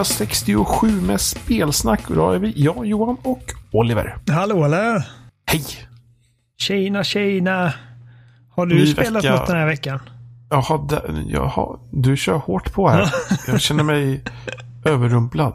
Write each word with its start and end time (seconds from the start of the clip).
Du 0.00 0.04
lyssnar 0.04 0.56
på 0.56 0.60
avsnitt 0.60 0.86
267 0.86 1.06
med 1.06 1.20
spelsnack. 1.20 2.10
Och 2.10 2.16
då 2.16 2.30
är 2.30 2.38
vi 2.38 2.52
jag, 2.56 2.86
Johan 2.86 3.16
och 3.22 3.42
Oliver. 3.72 4.16
Hallå 4.30 4.64
eller? 4.64 5.04
Hej! 5.46 5.64
Tjena, 6.60 7.04
tjena. 7.04 7.72
Har 8.56 8.66
du 8.66 8.74
Ny 8.74 8.86
spelat 8.86 9.24
vecka. 9.24 9.34
något 9.36 9.46
den 9.46 9.56
här 9.56 9.66
veckan? 9.66 10.00
Jaha, 10.50 10.78
det- 10.88 11.24
jaha, 11.28 11.78
du 11.92 12.16
kör 12.16 12.36
hårt 12.36 12.72
på 12.72 12.88
här. 12.88 13.14
Jag 13.46 13.60
känner 13.60 13.82
mig 13.84 14.24
överrumplad. 14.84 15.54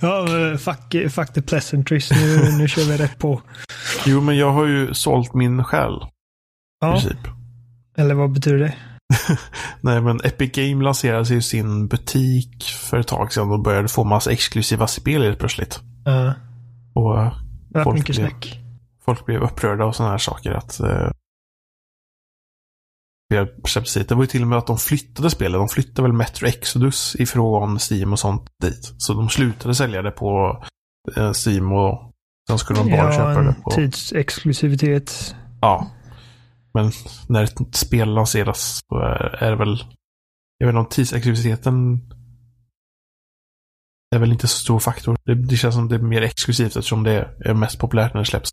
Ja, 0.00 0.26
eh, 0.50 0.56
fuck, 0.56 1.12
fuck 1.12 1.32
the 1.32 1.42
pleasantries. 1.42 2.10
Nu, 2.10 2.52
nu 2.58 2.68
kör 2.68 2.82
vi 2.82 2.96
rätt 2.96 3.18
på. 3.18 3.40
Jo, 4.06 4.20
men 4.20 4.36
jag 4.36 4.52
har 4.52 4.66
ju 4.66 4.94
sålt 4.94 5.34
min 5.34 5.64
själ. 5.64 6.00
Ja, 6.80 7.00
eller 7.96 8.14
vad 8.14 8.32
betyder 8.32 8.58
det? 8.58 8.74
Nej, 9.80 10.00
men 10.00 10.20
Epic 10.24 10.52
Game 10.52 10.84
lanserade 10.84 11.34
ju 11.34 11.42
sin 11.42 11.88
butik 11.88 12.64
för 12.64 12.98
ett 12.98 13.06
tag 13.08 13.32
sedan 13.32 13.50
och 13.50 13.60
började 13.62 13.88
få 13.88 14.04
massa 14.04 14.32
exklusiva 14.32 14.86
spel 14.86 15.22
helt 15.22 15.38
plötsligt. 15.38 15.80
Ja, 16.04 16.34
Och 16.94 17.18
eh, 17.22 17.36
det 17.68 17.84
Folk 17.84 17.98
mycket 17.98 18.16
blev- 18.16 18.28
snack. 18.28 18.60
folk 19.04 19.26
blev 19.26 19.42
upprörda 19.42 19.84
och 19.84 19.96
sådana 19.96 20.10
här 20.10 20.18
saker. 20.18 20.50
Att, 20.52 20.80
hit. 23.94 24.08
det 24.08 24.14
var 24.14 24.22
ju 24.22 24.26
till 24.26 24.42
och 24.42 24.48
med 24.48 24.58
att 24.58 24.66
de 24.66 24.78
flyttade 24.78 25.30
spelet. 25.30 25.60
De 25.60 25.68
flyttade 25.68 26.02
väl 26.02 26.12
Metro 26.12 26.46
Exodus 26.46 27.16
ifrån 27.18 27.78
Steam 27.90 28.12
och 28.12 28.18
sånt 28.18 28.42
dit. 28.62 28.94
Så 28.98 29.14
de 29.14 29.28
slutade 29.28 29.74
sälja 29.74 30.02
det 30.02 30.10
på 30.10 30.62
eh, 31.16 31.32
Steam 31.46 31.72
och 31.72 32.10
sen 32.48 32.58
skulle 32.58 32.78
de 32.78 32.90
bara 32.90 32.96
Ja, 32.96 33.12
köpa 33.12 33.42
det 33.42 33.54
på... 33.64 33.70
tidsexklusivitet. 33.70 35.36
Ja. 35.60 35.90
Men 36.74 36.92
när 37.28 37.44
ett 37.44 37.76
spel 37.76 38.14
lanseras 38.14 38.80
så 38.88 38.98
är, 39.40 39.50
det 39.50 39.56
väl... 39.56 39.84
Jag 40.58 40.66
vet 40.66 40.72
inte 40.72 40.78
om 40.78 40.88
tidsexklusiviteten 40.88 42.00
är 44.14 44.18
väl 44.18 44.32
inte 44.32 44.48
så 44.48 44.58
stor 44.58 44.78
faktor. 44.78 45.16
Det, 45.24 45.34
det 45.34 45.56
känns 45.56 45.74
som 45.74 45.88
det 45.88 45.94
är 45.94 45.98
mer 45.98 46.22
exklusivt 46.22 46.76
eftersom 46.76 47.02
det 47.02 47.28
är 47.40 47.54
mest 47.54 47.78
populärt 47.78 48.14
när 48.14 48.20
det 48.20 48.26
släpps. 48.26 48.50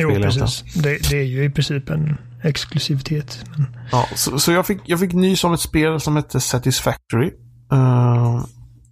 Jo, 0.00 0.10
precis. 0.10 0.74
Det, 0.74 1.10
det 1.10 1.18
är 1.18 1.24
ju 1.24 1.44
i 1.44 1.50
princip 1.50 1.90
en 1.90 2.16
exklusivitet. 2.42 3.44
Men, 3.56 3.76
Ja, 3.92 4.08
så, 4.14 4.38
så 4.38 4.52
jag, 4.52 4.66
fick, 4.66 4.80
jag 4.84 5.00
fick 5.00 5.12
nys 5.12 5.44
om 5.44 5.52
ett 5.52 5.60
spel 5.60 6.00
som 6.00 6.16
heter 6.16 6.38
Satisfactory. 6.38 7.30
Eh, 7.72 8.44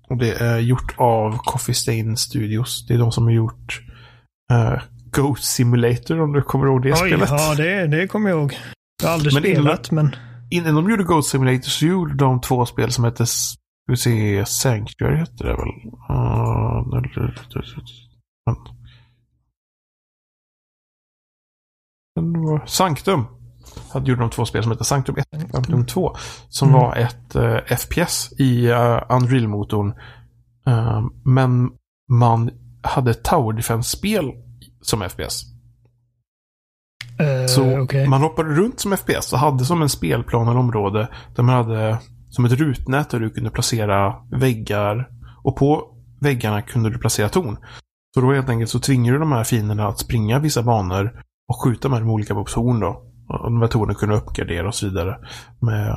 och 0.08 0.16
det 0.16 0.32
är 0.32 0.58
gjort 0.58 0.94
av 0.98 1.38
Coffee 1.38 1.74
Stain 1.74 2.16
Studios. 2.16 2.86
Det 2.88 2.94
är 2.94 2.98
de 2.98 3.12
som 3.12 3.24
har 3.24 3.32
gjort 3.32 3.82
uh, 4.52 4.82
Goat 5.12 5.38
Simulator 5.42 6.20
om 6.20 6.32
du 6.32 6.42
kommer 6.42 6.66
ihåg 6.66 6.82
det 6.82 6.92
oj, 6.92 6.96
spelet. 6.96 7.28
ja 7.30 7.54
det, 7.56 7.86
det 7.86 8.08
kommer 8.08 8.30
jag 8.30 8.38
ihåg. 8.38 8.58
Jag 9.02 9.08
har 9.08 9.14
aldrig 9.14 9.34
Men 9.34 9.44
innan- 9.44 9.62
spelat, 9.62 9.90
men... 9.90 10.16
Innan 10.50 10.74
de 10.74 10.90
gjorde 10.90 11.04
Goat 11.04 11.26
Simulator 11.26 11.62
så 11.68 11.86
gjorde 11.86 12.14
de 12.14 12.40
två 12.40 12.66
spel 12.66 12.92
som 12.92 13.04
hette 13.04 13.26
ska 13.26 13.56
vi 13.86 13.96
se, 13.96 14.44
Sanctuary 14.46 15.16
hette 15.16 15.44
det 15.44 15.56
väl? 15.56 15.68
Uh, 22.18 22.64
Sanctum. 22.66 23.24
Hade 23.92 24.10
gjort 24.10 24.18
de 24.18 24.30
två 24.30 24.44
spel 24.44 24.62
som 24.62 24.72
hette 24.72 24.84
Sanctum 24.84 25.16
1 25.16 25.26
och 25.44 25.50
Sanctum 25.50 25.86
2. 25.86 26.16
Som 26.48 26.68
Mm. 26.68 26.80
var 26.80 26.96
ett 26.96 27.34
eh, 27.34 27.76
FPS 27.78 28.32
i 28.38 28.68
uh, 28.70 29.02
Unreal-motorn. 29.08 29.94
Eh, 30.66 31.02
men 31.24 31.70
man 32.10 32.50
hade 32.82 33.14
Tower 33.14 33.52
Defense-spel 33.52 34.32
som 34.82 35.00
FPS. 35.08 35.42
eh, 37.18 37.46
Så 37.46 37.80
okej. 37.80 38.08
man 38.08 38.22
hoppade 38.22 38.48
runt 38.54 38.80
som 38.80 38.96
FPS 38.96 39.32
och 39.32 39.38
hade 39.38 39.64
som 39.64 39.82
en 39.82 39.88
spelplan 39.88 40.48
eller 40.48 40.60
område 40.60 41.08
där 41.34 41.42
man 41.42 41.54
hade 41.54 41.98
som 42.30 42.44
ett 42.44 42.52
rutnät 42.52 43.10
där 43.10 43.20
du 43.20 43.30
kunde 43.30 43.50
placera 43.50 44.14
väggar 44.30 45.08
och 45.44 45.56
på 45.56 45.94
väggarna 46.20 46.62
kunde 46.62 46.90
du 46.90 46.98
placera 46.98 47.28
torn. 47.28 47.56
Så 48.14 48.20
då 48.20 48.32
helt 48.32 48.48
enkelt 48.48 48.70
så 48.70 48.78
tvingar 48.80 49.12
du 49.12 49.18
de 49.18 49.32
här 49.32 49.44
fienderna 49.44 49.88
att 49.88 49.98
springa 49.98 50.38
vissa 50.38 50.62
banor 50.62 51.22
och 51.48 51.64
skjuta 51.64 51.88
med 51.88 52.00
de 52.02 52.10
olika 52.10 52.34
på 52.34 52.44
torn 52.44 52.80
då. 52.80 53.02
Och 53.28 53.44
de 53.44 53.60
här 53.60 53.68
tornen 53.68 53.94
kunde 53.96 54.16
uppgradera 54.16 54.68
och 54.68 54.74
så 54.74 54.86
vidare 54.86 55.18
med 55.60 55.88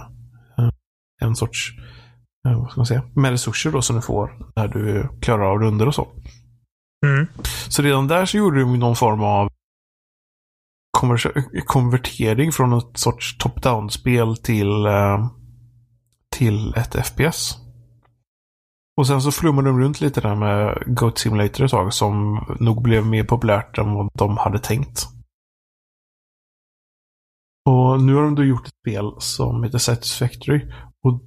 eh, 0.58 0.70
en 1.22 1.36
sorts, 1.36 1.72
eh, 2.48 2.60
vad 2.60 2.72
ska 2.72 2.80
man 2.80 2.86
säga, 2.86 3.04
med 3.16 3.32
resurser 3.32 3.72
då 3.72 3.82
som 3.82 3.96
du 3.96 4.02
får 4.02 4.32
när 4.56 4.68
du 4.68 5.10
klarar 5.22 5.46
av 5.52 5.60
runder 5.60 5.88
och 5.88 5.96
så. 5.96 6.08
Mm. 7.06 7.28
Så 7.70 7.82
redan 7.82 8.08
där 8.08 8.26
så 8.26 8.38
gjorde 8.38 8.60
de 8.60 8.80
någon 8.80 8.96
form 8.96 9.24
av 9.24 9.50
konvertering 11.66 12.52
från 12.52 12.74
ett 12.74 12.98
sorts 12.98 13.38
top-down-spel 13.38 14.38
till, 14.38 14.86
eh, 14.86 15.28
till 16.30 16.74
ett 16.74 16.96
FPS. 17.06 17.58
Och 18.98 19.08
sen 19.08 19.22
så 19.22 19.32
flummade 19.32 19.70
de 19.70 19.80
runt 19.80 20.02
lite 20.02 20.22
där 20.22 20.36
med 20.36 20.84
Goat 20.86 21.18
Simulator 21.18 21.66
ett 21.66 21.72
tag 21.72 21.94
som 21.94 22.46
nog 22.60 22.84
blev 22.84 23.06
mer 23.06 23.24
populärt 23.24 23.78
än 23.78 23.94
vad 23.94 24.10
de 24.14 24.38
hade 24.38 24.60
tänkt. 24.60 25.08
Och 27.66 28.02
nu 28.02 28.14
har 28.14 28.24
de 28.24 28.36
då 28.36 28.44
gjort 28.44 28.68
ett 28.68 28.74
spel 28.82 29.12
som 29.18 29.64
heter 29.64 29.78
Satisfactory. 29.78 30.72
Och 31.04 31.22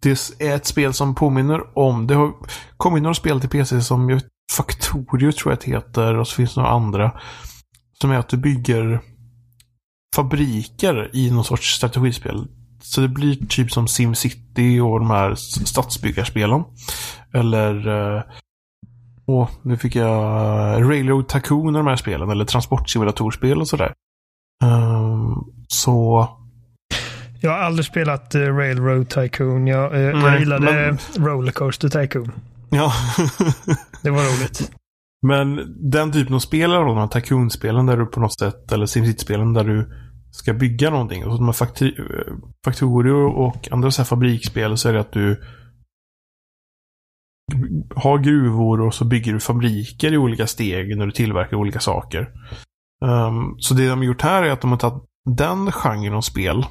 det 0.00 0.40
är 0.40 0.56
ett 0.56 0.66
spel 0.66 0.92
som 0.92 1.14
påminner 1.14 1.78
om, 1.78 2.06
det 2.06 2.14
har 2.14 2.32
kommit 2.76 3.02
några 3.02 3.14
spel 3.14 3.40
till 3.40 3.50
PC 3.50 3.80
som 3.80 4.08
jag 4.08 4.16
vet, 4.16 4.29
Factorio 4.56 5.32
tror 5.32 5.52
jag 5.52 5.58
det 5.64 5.70
heter 5.70 6.14
och 6.16 6.28
så 6.28 6.34
finns 6.34 6.54
det 6.54 6.60
några 6.60 6.72
andra. 6.74 7.12
Som 8.00 8.10
är 8.10 8.18
att 8.18 8.28
du 8.28 8.36
bygger 8.36 9.00
fabriker 10.16 11.10
i 11.12 11.30
någon 11.30 11.44
sorts 11.44 11.74
strategispel. 11.76 12.46
Så 12.82 13.00
det 13.00 13.08
blir 13.08 13.46
typ 13.46 13.72
som 13.72 13.88
SimCity 13.88 14.80
och 14.80 14.98
de 15.00 15.10
här 15.10 15.34
stadsbyggarspelen. 15.34 16.64
Eller 17.34 17.88
eh, 18.16 18.22
Åh, 19.26 19.48
nu 19.62 19.76
fick 19.76 19.94
jag 19.96 20.78
eh, 20.80 20.88
Railroad 20.88 21.28
Tycoon 21.28 21.66
och 21.66 21.72
de 21.84 21.86
här 21.86 21.96
spelen. 21.96 22.30
Eller 22.30 22.44
transportsimulatorspel 22.44 23.60
och 23.60 23.68
sådär. 23.68 23.92
Ehm, 24.64 25.34
så 25.68 26.28
Jag 27.40 27.50
har 27.50 27.58
aldrig 27.58 27.86
spelat 27.86 28.34
eh, 28.34 28.40
Railroad 28.40 29.08
Tycoon. 29.08 29.66
Jag, 29.66 29.84
eh, 29.84 30.14
Nej, 30.16 30.22
jag 30.30 30.38
gillade 30.40 30.64
men- 31.16 31.26
Rollercoaster 31.26 31.88
Tycoon. 31.88 32.32
Ja. 32.70 32.92
Det 34.02 34.10
var 34.10 34.22
roligt. 34.22 34.72
Men 35.26 35.74
den 35.90 36.12
typen 36.12 36.34
av 36.34 36.38
spel, 36.38 36.70
de 36.70 36.96
här 36.96 37.06
Tycoon-spelen 37.06 37.86
där 37.86 37.96
du 37.96 38.06
på 38.06 38.20
något 38.20 38.38
sätt, 38.38 38.72
eller 38.72 38.86
SimCity-spelen 38.86 39.52
där 39.52 39.64
du 39.64 39.90
ska 40.30 40.52
bygga 40.52 40.90
någonting. 40.90 41.24
Och 41.24 41.36
de 41.36 41.46
här 41.46 41.52
Factorio 42.64 43.12
och 43.12 43.68
andra 43.72 43.90
så 43.90 44.02
här 44.02 44.06
fabriksspel 44.06 44.78
så 44.78 44.88
är 44.88 44.92
det 44.92 45.00
att 45.00 45.12
du 45.12 45.42
har 47.94 48.18
gruvor 48.18 48.80
och 48.80 48.94
så 48.94 49.04
bygger 49.04 49.32
du 49.32 49.40
fabriker 49.40 50.12
i 50.12 50.16
olika 50.16 50.46
steg 50.46 50.96
när 50.96 51.06
du 51.06 51.12
tillverkar 51.12 51.56
olika 51.56 51.80
saker. 51.80 52.20
Ehm, 53.04 53.58
så 53.58 53.74
det 53.74 53.88
de 53.88 53.98
har 53.98 54.04
gjort 54.04 54.22
här 54.22 54.42
är 54.42 54.50
att 54.50 54.60
de 54.60 54.70
har 54.70 54.78
tagit 54.78 55.02
den 55.36 55.72
genren 55.72 56.14
av 56.14 56.20
spel 56.20 56.66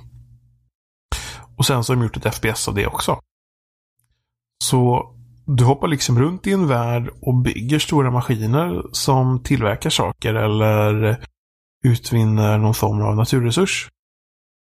och 1.58 1.66
sen 1.66 1.84
så 1.84 1.94
har 1.94 1.98
de 1.98 2.04
gjort 2.04 2.18
ett 2.18 2.36
FPS 2.36 2.68
av 2.68 2.76
det 2.76 2.88
också. 2.88 3.20
Så 4.64 5.16
du 5.58 5.64
hoppar 5.64 5.88
liksom 5.88 6.20
runt 6.20 6.48
i 6.48 6.52
en 6.52 6.68
värld 6.68 7.10
och 7.22 7.42
bygger 7.42 7.80
stora 7.80 8.12
maskiner 8.12 8.84
som 8.92 9.44
tillverkar 9.44 9.90
saker 9.90 10.34
eller 10.34 11.18
utvinner 11.84 12.58
någon 12.58 12.74
form 12.74 13.02
av 13.02 13.16
naturresurs. 13.16 13.90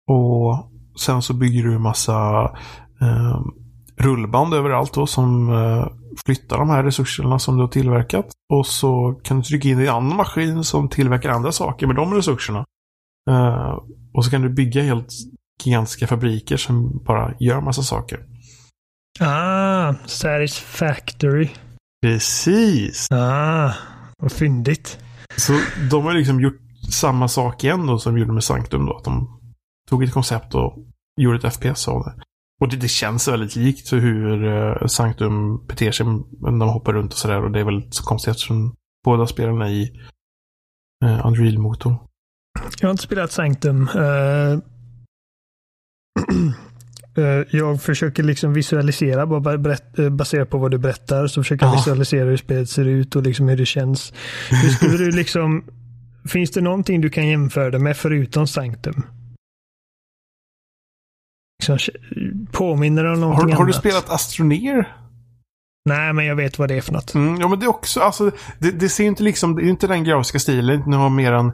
Och 0.08 0.72
sen 1.00 1.22
så 1.22 1.34
bygger 1.34 1.64
du 1.64 1.76
en 1.76 1.82
massa 1.82 2.44
eh, 3.02 3.42
rullband 3.98 4.54
överallt 4.54 4.94
då 4.94 5.08
som 5.08 5.50
eh, 5.50 5.88
flyttar 6.26 6.58
de 6.58 6.70
här 6.70 6.84
resurserna 6.84 7.40
som 7.40 7.56
du 7.56 7.64
har 7.64 7.70
tillverkat. 7.70 8.26
Och 8.54 8.68
så 8.68 9.20
kan 9.24 9.38
du 9.38 9.44
trycka 9.44 9.70
in 9.70 9.80
i 9.80 9.84
en 9.84 9.94
annan 9.94 10.18
maskin 10.18 10.64
som 10.64 10.90
tillverkar 10.90 11.30
andra 11.30 11.52
saker 11.52 11.88
med 11.88 11.96
de 11.96 12.14
resurserna. 12.14 12.66
Eh, 13.30 13.78
och 14.14 14.26
så 14.26 14.32
kan 14.32 14.42
du 14.42 14.50
bygga 14.50 14.84
helt 14.84 15.14
gigantiska 15.64 16.08
fabriker 16.08 16.58
som 16.58 17.04
bara 17.04 17.34
gör 17.40 17.62
massa 17.62 17.84
saker. 17.84 18.26
Ah, 19.20 19.94
Satisfactory. 20.06 21.50
Precis! 22.02 23.08
Ah, 23.12 23.74
vad 24.18 24.32
fyndigt. 24.32 25.00
Så 25.36 25.54
de 25.90 26.06
har 26.06 26.14
liksom 26.14 26.42
gjort 26.42 26.62
samma 26.92 27.28
sak 27.28 27.64
igen 27.64 27.88
då 27.88 28.00
som 28.00 28.14
de 28.14 28.20
gjorde 28.22 28.34
med 28.34 28.44
Sanctum 28.44 28.86
då. 28.86 28.98
Att 28.98 29.04
de 29.04 29.40
tog 29.90 30.04
ett 30.04 30.14
koncept 30.14 30.56
och 30.56 30.78
gjorde 31.22 31.48
ett 31.48 31.54
FPS 31.54 31.88
av 31.88 32.04
det. 32.04 32.14
Och 32.62 32.70
det, 32.70 32.78
det 32.78 32.88
känns 32.88 33.28
väldigt 33.28 33.56
likt 33.56 33.94
hur 33.94 34.44
uh, 34.44 34.88
Sanctum 34.88 35.66
beter 35.68 35.92
sig 35.92 36.06
när 36.06 36.66
de 36.66 36.70
hoppar 36.70 36.94
runt 36.94 37.14
och 37.14 37.20
sådär. 37.20 37.44
Och 37.44 37.52
det 37.52 37.60
är 37.60 37.64
väl 37.64 37.88
så 37.90 38.04
konstigt 38.04 38.32
eftersom 38.32 38.76
båda 39.06 39.28
spelarna 39.28 39.70
i 39.70 40.02
uh, 41.06 41.26
Unreal-motorn. 41.28 41.96
Jag 42.80 42.88
har 42.88 42.92
inte 42.92 43.04
spelat 43.04 43.32
Sanctum. 43.32 43.88
Eh, 43.88 44.60
jag 47.52 47.82
försöker 47.82 48.24
liksom 48.24 48.54
visualisera, 48.54 49.26
bara 49.28 49.58
berätt, 49.58 50.00
eh, 50.00 50.10
baserat 50.10 50.50
på 50.50 50.58
vad 50.58 50.72
du 50.72 50.78
berättar, 50.78 51.28
så 51.28 51.44
försöker 51.44 51.66
jag 51.66 51.74
Ja. 51.74 51.78
visualisera 51.78 52.26
hur 52.30 52.38
spelet 52.38 52.70
ser 52.70 52.86
ut 52.86 53.16
och 53.16 53.24
liksom 53.24 53.48
hur 53.48 53.58
det 53.58 53.66
känns. 53.66 54.14
Hur 54.50 54.70
skulle 54.70 54.98
du 54.98 55.12
liksom, 55.12 55.64
finns 56.30 56.52
det 56.52 56.62
någonting 56.62 57.02
du 57.02 57.10
kan 57.10 57.28
jämföra 57.28 57.72
det 57.72 57.80
med 57.80 57.98
förutom 57.98 58.48
Sanctum? 58.48 59.04
Liksom, 61.60 61.94
påminner 62.52 63.04
det 63.04 63.12
om 63.12 63.20
någonting 63.22 63.50
Har, 63.50 63.58
har 63.58 63.66
du 63.66 63.72
annat? 63.72 63.82
spelat 63.82 64.10
Astroneer? 64.10 64.96
Nej, 65.90 66.14
men 66.14 66.26
jag 66.26 66.36
vet 66.36 66.60
vad 66.60 66.70
det 66.70 66.76
är 66.78 66.82
för 66.82 66.94
något. 66.94 67.14
Mm, 67.14 67.42
ja, 67.42 67.48
men 67.48 67.60
det 67.60 67.66
är 67.66 67.70
också, 67.70 68.00
alltså, 68.00 68.32
det, 68.60 68.72
det 68.72 68.90
ser 68.90 69.04
inte 69.04 69.24
liksom, 69.24 69.56
det 69.56 69.62
är 69.64 69.70
inte 69.70 69.88
den 69.88 70.04
grafiska 70.04 70.40
stilen. 70.40 70.84
Nu 70.88 70.96
har 70.98 71.10
mer 71.10 71.32
en 71.34 71.52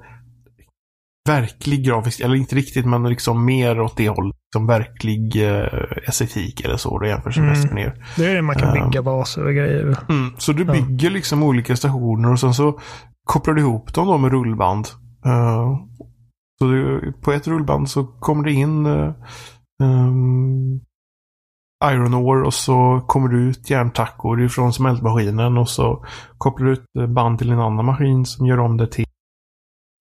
verklig 1.30 1.86
grafisk, 1.86 2.20
eller 2.20 2.36
inte 2.36 2.56
riktigt, 2.56 2.86
men 2.86 3.04
liksom 3.10 3.46
mer 3.46 3.80
åt 3.80 3.98
det 3.98 4.10
hållet. 4.10 4.36
Som 4.54 4.68
verklig 4.68 5.36
eh, 5.50 5.68
estetik 6.08 6.62
eller 6.66 6.78
så, 6.78 7.00
då 7.00 7.06
jämfört 7.06 7.38
med 7.38 7.58
Mm. 7.58 7.76
ner. 7.76 8.06
Det 8.18 8.26
är 8.26 8.36
det 8.36 8.42
man 8.42 8.56
kan 8.56 8.78
Ehm. 8.78 8.90
bygga 8.90 9.02
baser 9.02 9.46
och 9.46 9.54
grejer. 9.54 9.98
Mm, 10.10 10.34
så 10.38 10.54
du 10.54 10.64
Ja. 10.64 10.72
bygger 10.74 11.10
liksom 11.10 11.44
olika 11.44 11.76
stationer 11.76 12.32
och 12.32 12.40
sen 12.40 12.54
så 12.54 12.80
kopplar 13.26 13.54
du 13.54 13.62
ihop 13.62 13.94
dem 13.94 14.08
då 14.08 14.18
med 14.18 14.32
rullband. 14.32 14.88
Eh, 15.26 15.78
så 16.60 16.66
du, 16.66 17.14
på 17.22 17.32
ett 17.32 17.48
rullband 17.48 17.90
så 17.90 18.04
kommer 18.06 18.44
det 18.44 18.52
in 18.52 18.86
uh, 18.86 19.14
um, 19.84 20.80
Iron 21.86 22.14
Ore 22.14 22.46
och 22.46 22.54
så 22.54 23.02
kommer 23.08 23.30
det 23.30 23.38
ut 23.38 23.70
järntackor 23.70 24.42
ifrån 24.42 24.74
smältmaskinen 24.74 25.58
och 25.58 25.70
så 25.70 26.06
kopplar 26.38 26.68
du 26.68 26.74
ut 26.74 27.10
band 27.10 27.40
till 27.40 27.52
en 27.52 27.60
annan 27.60 27.86
maskin 27.86 28.26
som 28.26 28.46
gör 28.46 28.60
om 28.60 28.78
det 28.78 28.88
till 28.88 29.06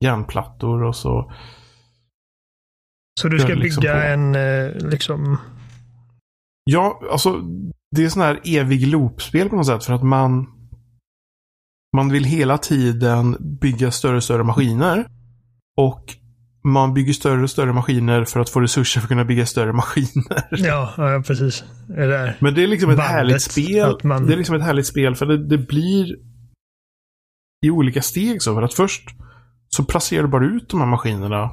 järnplattor 0.05 0.83
och 0.83 0.97
så. 0.97 1.33
Så 3.21 3.29
du 3.29 3.39
ska 3.39 3.55
liksom 3.55 3.81
bygga 3.81 3.95
på. 3.95 4.01
en, 4.01 4.35
eh, 4.35 4.71
liksom, 4.91 5.39
Ja, 6.65 7.01
alltså 7.11 7.41
det 7.97 8.05
är 8.05 8.09
sån 8.09 8.23
här 8.23 8.41
evig 8.45 8.87
loopspel 8.87 9.49
på 9.49 9.57
något 9.57 9.67
sätt 9.67 9.85
för 9.85 9.93
att 9.95 10.03
man 10.03 10.47
man 11.97 12.09
vill 12.09 12.25
hela 12.25 12.59
tiden 12.59 13.37
bygga 13.61 13.91
större 13.91 14.17
och 14.17 14.25
större 14.25 14.45
maskiner. 14.45 15.07
Och 15.77 16.05
man 16.65 16.95
bygger 16.95 17.13
större 17.13 17.43
och 17.43 17.51
större 17.51 17.73
maskiner 17.73 18.25
för 18.25 18.41
att 18.41 18.49
få 18.51 18.61
resurser 18.61 19.01
för 19.01 19.05
att 19.07 19.09
kunna 19.09 19.25
bygga 19.25 19.47
större 19.47 19.73
maskiner. 19.73 20.49
ja, 20.51 20.95
ja 20.97 21.23
precis. 21.27 21.65
Det 21.89 22.07
där. 22.07 22.37
Men 22.41 22.55
det 22.55 22.63
är 22.63 22.67
liksom 22.67 22.91
ett 22.91 22.97
Bandet, 22.97 23.13
härligt 23.13 23.43
spel. 23.43 23.99
man- 24.03 24.27
Det 24.27 24.33
är 24.33 24.37
liksom 24.37 24.55
ett 24.57 24.63
härligt 24.63 24.87
spel 24.87 25.15
för 25.17 25.27
det, 25.27 25.49
det 25.49 25.59
blir 25.59 26.17
i 27.67 27.71
olika 27.71 28.03
steg 28.03 28.43
så. 28.43 28.55
För 28.55 28.63
att 28.63 28.75
först 28.75 29.09
så 29.69 29.85
placerar 29.85 30.23
du 30.23 30.29
bara 30.29 30.45
ut 30.47 30.69
de 30.69 30.81
här 30.81 30.87
maskinerna 30.89 31.51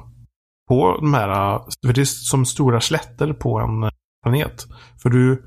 på 0.70 0.96
de 1.00 1.14
här, 1.14 1.58
för 1.86 1.92
det 1.92 2.00
är 2.00 2.04
som 2.04 2.46
stora 2.46 2.80
slätter 2.80 3.32
på 3.32 3.58
en 3.58 3.82
eh, 3.82 3.90
planet. 4.22 4.66
För 5.02 5.10
du, 5.10 5.42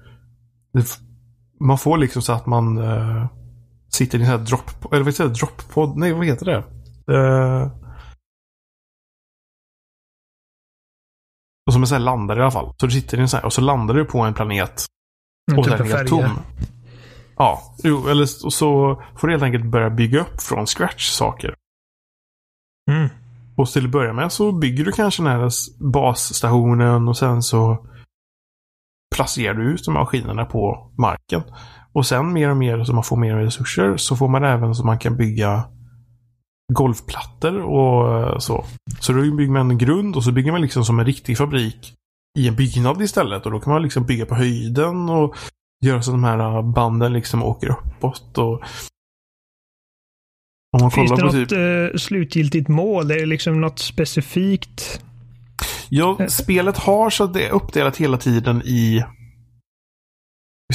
man 1.59 1.77
får 1.77 1.97
liksom 1.97 2.21
så 2.21 2.33
att 2.33 2.45
man 2.45 2.77
eh, 2.77 3.27
sitter 3.89 4.17
i 4.17 4.21
en 4.21 4.27
sån 4.27 4.39
här 4.39 4.45
drop, 4.45 4.93
eller 4.93 5.03
vad 5.03 5.13
heter 5.13 5.27
det, 5.27 5.33
droppod, 5.33 5.97
nej 5.97 6.13
vad 6.13 6.25
heter 6.25 6.45
det? 6.45 6.63
Eh, 7.15 7.71
och 11.67 11.73
som 11.73 11.81
en 11.81 11.87
sån 11.87 11.95
här 11.95 12.05
landare 12.05 12.39
i 12.39 12.41
alla 12.41 12.51
fall. 12.51 12.73
Så 12.77 12.85
du 12.85 12.91
sitter 12.91 13.17
i 13.17 13.21
en 13.21 13.29
sån 13.29 13.37
här, 13.37 13.45
och 13.45 13.53
så 13.53 13.61
landar 13.61 13.93
du 13.93 14.05
på 14.05 14.19
en 14.19 14.33
planet 14.33 14.85
Mm, 15.51 15.59
och 15.59 15.65
typ 15.65 15.77
den 15.77 15.87
en 15.87 15.93
är 15.93 15.97
helt 15.97 16.09
tom. 16.09 16.39
Ja, 17.37 17.75
jo, 17.83 18.07
eller 18.07 18.25
så 18.25 19.01
får 19.17 19.27
du 19.27 19.33
helt 19.33 19.43
enkelt 19.43 19.65
börja 19.65 19.89
bygga 19.89 20.19
upp 20.19 20.41
från 20.41 20.67
scratch 20.67 21.09
saker. 21.09 21.55
Och 23.57 23.67
till 23.67 23.85
att 23.85 23.91
börja 23.91 24.13
med 24.13 24.31
så 24.31 24.51
bygger 24.51 24.85
du 24.85 24.91
kanske 24.91 25.23
den 25.23 25.31
här 25.31 25.49
basstationen 25.91 27.07
och 27.07 27.17
sen 27.17 27.41
så 27.41 27.87
placerar 29.15 29.53
du 29.53 29.73
ut 29.73 29.85
de 29.85 29.95
här 29.95 30.01
maskinerna 30.01 30.45
på 30.45 30.91
marken. 30.97 31.41
Och 31.93 32.05
sen 32.05 32.33
mer 32.33 32.49
och 32.49 32.57
mer 32.57 32.83
som 32.83 32.95
man 32.95 33.03
får 33.03 33.17
mer 33.17 33.35
resurser 33.35 33.97
så 33.97 34.15
får 34.15 34.27
man 34.27 34.43
även 34.43 34.75
så 34.75 34.85
man 34.85 34.99
kan 34.99 35.17
bygga 35.17 35.63
golvplattor 36.73 37.61
och 37.61 38.19
eh, 38.19 38.37
så. 38.37 38.65
Så 38.99 39.13
då 39.13 39.21
bygger 39.21 39.51
man 39.51 39.71
en 39.71 39.77
grund 39.77 40.15
och 40.15 40.23
så 40.23 40.31
bygger 40.31 40.51
man 40.51 40.61
liksom 40.61 40.85
som 40.85 40.99
en 40.99 41.05
riktig 41.05 41.37
fabrik 41.37 41.93
i 42.39 42.47
en 42.47 42.55
byggnad 42.55 43.01
istället. 43.01 43.45
Och 43.45 43.51
då 43.51 43.59
kan 43.59 43.73
man 43.73 43.81
liksom 43.81 44.05
bygga 44.05 44.25
på 44.25 44.35
höjden 44.35 45.09
och 45.09 45.35
göra 45.85 46.01
så 46.01 46.11
att 46.11 46.13
de 46.13 46.23
här 46.23 46.61
banden 46.61 47.13
liksom 47.13 47.43
åker 47.43 47.69
uppåt. 47.69 48.37
Och 48.37 48.61
Finns 50.79 51.11
det 51.11 51.17
på 51.17 51.25
något 51.25 51.49
typ... 51.49 51.51
eh, 51.51 51.97
slutgiltigt 51.97 52.67
mål? 52.67 53.11
Är 53.11 53.15
det 53.15 53.25
liksom 53.25 53.61
något 53.61 53.79
specifikt? 53.79 55.01
Ja, 55.89 56.17
spelet 56.29 56.77
har 56.77 57.09
så 57.09 57.23
att 57.23 57.33
det 57.33 57.47
är 57.47 57.51
uppdelat 57.51 57.97
hela 57.97 58.17
tiden 58.17 58.61
i... 58.61 59.03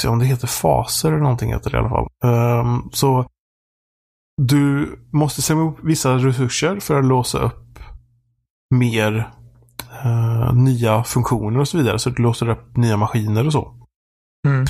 Vi 0.03 0.09
om 0.09 0.19
det 0.19 0.25
heter 0.25 0.47
faser 0.47 1.09
eller 1.09 1.23
någonting 1.23 1.53
heter 1.53 1.71
det 1.71 1.77
i 1.77 1.81
alla 1.81 1.89
fall. 1.89 2.09
Ehm, 2.25 2.91
så 2.93 3.27
du 4.43 4.93
måste 5.13 5.43
samla 5.43 5.65
upp 5.65 5.79
vissa 5.83 6.15
resurser 6.15 6.81
för 6.81 6.99
att 6.99 7.05
låsa 7.05 7.39
upp 7.39 7.79
mer 8.75 9.31
eh, 10.05 10.55
nya 10.55 11.05
funktioner 11.05 11.61
och 11.61 11.69
så 11.69 11.79
vidare. 11.79 11.99
Så 11.99 12.11
du 12.11 12.23
låser 12.23 12.49
upp 12.49 12.77
nya 12.77 12.97
maskiner 12.97 13.47
och 13.47 13.53
så. 13.53 13.75
Mm. 14.47 14.67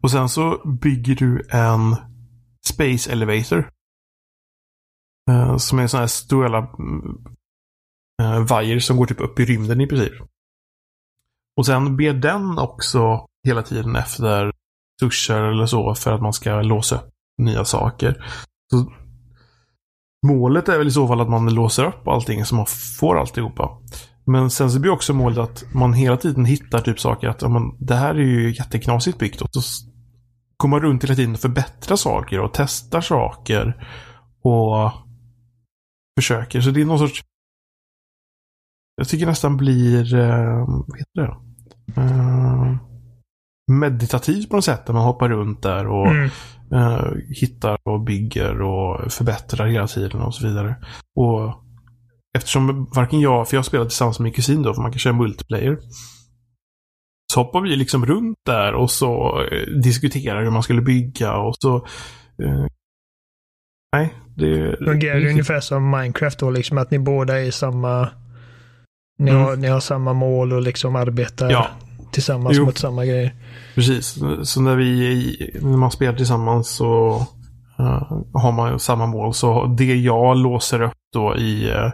Och 0.00 0.10
sen 0.10 0.28
så 0.28 0.60
bygger 0.82 1.14
du 1.14 1.46
en 1.50 1.96
Space 2.68 3.12
Elevator. 3.12 3.70
Eh, 5.30 5.56
som 5.56 5.78
är 5.78 5.86
sådana 5.86 6.02
här 6.02 6.08
stora 6.08 6.58
mm, 6.58 7.24
eh, 8.22 8.40
vajer 8.40 8.78
som 8.78 8.96
går 8.96 9.06
typ 9.06 9.20
upp 9.20 9.40
i 9.40 9.44
rymden 9.44 9.80
i 9.80 9.86
princip. 9.86 10.12
Och 11.56 11.66
sen 11.66 11.96
ber 11.96 12.12
den 12.12 12.58
också 12.58 13.26
hela 13.46 13.62
tiden 13.62 13.96
efter 13.96 14.52
duschar 15.00 15.42
eller 15.42 15.66
så 15.66 15.94
för 15.94 16.12
att 16.12 16.22
man 16.22 16.32
ska 16.32 16.62
låsa 16.62 16.96
upp 16.96 17.10
nya 17.38 17.64
saker. 17.64 18.26
Så 18.70 18.92
målet 20.26 20.68
är 20.68 20.78
väl 20.78 20.88
i 20.88 20.90
så 20.90 21.08
fall 21.08 21.20
att 21.20 21.30
man 21.30 21.54
låser 21.54 21.84
upp 21.84 22.08
allting 22.08 22.44
så 22.44 22.54
man 22.54 22.66
får 22.98 23.18
alltihopa. 23.18 23.70
Men 24.26 24.50
sen 24.50 24.70
så 24.70 24.80
blir 24.80 24.90
också 24.90 25.12
målet 25.12 25.38
att 25.38 25.74
man 25.74 25.92
hela 25.92 26.16
tiden 26.16 26.44
hittar 26.44 26.80
typ 26.80 27.00
saker 27.00 27.28
att 27.28 27.42
man, 27.42 27.76
det 27.80 27.94
här 27.94 28.14
är 28.14 28.24
ju 28.24 28.54
jätteknasigt 28.54 29.18
byggt. 29.18 29.40
Och 29.40 29.48
så 29.52 29.60
går 30.56 30.68
man 30.68 30.80
runt 30.80 31.04
hela 31.04 31.14
tiden 31.14 31.34
och 31.34 31.40
förbättrar 31.40 31.96
saker 31.96 32.40
och 32.40 32.50
testar 32.54 33.00
saker. 33.00 33.86
Och 34.42 35.05
försöker. 36.20 36.60
Så 36.60 36.70
det 36.70 36.80
är 36.80 36.84
någon 36.84 36.98
sorts... 36.98 37.24
Jag 38.96 39.08
tycker 39.08 39.26
nästan 39.26 39.56
blir... 39.56 40.14
Eh, 40.14 40.64
vad 40.68 40.98
heter 40.98 41.20
det? 41.20 41.36
Eh, 42.00 42.76
meditativt 43.72 44.50
på 44.50 44.56
något 44.56 44.64
sätt. 44.64 44.86
Där 44.86 44.94
man 44.94 45.04
hoppar 45.04 45.28
runt 45.28 45.62
där 45.62 45.86
och 45.86 46.06
Mm. 46.06 46.30
eh, 46.72 47.12
hittar 47.28 47.78
och 47.88 48.00
bygger 48.00 48.62
och 48.62 49.12
förbättrar 49.12 49.66
hela 49.66 49.86
tiden 49.86 50.20
och 50.20 50.34
så 50.34 50.48
vidare. 50.48 50.76
Och 51.16 51.62
eftersom 52.38 52.84
varken 52.94 53.20
jag, 53.20 53.48
för 53.48 53.56
jag 53.56 53.64
spelar 53.64 53.84
tillsammans 53.84 54.18
med 54.18 54.24
min 54.24 54.32
kusin 54.32 54.62
då, 54.62 54.74
för 54.74 54.82
man 54.82 54.92
kan 54.92 54.98
köra 54.98 55.12
multiplayer. 55.14 55.78
Så 57.32 57.40
hoppar 57.42 57.60
vi 57.60 57.76
liksom 57.76 58.06
runt 58.06 58.38
där 58.46 58.74
och 58.74 58.90
så 58.90 59.40
eh, 59.42 59.66
diskuterar 59.82 60.44
hur 60.44 60.50
man 60.50 60.62
skulle 60.62 60.82
bygga 60.82 61.36
och 61.36 61.54
så... 61.58 61.76
Eh, 62.42 62.66
nej, 63.96 64.14
det... 64.36 64.76
Fungerar 64.84 65.20
det 65.20 65.30
ungefär 65.30 65.60
som 65.60 65.90
Minecraft 65.90 66.38
då, 66.38 66.50
liksom 66.50 66.78
att 66.78 66.90
ni 66.90 66.98
båda 66.98 67.38
är 67.40 67.44
i 67.44 67.52
samma... 67.52 68.08
Ni, 69.18 69.30
Mm. 69.30 69.42
har, 69.42 69.56
ni 69.56 69.68
har 69.68 69.80
samma 69.80 70.12
mål 70.12 70.52
och 70.52 70.62
liksom 70.62 70.96
arbetar 70.96 71.50
Ja, 71.50 71.66
tillsammans 72.12 72.56
Jo. 72.56 72.64
mot 72.64 72.78
samma 72.78 73.04
grejer. 73.04 73.34
precis. 73.74 74.18
Så 74.42 74.60
när 74.60 74.76
vi 74.76 75.58
när 75.62 75.76
man 75.76 75.90
spelar 75.90 76.12
tillsammans 76.16 76.68
så 76.76 77.16
eh, 77.78 78.12
har 78.32 78.52
man 78.52 78.72
ju 78.72 78.78
samma 78.78 79.06
mål. 79.06 79.34
Så 79.34 79.64
det 79.66 79.94
jag 79.96 80.36
låser 80.36 80.82
upp 80.82 80.92
då 81.12 81.36
i, 81.36 81.70
eh, 81.70 81.90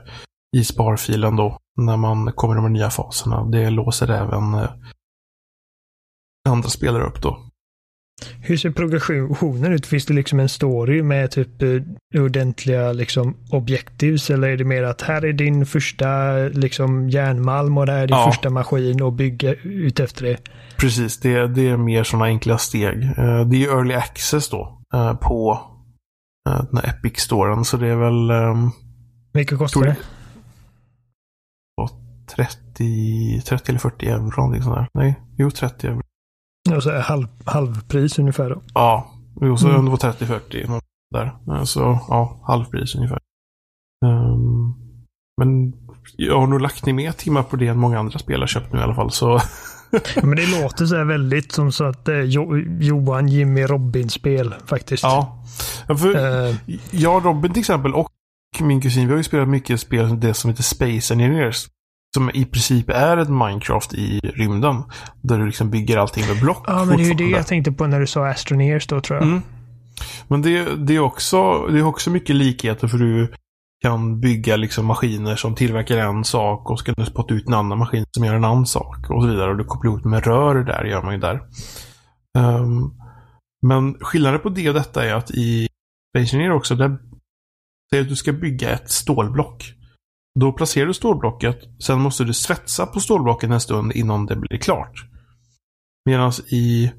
i 0.56 0.64
sparfilen 0.64 1.36
då 1.36 1.58
när 1.76 1.96
man 1.96 2.32
kommer 2.32 2.54
de 2.54 2.72
nya 2.72 2.90
faserna, 2.90 3.44
det 3.44 3.70
låser 3.70 4.10
även 4.10 4.54
eh, 4.54 4.70
andra 6.48 6.68
spelare 6.68 7.04
upp 7.04 7.22
då. 7.22 7.38
Hur 8.40 8.56
ser 8.56 8.70
progressionen 8.70 9.72
ut? 9.72 9.86
Finns 9.86 10.06
det 10.06 10.14
liksom 10.14 10.40
en 10.40 10.48
story 10.48 11.02
med 11.02 11.30
typ 11.30 11.62
eh, 11.62 12.22
ordentliga 12.22 12.92
liksom 12.92 13.36
objectives 13.50 14.30
eller 14.30 14.48
är 14.48 14.56
det 14.56 14.64
mer 14.64 14.82
att 14.82 15.02
här 15.02 15.24
är 15.24 15.32
din 15.32 15.66
första 15.66 16.32
liksom 16.36 17.08
järnmalm 17.10 17.78
och 17.78 17.86
det 17.86 17.92
här 17.92 18.02
är 18.02 18.06
din 18.06 18.16
Ja. 18.16 18.30
första 18.32 18.50
maskin 18.50 19.02
och 19.02 19.12
bygga 19.12 19.54
ut 19.54 20.00
efter 20.00 20.24
det? 20.24 20.36
Precis, 20.76 21.20
det, 21.20 21.46
det 21.48 21.68
är 21.68 21.76
mer 21.76 22.04
sådana 22.04 22.24
enkla 22.24 22.58
steg. 22.58 23.02
Eh, 23.02 23.40
Det 23.48 23.56
är 23.56 23.60
ju 23.60 23.66
early 23.66 23.94
access 23.94 24.48
då 24.48 24.80
eh, 24.94 25.14
på 25.14 25.60
den 26.44 26.76
här 26.76 26.92
Epic-storen. 26.92 27.62
Så 27.64 27.76
det 27.76 27.88
är 27.88 27.96
väl 27.96 28.30
ehm, 28.30 28.70
Vilket 29.32 29.58
kostar 29.58 29.80
Tror- 29.80 29.90
det? 29.90 29.96
30, 32.36 33.40
30 33.46 33.70
eller 33.70 33.78
40 33.78 34.06
euro 34.06 34.30
någonting 34.36 34.62
sånt 34.62 34.76
där. 34.76 34.88
Nej, 34.94 35.20
jo 35.38 35.50
30 35.50 35.86
euro. 35.86 36.01
Och 36.70 36.82
så 36.82 36.90
är 36.90 37.00
halv, 37.00 37.26
halvpris 37.44 38.18
ungefär 38.18 38.50
då. 38.50 38.62
Ja, 38.74 39.10
jo, 39.40 39.56
så 39.56 39.68
Mm. 39.68 39.84
det 39.84 39.90
var 39.90 39.98
30-40 39.98 40.68
något 40.70 40.84
där. 41.14 41.32
Eh, 41.48 41.64
Så 41.64 41.98
ja, 42.08 42.40
halvpris 42.46 42.94
ungefär. 42.94 43.18
Ehm, 44.06 44.74
men 45.40 45.72
jag 46.16 46.40
har 46.40 46.46
nog 46.46 46.60
lagt 46.60 46.86
ner 46.86 46.92
mer 46.92 47.12
timmar 47.12 47.42
på 47.42 47.56
det 47.56 47.66
än 47.68 47.78
många 47.78 47.98
andra 47.98 48.18
spel 48.18 48.40
har 48.40 48.46
köpt 48.46 48.72
nu 48.72 48.78
i 48.78 48.82
alla 48.82 48.94
fall. 48.94 49.10
Så 49.10 49.40
Men 50.22 50.36
det 50.36 50.62
låter 50.62 50.86
så 50.86 50.96
här 50.96 51.04
väldigt 51.04 51.52
som 51.52 51.72
så 51.72 51.84
att 51.84 52.08
eh, 52.08 52.20
jo, 52.20 52.56
Johan, 52.80 53.28
Jimmy, 53.28 53.62
Robin-spel 53.62 54.54
faktiskt. 54.66 55.02
ja. 55.02 55.44
Ja, 55.88 55.96
För, 55.96 56.16
Eh, 56.48 56.54
jag, 56.90 57.24
Robin 57.24 57.52
till 57.52 57.60
exempel 57.60 57.94
och 57.94 58.08
min 58.60 58.80
kusin, 58.80 59.06
vi 59.06 59.12
har 59.12 59.18
ju 59.18 59.24
spelat 59.24 59.48
mycket 59.48 59.80
spel 59.80 60.20
det 60.20 60.34
som 60.34 60.50
heter 60.50 60.62
Space 60.62 61.14
Engineers. 61.14 61.68
Som 62.14 62.30
i 62.30 62.44
princip 62.44 62.90
är 62.90 63.16
ett 63.16 63.28
Minecraft 63.28 63.94
i 63.94 64.20
rymden. 64.20 64.82
Där 65.22 65.38
du 65.38 65.46
liksom 65.46 65.70
bygger 65.70 65.98
allting 65.98 66.26
med 66.26 66.40
block. 66.40 66.64
Ja, 66.66 66.84
men 66.84 66.96
det 66.96 67.02
är 67.02 67.06
ju 67.06 67.14
det 67.14 67.24
jag 67.24 67.46
tänkte 67.46 67.72
på 67.72 67.86
när 67.86 68.00
du 68.00 68.06
sa 68.06 68.28
Astroneers 68.28 68.86
då 68.86 69.00
tror 69.00 69.18
jag. 69.18 69.26
Mm. 69.26 69.42
Men 70.28 70.42
det, 70.42 70.76
det, 70.86 70.94
är 70.94 71.00
också, 71.00 71.66
det 71.66 71.78
är 71.78 71.86
också 71.86 72.10
mycket 72.10 72.36
likheter 72.36 72.88
för 72.88 72.98
du 72.98 73.32
kan 73.82 74.20
bygga 74.20 74.56
liksom 74.56 74.86
maskiner 74.86 75.36
som 75.36 75.54
tillverkar 75.54 75.98
en 75.98 76.24
sak 76.24 76.70
och 76.70 76.78
så 76.78 76.84
kan 76.84 76.94
du 76.98 77.04
spotta 77.04 77.34
ut 77.34 77.46
en 77.46 77.54
annan 77.54 77.78
maskin 77.78 78.04
som 78.10 78.24
gör 78.24 78.34
en 78.34 78.44
annan 78.44 78.66
sak 78.66 79.10
och 79.10 79.22
så 79.22 79.28
vidare. 79.28 79.50
Och 79.50 79.56
du 79.56 79.64
kopplar 79.64 79.90
ihop 79.90 80.04
med 80.04 80.26
rör 80.26 80.54
där, 80.54 80.84
gör 80.84 81.02
man 81.02 81.14
ju 81.14 81.20
där. 81.20 81.40
Um, 82.38 82.94
men 83.66 83.94
skillnaden 84.00 84.40
på 84.40 84.48
det 84.48 84.68
och 84.68 84.74
detta 84.74 85.04
är 85.04 85.14
att 85.14 85.30
i 85.30 85.68
Engineer 86.18 86.52
också, 86.52 86.74
där 86.74 86.98
säger 87.90 88.02
att 88.02 88.08
du 88.08 88.16
ska 88.16 88.32
bygga 88.32 88.70
ett 88.70 88.90
stålblock. 88.90 89.74
Då 90.40 90.52
placerar 90.52 90.86
du 90.86 90.94
stålblocket, 90.94 91.58
sen 91.78 92.00
måste 92.00 92.24
du 92.24 92.34
svetsa 92.34 92.86
på 92.86 93.00
stålblocket 93.00 93.50
en 93.50 93.60
stund 93.60 93.92
innan 93.92 94.26
det 94.26 94.36
blir 94.36 94.58
klart. 94.58 95.04
Medan 96.04 96.32
i 96.50 96.92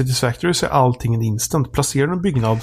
Satisfactory 0.00 0.54
så 0.54 0.66
är 0.66 0.70
allting 0.70 1.14
en 1.14 1.22
instant. 1.22 1.72
Placerar 1.72 2.06
du 2.06 2.12
en 2.12 2.22
byggnad 2.22 2.58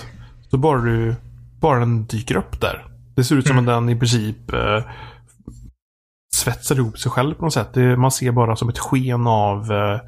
så 0.49 0.57
bara 0.57 0.81
du 0.81 1.15
bara 1.61 1.79
den 1.79 2.05
dyker 2.05 2.37
upp 2.37 2.61
där. 2.61 2.85
Det 3.15 3.23
ser 3.23 3.35
ut 3.35 3.47
som 3.47 3.57
mm. 3.57 3.69
att 3.69 3.75
den 3.75 3.89
i 3.89 3.99
princip 3.99 4.53
eh, 4.53 4.83
svetsar 6.35 6.75
ihop 6.75 6.99
sig 6.99 7.11
själv 7.11 7.35
på 7.35 7.43
något 7.43 7.53
sätt. 7.53 7.73
Det, 7.73 7.97
man 7.97 8.11
ser 8.11 8.31
bara 8.31 8.55
som 8.55 8.69
ett 8.69 8.79
sken 8.79 9.27
av 9.27 9.71
eh, 9.71 9.99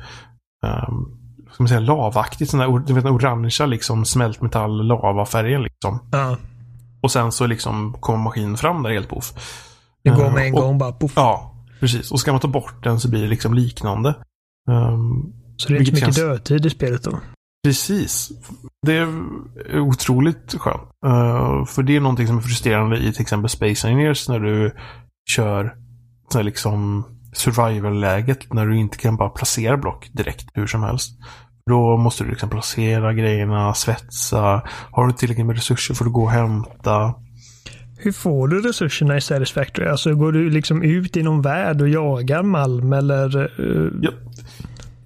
um, 0.90 1.18
ska 1.52 1.64
man 1.64 1.68
säga, 1.68 1.80
lavaktigt. 1.80 2.52
Sån 2.52 2.60
där, 2.60 3.02
den 3.02 3.14
orangea 3.14 3.68
liksom 3.68 4.06
smältmetall 4.06 4.88
lavafärgen 4.88 5.64
liksom. 5.64 6.00
Ja. 6.12 6.38
Och 7.02 7.12
sen 7.12 7.32
så 7.32 7.48
liksom 7.48 7.94
kommer 8.00 8.24
maskinen 8.24 8.58
fram 8.58 8.84
där 8.84 8.92
helt 8.92 9.10
poff. 9.10 9.34
Det 10.04 10.10
går 10.10 10.32
med 10.32 10.48
en 10.48 10.54
uh, 10.54 10.62
gång 10.62 10.78
bara 10.78 10.92
poff. 10.92 11.14
Ja, 11.16 11.66
precis. 11.80 12.12
Och 12.12 12.20
ska 12.20 12.32
man 12.32 12.42
ta 12.42 12.48
bort 12.48 12.84
den 12.84 13.00
så 13.00 13.10
blir 13.10 13.22
det 13.22 13.28
liksom 13.28 13.54
liknande. 13.54 14.16
Um, 14.70 15.34
så 15.58 15.70
det 15.70 15.76
är 15.76 15.80
inte 15.80 15.92
mycket 15.92 16.06
känns... 16.06 16.16
dödtid 16.16 16.66
i 16.66 16.70
spelet 16.70 17.04
då? 17.04 17.20
Precis. 17.64 18.32
Det 18.86 18.98
är 18.98 19.10
otroligt 19.80 20.54
skönt. 20.54 20.82
Uh, 21.06 21.66
för 21.66 21.84
det 21.84 21.96
är 21.96 22.00
någonting 22.00 22.28
som 22.28 22.38
är 22.38 22.42
frustrerande 22.42 22.98
i 22.98 23.14
till 23.14 23.22
exempel 23.22 23.50
Space 23.50 23.88
Engineers 23.88 24.30
när 24.30 24.40
du 24.40 24.76
kör 25.36 25.76
liksom 26.42 27.06
survival-läget 27.34 28.54
när 28.54 28.66
du 28.66 28.78
inte 28.78 28.98
kan 28.98 29.18
bara 29.18 29.30
placera 29.30 29.78
block 29.78 30.10
direkt 30.14 30.46
hur 30.54 30.68
som 30.68 30.84
helst. 30.84 31.12
Då 31.70 31.98
måste 31.98 32.24
du 32.24 32.30
liksom 32.30 32.50
placera 32.50 33.14
grejerna, 33.14 33.74
svetsa. 33.74 34.62
Har 34.92 35.08
du 35.08 35.14
tillräckligt 35.14 35.48
med 35.48 35.56
resurser 35.56 35.94
får 35.94 36.06
du 36.06 36.12
gå 36.12 36.24
och 36.24 36.32
hämta. 36.32 37.14
Hur 37.98 38.12
får 38.12 38.48
du 38.48 38.62
resurserna 38.62 39.18
i 39.18 39.22
Satisfactory? 39.22 39.88
Alltså 39.88 40.16
går 40.16 40.32
du 40.32 40.50
liksom 40.50 40.84
ut 40.84 41.18
i 41.18 41.24
någon 41.24 41.42
värld 41.42 41.82
och 41.82 41.90
jagar 41.90 42.44
malm 42.44 42.94
eller? 42.94 43.38
Uh... 43.60 43.92
Ja. 44.02 44.12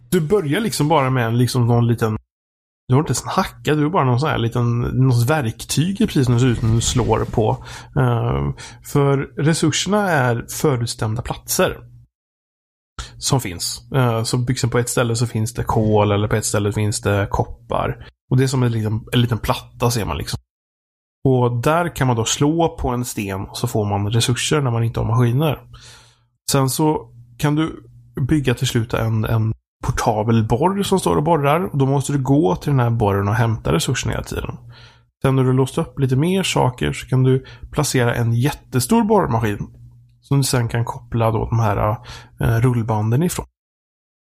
Du 0.09 0.21
börjar 0.21 0.61
liksom 0.61 0.87
bara 0.87 1.09
med 1.09 1.33
liksom 1.33 1.67
någon 1.67 1.87
liten 1.87 2.17
du 2.87 2.93
har 2.93 2.99
inte 2.99 3.09
ens 3.09 3.23
en 3.23 3.29
hacka, 3.29 3.75
du 3.75 3.83
har 3.83 3.89
bara 3.89 4.03
någon 4.03 4.19
sån 4.19 4.29
här 4.29 4.37
liten, 4.37 4.79
något 4.81 5.29
verktyg 5.29 5.97
precis 5.97 6.25
som 6.25 6.39
ser 6.39 6.47
ut 6.47 6.59
som 6.59 6.75
du 6.75 6.81
slår 6.81 7.25
på. 7.25 7.51
Uh, 7.97 8.53
för 8.83 9.17
resurserna 9.37 10.09
är 10.09 10.45
förutstämda 10.49 11.21
platser. 11.21 11.77
Som 13.17 13.41
finns. 13.41 13.91
Eh, 13.95 14.23
så 14.23 14.37
liksom 14.37 14.69
på 14.69 14.79
ett 14.79 14.89
ställe 14.89 15.15
så 15.15 15.27
finns 15.27 15.53
det 15.53 15.63
kol 15.63 16.11
eller 16.11 16.27
på 16.27 16.35
ett 16.35 16.45
ställe 16.45 16.71
finns 16.71 17.01
det 17.01 17.27
koppar. 17.31 18.07
Och 18.29 18.37
det 18.37 18.43
är 18.43 18.47
som 18.47 18.63
en 18.63 18.71
liten, 18.71 19.05
en 19.11 19.21
liten 19.21 19.37
platta 19.37 19.91
ser 19.91 20.05
man 20.05 20.17
liksom. 20.17 20.39
Och 21.23 21.61
där 21.61 21.95
kan 21.95 22.07
man 22.07 22.15
då 22.15 22.25
slå 22.25 22.77
på 22.77 22.89
en 22.89 23.05
sten 23.05 23.41
och 23.41 23.57
så 23.57 23.67
får 23.67 23.85
man 23.85 24.09
resurser 24.09 24.61
när 24.61 24.71
man 24.71 24.83
inte 24.83 24.99
har 24.99 25.07
maskiner. 25.07 25.59
Sen 26.51 26.69
så 26.69 27.09
kan 27.37 27.55
du 27.55 27.83
bygga 28.27 28.53
till 28.53 28.67
slut 28.67 28.93
en, 28.93 29.25
en 29.25 29.53
portabel 29.85 30.43
borr 30.43 30.83
som 30.83 30.99
står 30.99 31.15
och 31.15 31.23
borrar. 31.23 31.69
Och 31.71 31.77
då 31.77 31.85
måste 31.85 32.13
du 32.13 32.23
gå 32.23 32.55
till 32.55 32.71
den 32.71 32.79
här 32.79 32.89
borren 32.89 33.27
och 33.27 33.35
hämta 33.35 33.73
resurserna 33.73 34.11
hela 34.11 34.23
tiden. 34.23 34.57
Sen 35.21 35.35
när 35.35 35.43
du 35.43 35.53
låst 35.53 35.77
upp 35.77 35.99
lite 35.99 36.15
mer 36.15 36.43
saker 36.43 36.93
så 36.93 37.07
kan 37.07 37.23
du 37.23 37.45
placera 37.71 38.15
en 38.15 38.33
jättestor 38.33 39.03
borrmaskin. 39.03 39.67
Som 40.27 40.37
du 40.37 40.43
sen 40.43 40.67
kan 40.67 40.85
koppla 40.85 41.31
då 41.31 41.49
de 41.49 41.59
här 41.59 41.97
eh, 42.39 42.59
rullbanden 42.61 43.23
ifrån. 43.23 43.45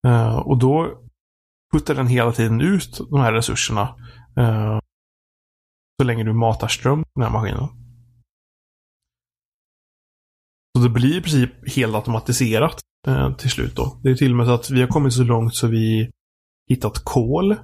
Eh, 0.07 0.37
och 0.37 0.57
då 0.57 1.01
puttar 1.73 1.95
den 1.95 2.07
hela 2.07 2.31
tiden 2.31 2.61
ut 2.61 2.99
de 3.09 3.19
här 3.19 3.33
resurserna. 3.33 3.95
Eh, 4.37 4.79
så 6.01 6.05
länge 6.05 6.23
du 6.23 6.33
matar 6.33 6.67
ström 6.67 7.03
på 7.03 7.09
den 7.15 7.23
här 7.23 7.31
maskinen. 7.31 7.67
Så 10.77 10.83
det 10.83 10.89
blir 10.89 11.17
i 11.17 11.21
princip 11.21 11.75
helt 11.75 11.95
automatiserat 11.95 12.81
eh, 13.07 13.35
till 13.35 13.49
slut 13.49 13.75
då. 13.75 13.99
Det 14.03 14.09
är 14.09 14.15
till 14.15 14.31
och 14.31 14.37
med 14.37 14.45
så 14.45 14.53
att 14.53 14.69
vi 14.69 14.81
har 14.81 14.87
kommit 14.87 15.13
så 15.13 15.23
långt 15.23 15.55
så 15.55 15.67
vi 15.67 16.11
hittat 16.69 17.03
kol 17.03 17.55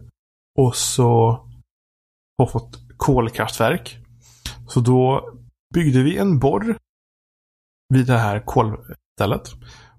och 0.60 0.76
så 0.76 1.40
har 2.38 2.48
fått 2.48 2.80
kolkraftverk. 2.98 3.98
Så 4.68 4.80
då 4.80 5.30
byggde 5.74 6.04
vi 6.04 6.18
en 6.18 6.40
borr 6.40 6.78
vid 7.94 8.08
det 8.08 8.18
här 8.18 8.40
kolstället. 8.46 9.54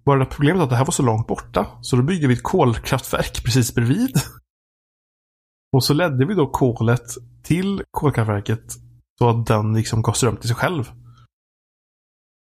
Bara 0.05 0.19
det 0.19 0.25
problemet 0.25 0.63
att 0.63 0.71
det 0.71 0.77
här 0.77 0.85
var 0.85 0.93
så 0.93 1.03
långt 1.03 1.27
borta. 1.27 1.67
Så 1.81 1.97
då 1.97 2.03
byggde 2.03 2.27
vi 2.27 2.35
ett 2.35 2.43
kolkraftverk 2.43 3.45
precis 3.45 3.75
bredvid. 3.75 4.17
Och 5.73 5.85
så 5.85 5.95
ledde 5.95 6.27
vi 6.27 6.35
då 6.35 6.47
kolet 6.47 7.07
till 7.43 7.83
kolkraftverket 7.91 8.73
så 9.19 9.29
att 9.29 9.47
den 9.47 9.75
liksom 9.75 10.03
gav 10.03 10.13
ström 10.13 10.37
till 10.37 10.49
sig 10.49 10.57
själv. 10.57 10.93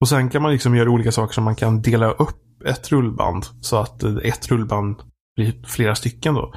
Och 0.01 0.09
sen 0.09 0.31
kan 0.31 0.43
man 0.43 0.53
liksom 0.53 0.77
göra 0.77 0.91
olika 0.91 1.13
saker 1.13 1.35
som 1.35 1.45
man 1.45 1.57
kan 1.57 1.83
dela 1.83 2.11
upp 2.13 2.63
ett 2.65 2.93
rullband 2.93 3.45
så 3.61 3.77
att 3.77 4.03
ett 4.03 4.51
rullband 4.51 4.97
blir 5.37 5.63
flera 5.67 5.95
stycken 5.95 6.35
då. 6.35 6.53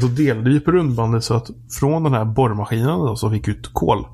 Då 0.00 0.06
delade 0.06 0.50
vi 0.50 0.60
på 0.60 0.72
rundbandet 0.72 1.24
så 1.24 1.34
att 1.34 1.50
från 1.78 2.02
den 2.02 2.12
här 2.12 2.24
borrmaskinen 2.24 2.98
då, 2.98 3.16
som 3.16 3.30
fick 3.30 3.48
ut 3.48 3.72
kol 3.72 4.06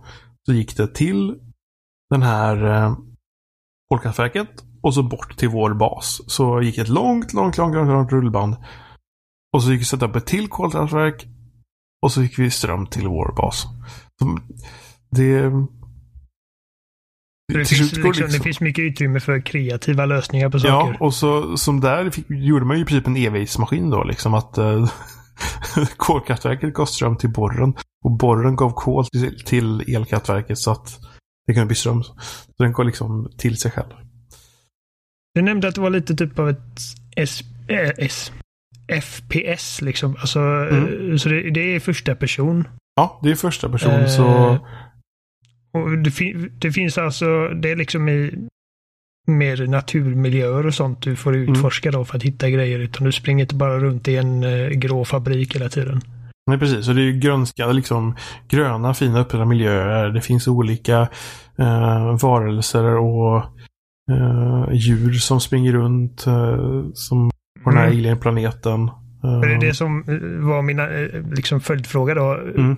så 0.47 0.53
gick 0.53 0.77
det 0.77 0.95
till 0.95 1.35
den 2.11 2.23
här 2.23 2.65
eh, 2.65 2.97
kolkraftverket 3.89 4.49
och 4.83 4.95
så 4.95 5.03
bort 5.03 5.37
till 5.37 5.49
vår 5.49 5.75
bas. 5.75 6.21
Så 6.27 6.63
gick 6.63 6.79
ett 6.79 6.89
långt, 6.89 7.33
långt, 7.33 7.57
långt, 7.59 7.75
långt, 7.75 7.91
långt 7.91 8.13
rullband. 8.13 8.57
Och 9.53 9.63
så 9.63 9.73
gick 9.73 9.81
vi 9.81 9.85
sätta 9.85 10.07
upp 10.07 10.17
ett 10.17 10.27
till 10.27 10.49
kolkraftverk 10.49 11.27
och 12.03 12.13
så 12.13 12.23
fick 12.23 12.39
vi 12.39 12.51
ström 12.51 12.87
till 12.87 13.09
vår 13.09 13.35
bas. 13.37 13.67
Så 14.19 14.39
det, 15.11 15.51
det 17.53 17.65
finns, 17.65 17.81
liksom, 17.81 18.03
liksom... 18.03 18.27
det 18.27 18.41
finns 18.41 18.61
mycket 18.61 18.83
utrymme 18.83 19.21
för 19.21 19.41
kreativa 19.41 20.07
lösningar 20.07 20.51
på 20.51 20.59
saker. 20.59 20.93
Ja, 20.93 20.97
och 21.01 21.15
så 21.15 21.57
som 21.57 21.81
där 21.81 22.11
fick, 22.11 22.31
gjorde 22.31 22.65
man 22.65 22.77
ju 22.77 22.83
i 22.83 22.87
princip 22.87 23.07
en 23.07 23.17
evighetsmaskin 23.17 23.91
då. 23.91 24.05
Liksom 24.05 24.35
att 24.35 24.59
äh, 24.59 24.91
kolkraftverket 25.97 26.75
gav 26.75 26.87
ström 26.87 27.17
till 27.17 27.31
borren. 27.31 27.75
Och 28.05 28.11
borren 28.11 28.57
gav 28.57 28.71
kol 28.71 29.05
till, 29.07 29.45
till 29.45 29.95
elkraftverket 29.97 30.59
så 30.59 30.71
att 30.71 31.01
det 31.47 31.55
kunde 31.55 31.67
bli 31.67 31.77
ström. 31.77 32.03
Så 32.03 32.15
den 32.59 32.73
gav 32.73 32.87
liksom 32.87 33.33
till 33.39 33.57
sig 33.57 33.71
själv. 33.71 33.91
Du 35.35 35.43
nämnde 35.43 35.69
att 35.69 35.75
det 35.75 35.81
var 35.81 35.91
lite 35.91 36.15
typ 36.15 36.39
av 36.39 36.49
ett 36.49 36.81
S, 37.17 37.41
äh, 37.69 37.91
S 37.99 38.33
FPS 38.89 39.83
liksom. 39.83 40.17
Alltså, 40.21 40.39
mm. 40.39 41.11
Eh, 41.11 41.17
så 41.17 41.29
det, 41.29 41.51
det, 41.51 41.75
är 41.75 41.81
första 41.81 42.15
person. 42.15 42.69
Ja, 42.97 43.21
det 43.23 43.31
är 43.31 43.35
första 43.35 43.69
person. 43.69 43.91
Eh, 43.91 44.07
så 44.07 44.59
och 45.73 45.99
det, 45.99 46.11
det, 46.59 46.73
finns 46.73 46.99
alltså, 46.99 47.49
det 47.49 47.71
är 47.71 47.77
liksom 47.77 48.09
i 48.09 48.49
mer 49.27 49.67
naturmiljöer 49.67 50.67
och 50.67 50.75
sånt 50.75 51.03
du 51.03 51.17
får 51.17 51.35
mm. 51.35 51.53
utforska 51.53 51.89
mm. 51.89 51.99
då 51.99 52.05
för 52.05 52.17
att 52.17 52.23
hitta 52.23 52.51
grejer. 52.51 52.79
Utan 52.79 53.05
du 53.05 53.13
springer 53.13 53.45
inte 53.45 53.55
bara 53.55 53.79
runt 53.79 54.09
i 54.09 54.17
en 54.17 54.45
uh, 54.45 54.71
grå 54.71 55.05
fabrik 55.05 55.55
hela 55.55 55.69
tiden. 55.69 56.01
Nej, 56.47 56.59
precis. 56.59 56.89
Och 56.89 56.95
det 56.95 57.03
är 57.03 57.13
grönska, 57.13 57.67
liksom 57.67 58.17
gröna, 58.49 58.95
fina 58.95 59.21
öppna 59.21 59.45
miljöer. 59.45 60.09
Det 60.09 60.21
finns 60.21 60.49
olika 60.49 61.01
uh, 61.61 62.19
varelser 62.23 62.85
och 62.85 63.45
uh, 64.11 64.69
djur 64.73 65.13
som 65.13 65.41
springer 65.41 65.73
runt 65.73 66.21
som 66.95 67.31
på 67.65 67.71
den 67.71 67.79
här 67.79 67.87
mm. 67.87 67.99
alien-planeten. 67.99 68.91
Det 69.23 69.55
är 69.55 69.61
det 69.61 69.75
som 69.75 70.05
var 70.41 70.63
mina 70.63 70.87
liksom, 71.37 71.61
följdfråga 71.61 72.15
då. 72.15 72.35
Mm 72.35 72.77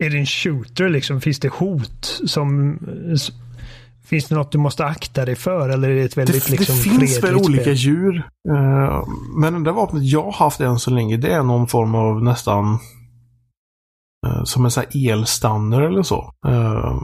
är 0.00 0.10
det 0.10 0.18
en 0.18 0.26
shooter 0.26 0.88
liksom? 0.88 1.20
Finns 1.20 1.40
det 1.40 1.48
hot 1.48 2.20
som... 2.26 2.78
Finns 4.10 4.28
det 4.28 4.34
något 4.34 4.52
du 4.52 4.58
måste 4.58 4.84
akta 4.84 5.24
dig 5.24 5.36
för 5.36 5.68
eller 5.68 5.90
är 5.90 5.94
det 5.94 6.02
ett 6.02 6.16
väldigt 6.16 6.46
det, 6.46 6.50
liksom, 6.50 6.76
Det 6.76 6.82
finns 6.82 7.24
väl 7.24 7.36
olika 7.36 7.62
spel? 7.62 7.74
djur. 7.74 8.28
Uh, 8.48 9.04
men 9.36 9.54
det 9.54 9.64
där 9.64 9.72
vapnet 9.72 10.02
jag 10.02 10.22
har 10.22 10.32
haft 10.32 10.60
än 10.60 10.78
så 10.78 10.90
länge 10.90 11.16
det 11.16 11.32
är 11.32 11.42
någon 11.42 11.66
form 11.66 11.94
av 11.94 12.22
nästan 12.22 12.78
uh, 14.26 14.44
som 14.44 14.64
en 14.64 14.70
sån 14.70 14.84
här 14.90 15.12
elstanner 15.12 15.80
eller 15.80 16.02
så. 16.02 16.32
Uh, 16.48 17.02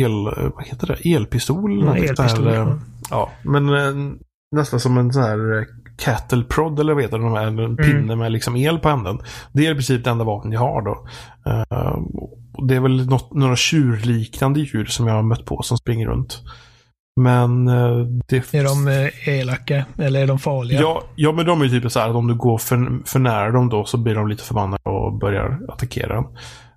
el, 0.00 0.24
vad 0.54 0.66
heter 0.66 0.86
det? 0.86 1.14
Elpistol? 1.14 1.84
Ja, 1.84 1.96
elpistol. 1.96 2.44
Där, 2.44 2.80
ja, 3.10 3.30
men 3.44 4.18
nästan 4.56 4.80
som 4.80 4.98
en 4.98 5.12
sån 5.12 5.22
här 5.22 5.66
cattle 5.96 6.44
prod 6.44 6.80
eller 6.80 6.94
vad 6.94 7.02
heter 7.02 7.18
det, 7.18 7.40
en 7.40 7.58
mm. 7.58 7.76
pinne 7.76 8.16
med 8.16 8.32
liksom 8.32 8.56
el 8.56 8.78
på 8.78 8.88
änden. 8.88 9.18
Det 9.52 9.66
är 9.66 9.70
i 9.70 9.74
princip 9.74 10.04
det 10.04 10.10
enda 10.10 10.24
vapen 10.24 10.52
jag 10.52 10.60
har 10.60 10.82
då. 10.82 11.06
Det 12.68 12.76
är 12.76 12.80
väl 12.80 13.06
något, 13.06 13.34
några 13.34 13.56
tjurliknande 13.56 14.60
djur 14.60 14.84
som 14.84 15.06
jag 15.06 15.14
har 15.14 15.22
mött 15.22 15.44
på 15.44 15.62
som 15.62 15.78
springer 15.78 16.06
runt. 16.06 16.42
Men 17.20 17.64
det... 18.26 18.54
Är 18.54 18.64
de 18.64 19.10
elaka? 19.30 19.84
Eller 19.98 20.22
är 20.22 20.26
de 20.26 20.38
farliga? 20.38 20.80
Ja, 20.80 21.02
ja 21.16 21.32
men 21.32 21.46
de 21.46 21.60
är 21.60 21.64
ju 21.64 21.80
typ 21.80 21.92
så 21.92 22.00
här 22.00 22.08
att 22.08 22.16
om 22.16 22.26
du 22.26 22.34
går 22.34 22.58
för, 22.58 23.06
för 23.06 23.18
nära 23.18 23.50
dem 23.50 23.68
då 23.68 23.84
så 23.84 23.96
blir 23.98 24.14
de 24.14 24.28
lite 24.28 24.44
förbannade 24.44 24.82
och 24.82 25.18
börjar 25.18 25.60
attackera. 25.68 26.18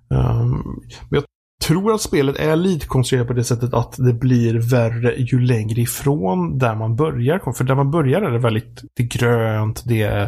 Um, 0.08 0.80
men 1.10 1.20
jag 1.20 1.24
tror 1.64 1.94
att 1.94 2.00
spelet 2.00 2.36
är 2.36 2.56
lite 2.56 2.86
konstruerat 2.86 3.28
på 3.28 3.32
det 3.32 3.44
sättet 3.44 3.74
att 3.74 3.96
det 3.96 4.12
blir 4.12 4.70
värre 4.70 5.14
ju 5.16 5.40
längre 5.40 5.80
ifrån 5.80 6.58
där 6.58 6.74
man 6.74 6.96
börjar. 6.96 7.52
För 7.52 7.64
där 7.64 7.74
man 7.74 7.90
börjar 7.90 8.22
är 8.22 8.30
det 8.30 8.38
väldigt 8.38 8.82
det 8.96 9.02
är 9.02 9.06
grönt, 9.18 9.82
det 9.86 10.02
är, 10.02 10.20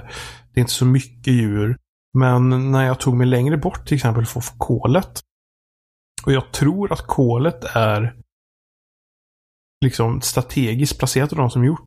det 0.55 0.61
är 0.61 0.61
inte 0.61 0.73
så 0.73 0.85
mycket 0.85 1.33
djur. 1.33 1.77
Men 2.19 2.71
när 2.73 2.87
jag 2.87 3.01
tog 3.01 3.17
mig 3.17 3.27
längre 3.27 3.57
bort 3.57 3.87
till 3.87 3.95
exempel 3.95 4.27
för 4.27 4.43
kolet. 4.59 5.21
Och 6.29 6.35
jag 6.35 6.53
tror 6.53 6.93
att 6.93 7.07
kolet 7.07 7.65
är 7.65 8.15
liksom 9.85 10.21
strategiskt 10.21 10.99
placerat 10.99 11.33
av 11.33 11.39
de 11.39 11.51
som 11.51 11.65
gjort 11.65 11.85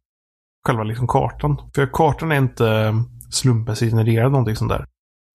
själva 0.67 0.83
liksom 0.83 1.07
kartan. 1.07 1.57
För 1.75 1.89
kartan 1.93 2.31
är 2.31 2.37
inte 2.37 2.93
slumpmässigt 3.31 3.91
genererad 3.91 4.31
någonting 4.31 4.55
sånt 4.55 4.71
där. 4.71 4.85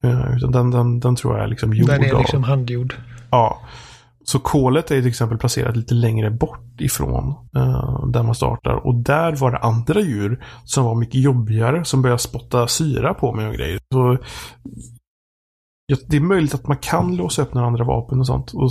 Uh, 0.05 0.37
utan 0.37 0.53
den, 0.53 0.71
den, 0.71 1.01
den 1.01 1.17
tror 1.17 1.35
jag 1.35 1.45
är 1.45 1.49
liksom 1.49 1.75
gjord 1.75 1.89
Den 1.89 2.05
är 2.05 2.19
liksom 2.19 2.43
av... 2.43 2.49
handgjord. 2.49 2.95
Ja. 3.31 3.61
Så 4.25 4.39
kolet 4.39 4.91
är 4.91 5.01
till 5.01 5.09
exempel 5.09 5.39
placerat 5.39 5.77
lite 5.77 5.95
längre 5.95 6.31
bort 6.31 6.81
ifrån 6.81 7.35
uh, 7.57 8.07
där 8.07 8.23
man 8.23 8.35
startar. 8.35 8.87
Och 8.87 8.95
där 8.95 9.37
var 9.37 9.51
det 9.51 9.59
andra 9.59 10.01
djur 10.01 10.45
som 10.65 10.85
var 10.85 10.95
mycket 10.95 11.21
jobbigare 11.21 11.85
som 11.85 12.03
började 12.03 12.23
spotta 12.23 12.69
syra 12.69 13.15
på 13.15 13.33
mig 13.33 13.47
och 13.47 13.55
grejer. 13.55 13.81
Så, 13.93 14.19
det 16.07 16.17
är 16.17 16.21
möjligt 16.21 16.55
att 16.55 16.69
man 16.69 16.77
kan 16.77 17.17
låsa 17.17 17.43
upp 17.43 17.55
några 17.55 17.67
andra 17.67 17.85
vapen 17.85 18.21
och 18.21 18.27
sånt. 18.27 18.53
Och 18.53 18.71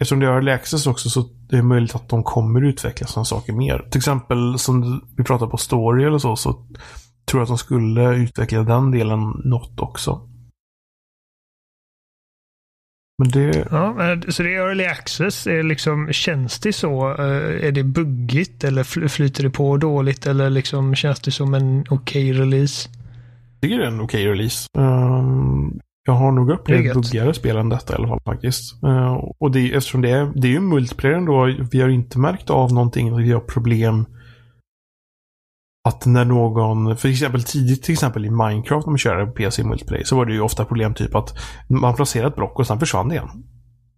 eftersom 0.00 0.20
det 0.20 0.26
är 0.26 0.30
early 0.30 0.50
access 0.50 0.86
också 0.86 1.10
så 1.10 1.20
det 1.48 1.56
är 1.56 1.62
möjligt 1.62 1.94
att 1.94 2.08
de 2.08 2.22
kommer 2.22 2.64
utveckla 2.64 3.06
sådana 3.06 3.24
saker 3.24 3.52
mer. 3.52 3.86
Till 3.90 3.98
exempel 3.98 4.58
som 4.58 5.02
vi 5.16 5.24
pratar 5.24 5.46
på 5.46 5.56
story 5.56 6.04
eller 6.04 6.18
så, 6.18 6.36
så 6.36 6.52
tror 7.24 7.40
jag 7.40 7.42
att 7.42 7.48
de 7.48 7.58
skulle 7.58 8.14
utveckla 8.14 8.62
den 8.62 8.90
delen 8.90 9.20
något 9.44 9.80
också. 9.80 10.28
Men 13.18 13.28
det... 13.28 13.66
Ja, 13.70 14.16
så 14.28 14.42
det 14.42 14.54
är 14.54 14.68
early 14.68 14.84
access. 14.84 15.46
Är 15.46 15.62
liksom, 15.62 16.12
känns 16.12 16.58
det 16.58 16.72
så? 16.72 17.14
Eh, 17.14 17.66
är 17.66 17.72
det 17.72 17.84
buggigt 17.84 18.64
eller 18.64 19.08
flyter 19.08 19.42
det 19.42 19.50
på 19.50 19.76
dåligt 19.76 20.26
eller 20.26 20.50
liksom 20.50 20.94
känns 20.94 21.20
det 21.20 21.30
som 21.30 21.54
en 21.54 21.80
okej 21.90 22.30
okay 22.30 22.42
release? 22.42 22.88
Jag 23.52 23.60
tycker 23.60 23.78
det 23.78 23.84
är 23.84 23.88
en 23.88 24.00
okej 24.00 24.30
okay 24.30 24.32
release. 24.32 24.68
Um, 24.78 25.80
jag 26.06 26.14
har 26.14 26.32
nog 26.32 26.50
upplevt 26.50 26.94
buggigare 26.94 27.34
spel 27.34 27.56
än 27.56 27.68
detta 27.68 27.92
i 27.92 27.96
alla 27.96 28.08
fall 28.08 28.20
faktiskt. 28.24 28.84
Uh, 28.84 29.24
och 29.38 29.50
det, 29.50 29.74
eftersom 29.74 30.02
det 30.02 30.10
är, 30.10 30.32
det 30.34 30.48
är 30.48 30.52
ju 30.52 30.60
multiplayer 30.60 31.16
ändå. 31.16 31.54
Vi 31.70 31.80
har 31.80 31.88
inte 31.88 32.18
märkt 32.18 32.50
av 32.50 32.72
någonting. 32.72 33.16
Vi 33.16 33.32
har 33.32 33.40
problem 33.40 34.06
att 35.88 36.06
när 36.06 36.24
någon, 36.24 36.96
för 36.96 37.08
exempel 37.08 37.42
tidigt 37.42 37.82
till 37.82 37.92
exempel 37.92 38.24
i 38.24 38.30
Minecraft 38.30 38.86
när 38.86 38.90
man 38.90 38.98
körde 38.98 39.26
PC 39.26 39.64
multiplayer 39.64 40.04
så 40.04 40.16
var 40.16 40.26
det 40.26 40.32
ju 40.32 40.40
ofta 40.40 40.64
problem 40.64 40.94
typ 40.94 41.14
att 41.14 41.38
man 41.68 41.94
placerade 41.94 42.28
ett 42.28 42.36
block 42.36 42.58
och 42.58 42.66
sen 42.66 42.78
försvann 42.78 43.08
det 43.08 43.14
igen. 43.14 43.28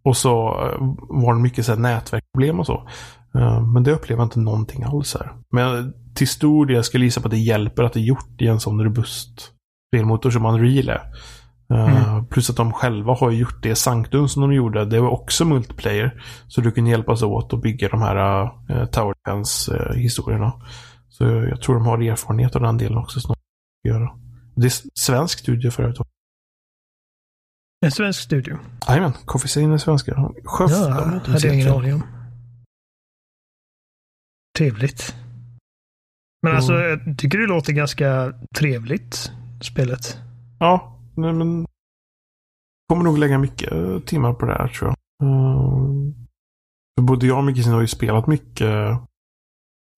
Och 0.04 0.16
så 0.16 0.48
eh, 0.48 0.78
var 1.08 1.34
det 1.34 1.40
mycket 1.40 1.66
så 1.66 1.72
här 1.72 1.78
nätverksproblem 1.78 2.60
och 2.60 2.66
så. 2.66 2.88
Eh, 3.34 3.66
men 3.66 3.82
det 3.82 3.92
upplever 3.92 4.22
jag 4.22 4.26
inte 4.26 4.38
någonting 4.40 4.82
alls 4.82 5.14
här. 5.14 5.32
Men 5.52 5.92
till 6.14 6.28
stor 6.28 6.66
del 6.66 6.84
skulle 6.84 7.04
jag 7.04 7.06
gissa 7.06 7.20
på 7.20 7.26
att 7.26 7.32
det 7.32 7.38
hjälper 7.38 7.82
att 7.82 7.92
det 7.92 8.00
är 8.00 8.04
gjort 8.04 8.42
i 8.42 8.46
en 8.46 8.60
sån 8.60 8.84
robust 8.84 9.52
spelmotor 9.92 10.30
som 10.30 10.46
Unreal 10.46 10.88
är. 10.88 11.02
Eh, 11.74 12.08
mm. 12.08 12.26
Plus 12.26 12.50
att 12.50 12.56
de 12.56 12.72
själva 12.72 13.14
har 13.14 13.30
gjort 13.30 13.62
det 13.62 13.74
Sanctum 13.74 14.28
som 14.28 14.42
de 14.42 14.52
gjorde. 14.52 14.84
Det 14.84 15.00
var 15.00 15.10
också 15.10 15.44
multiplayer. 15.44 16.22
Så 16.48 16.60
du 16.60 16.70
kan 16.70 16.86
hjälpas 16.86 17.22
åt 17.22 17.52
att 17.52 17.62
bygga 17.62 17.88
de 17.88 18.02
här 18.02 18.42
uh, 18.42 18.84
Tower 18.84 19.14
Defense 19.24 19.74
uh, 19.74 19.92
historierna. 19.92 20.52
Så 21.08 21.24
jag 21.24 21.60
tror 21.62 21.74
de 21.74 21.86
har 21.86 21.98
erfarenhet 21.98 22.56
av 22.56 22.62
den 22.62 22.78
delen 22.78 22.98
också. 22.98 23.20
Snart 23.20 23.38
göra. 23.88 24.10
Det 24.54 24.66
är 24.66 24.72
svensk 24.94 25.38
studio 25.38 25.70
för 25.70 25.82
övrigt. 25.82 25.98
En 27.86 27.90
svensk 27.90 28.20
studio? 28.20 28.58
Jajamän, 28.88 29.12
Coffee 29.24 29.64
är 29.64 29.78
svenska. 29.78 30.32
Sjöf, 30.44 30.70
ja, 30.70 31.20
de 31.24 31.32
hade 31.32 31.46
jag 31.46 31.54
ingen 31.54 31.72
aning 31.72 31.94
om. 31.94 32.02
Trevligt. 34.58 35.16
Men 36.42 36.56
alltså, 36.56 36.72
jag 36.72 37.18
tycker 37.18 37.38
det 37.38 37.46
låter 37.46 37.72
ganska 37.72 38.32
trevligt, 38.58 39.32
spelet. 39.60 40.18
Ja, 40.58 40.97
men... 41.18 41.66
Kommer 42.88 43.04
nog 43.04 43.18
lägga 43.18 43.38
mycket 43.38 44.06
timmar 44.06 44.32
på 44.32 44.46
det 44.46 44.52
här 44.52 44.68
tror 44.68 44.88
jag. 44.88 45.28
Uh, 45.28 46.12
både 47.00 47.26
jag 47.26 47.38
och 47.38 47.44
Micke 47.44 47.66
har 47.66 47.80
ju 47.80 47.86
spelat 47.86 48.26
mycket 48.26 48.98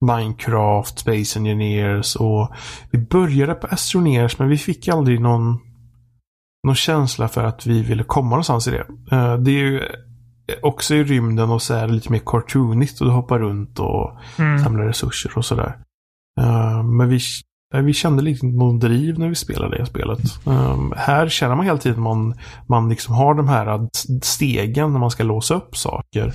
Minecraft, 0.06 0.98
Space 0.98 1.38
Engineers 1.38 2.16
och 2.16 2.52
vi 2.90 2.98
började 2.98 3.54
på 3.54 3.66
Astroneers 3.66 4.38
men 4.38 4.48
vi 4.48 4.58
fick 4.58 4.88
aldrig 4.88 5.20
någon, 5.20 5.58
någon 6.66 6.74
känsla 6.74 7.28
för 7.28 7.44
att 7.44 7.66
vi 7.66 7.82
ville 7.82 8.04
komma 8.04 8.30
någonstans 8.30 8.68
i 8.68 8.70
det. 8.70 8.86
Uh, 9.16 9.36
det 9.36 9.50
är 9.50 9.64
ju 9.64 9.82
också 10.62 10.94
i 10.94 11.04
rymden 11.04 11.50
och 11.50 11.62
så 11.62 11.74
är 11.74 11.86
det 11.86 11.92
lite 11.92 12.12
mer 12.12 12.22
cartoonigt 12.26 13.00
och 13.00 13.06
du 13.06 13.12
hoppar 13.12 13.38
runt 13.38 13.78
och 13.78 14.18
mm. 14.38 14.58
samlar 14.58 14.84
resurser 14.84 15.38
och 15.38 15.44
sådär. 15.44 15.78
Uh, 16.40 16.82
men 16.82 17.08
vi, 17.08 17.20
vi 17.74 17.92
kände 17.92 18.22
lite 18.22 18.46
någon 18.46 18.78
driv 18.78 19.18
när 19.18 19.28
vi 19.28 19.34
spelade 19.34 19.78
det 19.78 19.86
spelet. 19.86 20.20
Um, 20.44 20.94
här 20.96 21.28
känner 21.28 21.54
man 21.56 21.66
hela 21.66 21.78
tiden 21.78 21.98
att 21.98 22.02
man, 22.02 22.34
man 22.66 22.88
liksom 22.88 23.14
har 23.14 23.34
de 23.34 23.48
här 23.48 23.88
stegen 24.22 24.92
när 24.92 25.00
man 25.00 25.10
ska 25.10 25.22
låsa 25.22 25.54
upp 25.54 25.76
saker. 25.76 26.32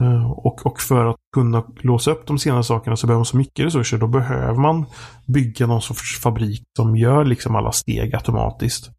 Eh, 0.00 0.30
och, 0.30 0.66
och 0.66 0.80
för 0.80 1.06
att 1.06 1.16
kunna 1.34 1.64
låsa 1.80 2.10
upp 2.10 2.26
de 2.26 2.38
senare 2.38 2.64
sakerna 2.64 2.96
så 2.96 3.06
behöver 3.06 3.18
man 3.18 3.24
så 3.24 3.36
mycket 3.36 3.66
resurser. 3.66 3.98
Då 3.98 4.06
behöver 4.06 4.60
man 4.60 4.84
bygga 5.26 5.66
någon 5.66 5.82
sorts 5.82 6.20
fabrik 6.20 6.62
som 6.76 6.96
gör 6.96 7.24
liksom 7.24 7.56
alla 7.56 7.72
steg 7.72 8.14
automatiskt. 8.14 8.90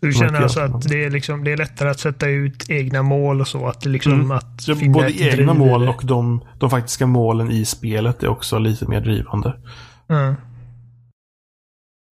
Så 0.00 0.06
du 0.06 0.12
känner 0.12 0.42
alltså 0.42 0.60
att 0.60 0.88
det 0.88 1.04
är, 1.04 1.10
liksom, 1.10 1.44
det 1.44 1.52
är 1.52 1.56
lättare 1.56 1.90
att 1.90 2.00
sätta 2.00 2.28
ut 2.28 2.70
egna 2.70 3.02
mål 3.02 3.40
och 3.40 3.48
så? 3.48 3.66
Att 3.66 3.80
det 3.80 3.88
liksom, 3.88 4.12
mm. 4.12 4.30
att 4.30 4.66
både 4.88 5.22
egna 5.22 5.54
mål 5.54 5.88
och 5.88 6.02
de, 6.04 6.44
de 6.58 6.70
faktiska 6.70 7.06
målen 7.06 7.50
i 7.50 7.64
spelet 7.64 8.22
är 8.22 8.28
också 8.28 8.58
lite 8.58 8.88
mer 8.88 9.00
drivande. 9.00 9.52
Mm. 10.08 10.34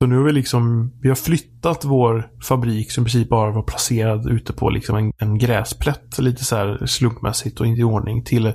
Så 0.03 0.09
nu 0.09 0.17
har 0.17 0.25
vi 0.25 0.33
liksom, 0.33 0.93
vi 1.01 1.09
har 1.09 1.17
flyttat 1.17 1.85
vår 1.85 2.31
fabrik 2.43 2.91
som 2.91 3.03
i 3.03 3.05
princip 3.05 3.29
bara 3.29 3.51
var 3.51 3.63
placerad 3.63 4.31
ute 4.31 4.53
på 4.53 4.71
liksom 4.71 4.97
en, 4.97 5.13
en 5.19 5.39
gräsplätt 5.39 6.19
lite 6.19 6.45
så 6.45 6.57
här 6.57 6.87
slumpmässigt 6.87 7.61
och 7.61 7.67
inte 7.67 7.81
i 7.81 7.85
ordning 7.85 8.25
till 8.25 8.53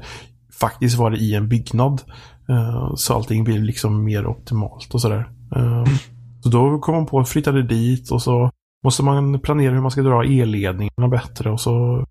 faktiskt 0.60 0.98
var 0.98 1.12
det 1.12 1.18
i 1.18 1.36
en 1.36 1.50
byggnad. 1.50 2.02
Uh, 2.50 2.96
så 2.96 3.14
allting 3.14 3.44
blir 3.44 3.60
liksom 3.60 4.04
mer 4.04 4.28
optimalt 4.28 4.94
och 4.94 5.02
sådär. 5.02 5.30
Uh, 5.56 5.86
så 6.44 6.50
då 6.50 6.80
kom 6.80 6.96
man 6.96 7.06
på 7.06 7.20
att 7.20 7.30
flytta 7.30 7.52
det 7.52 7.64
dit 7.64 8.12
och 8.12 8.22
så 8.22 8.52
måste 8.84 9.04
man 9.04 9.40
planera 9.40 9.74
hur 9.74 9.82
man 9.82 9.92
ska 9.92 10.02
dra 10.02 10.24
elledningarna 10.24 11.08
bättre 11.12 11.52
och 11.52 11.62
så 11.62 12.06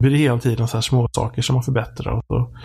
blir 0.00 0.10
det 0.10 0.18
hela 0.18 0.38
tiden 0.38 0.68
så 0.68 0.76
här 0.76 0.82
små 0.82 1.08
saker 1.12 1.42
som 1.42 1.54
man 1.54 1.62
förbättrar. 1.62 2.12
Och 2.12 2.24
så. 2.26 2.56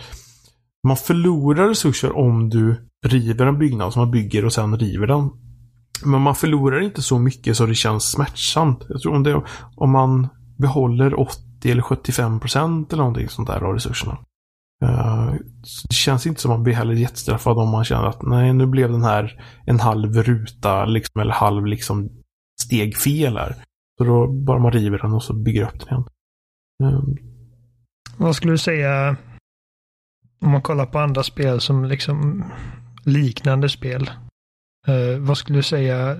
Man 0.88 0.98
förlorar 0.98 1.68
resurser 1.68 2.18
om 2.18 2.50
du 2.50 2.90
river 3.08 3.46
en 3.46 3.60
byggnad 3.60 3.94
som 3.94 4.02
man 4.02 4.12
bygger 4.12 4.46
och 4.46 4.54
sen 4.54 4.78
river 4.78 5.08
den. 5.08 5.30
Men 6.06 6.22
man 6.22 6.36
förlorar 6.36 6.82
inte 6.82 7.02
så 7.02 7.20
mycket 7.20 7.58
så 7.58 7.66
det 7.66 7.76
känns 7.76 8.12
smärtsamt. 8.12 8.86
Jag 8.90 9.02
tror 9.02 9.16
om, 9.16 9.24
det, 9.24 9.42
om 9.76 9.92
man 9.92 10.28
behåller 10.58 11.20
80 11.20 11.40
eller 11.72 11.82
75 11.82 12.40
procent 12.40 12.94
eller 12.94 13.04
någonting 13.04 13.30
sånt 13.30 13.48
där 13.48 13.64
av 13.64 13.74
resurserna. 13.74 14.18
Eh, 14.84 15.34
det 15.90 15.96
känns 15.96 16.28
inte 16.28 16.42
som 16.42 16.52
att 16.52 16.58
man 16.58 16.64
blir 16.64 16.74
heller 16.74 16.94
jättestraffad 16.94 17.58
om 17.58 17.70
man 17.70 17.86
känner 17.86 18.08
att 18.08 18.22
nej, 18.22 18.54
nu 18.54 18.66
blev 18.66 18.92
den 18.92 19.04
här 19.04 19.42
en 19.66 19.80
halv 19.80 20.24
ruta 20.24 20.86
liksom, 20.86 21.22
eller 21.22 21.34
halv 21.34 21.66
liksom 21.66 22.10
steg 22.62 22.98
fel 22.98 23.38
här. 23.38 23.56
Så 23.98 24.04
då 24.04 24.28
bara 24.28 24.60
man 24.60 24.72
river 24.72 24.98
den 24.98 25.14
och 25.14 25.24
så 25.24 25.34
bygger 25.34 25.64
upp 25.64 25.80
den 25.80 25.88
igen. 25.88 26.06
Eh, 26.84 27.02
Vad 28.18 28.36
skulle 28.36 28.54
du 28.54 28.58
säga 28.58 29.18
om 30.42 30.52
man 30.52 30.62
kollar 30.62 30.86
på 30.86 31.00
andra 31.00 31.24
spel 31.24 31.62
som 31.62 31.86
liksom 31.86 32.46
liknande 33.04 33.70
spel? 33.70 34.12
Eh, 34.88 35.20
vad 35.20 35.38
skulle 35.38 35.60
du 35.60 35.64
säga 35.64 36.18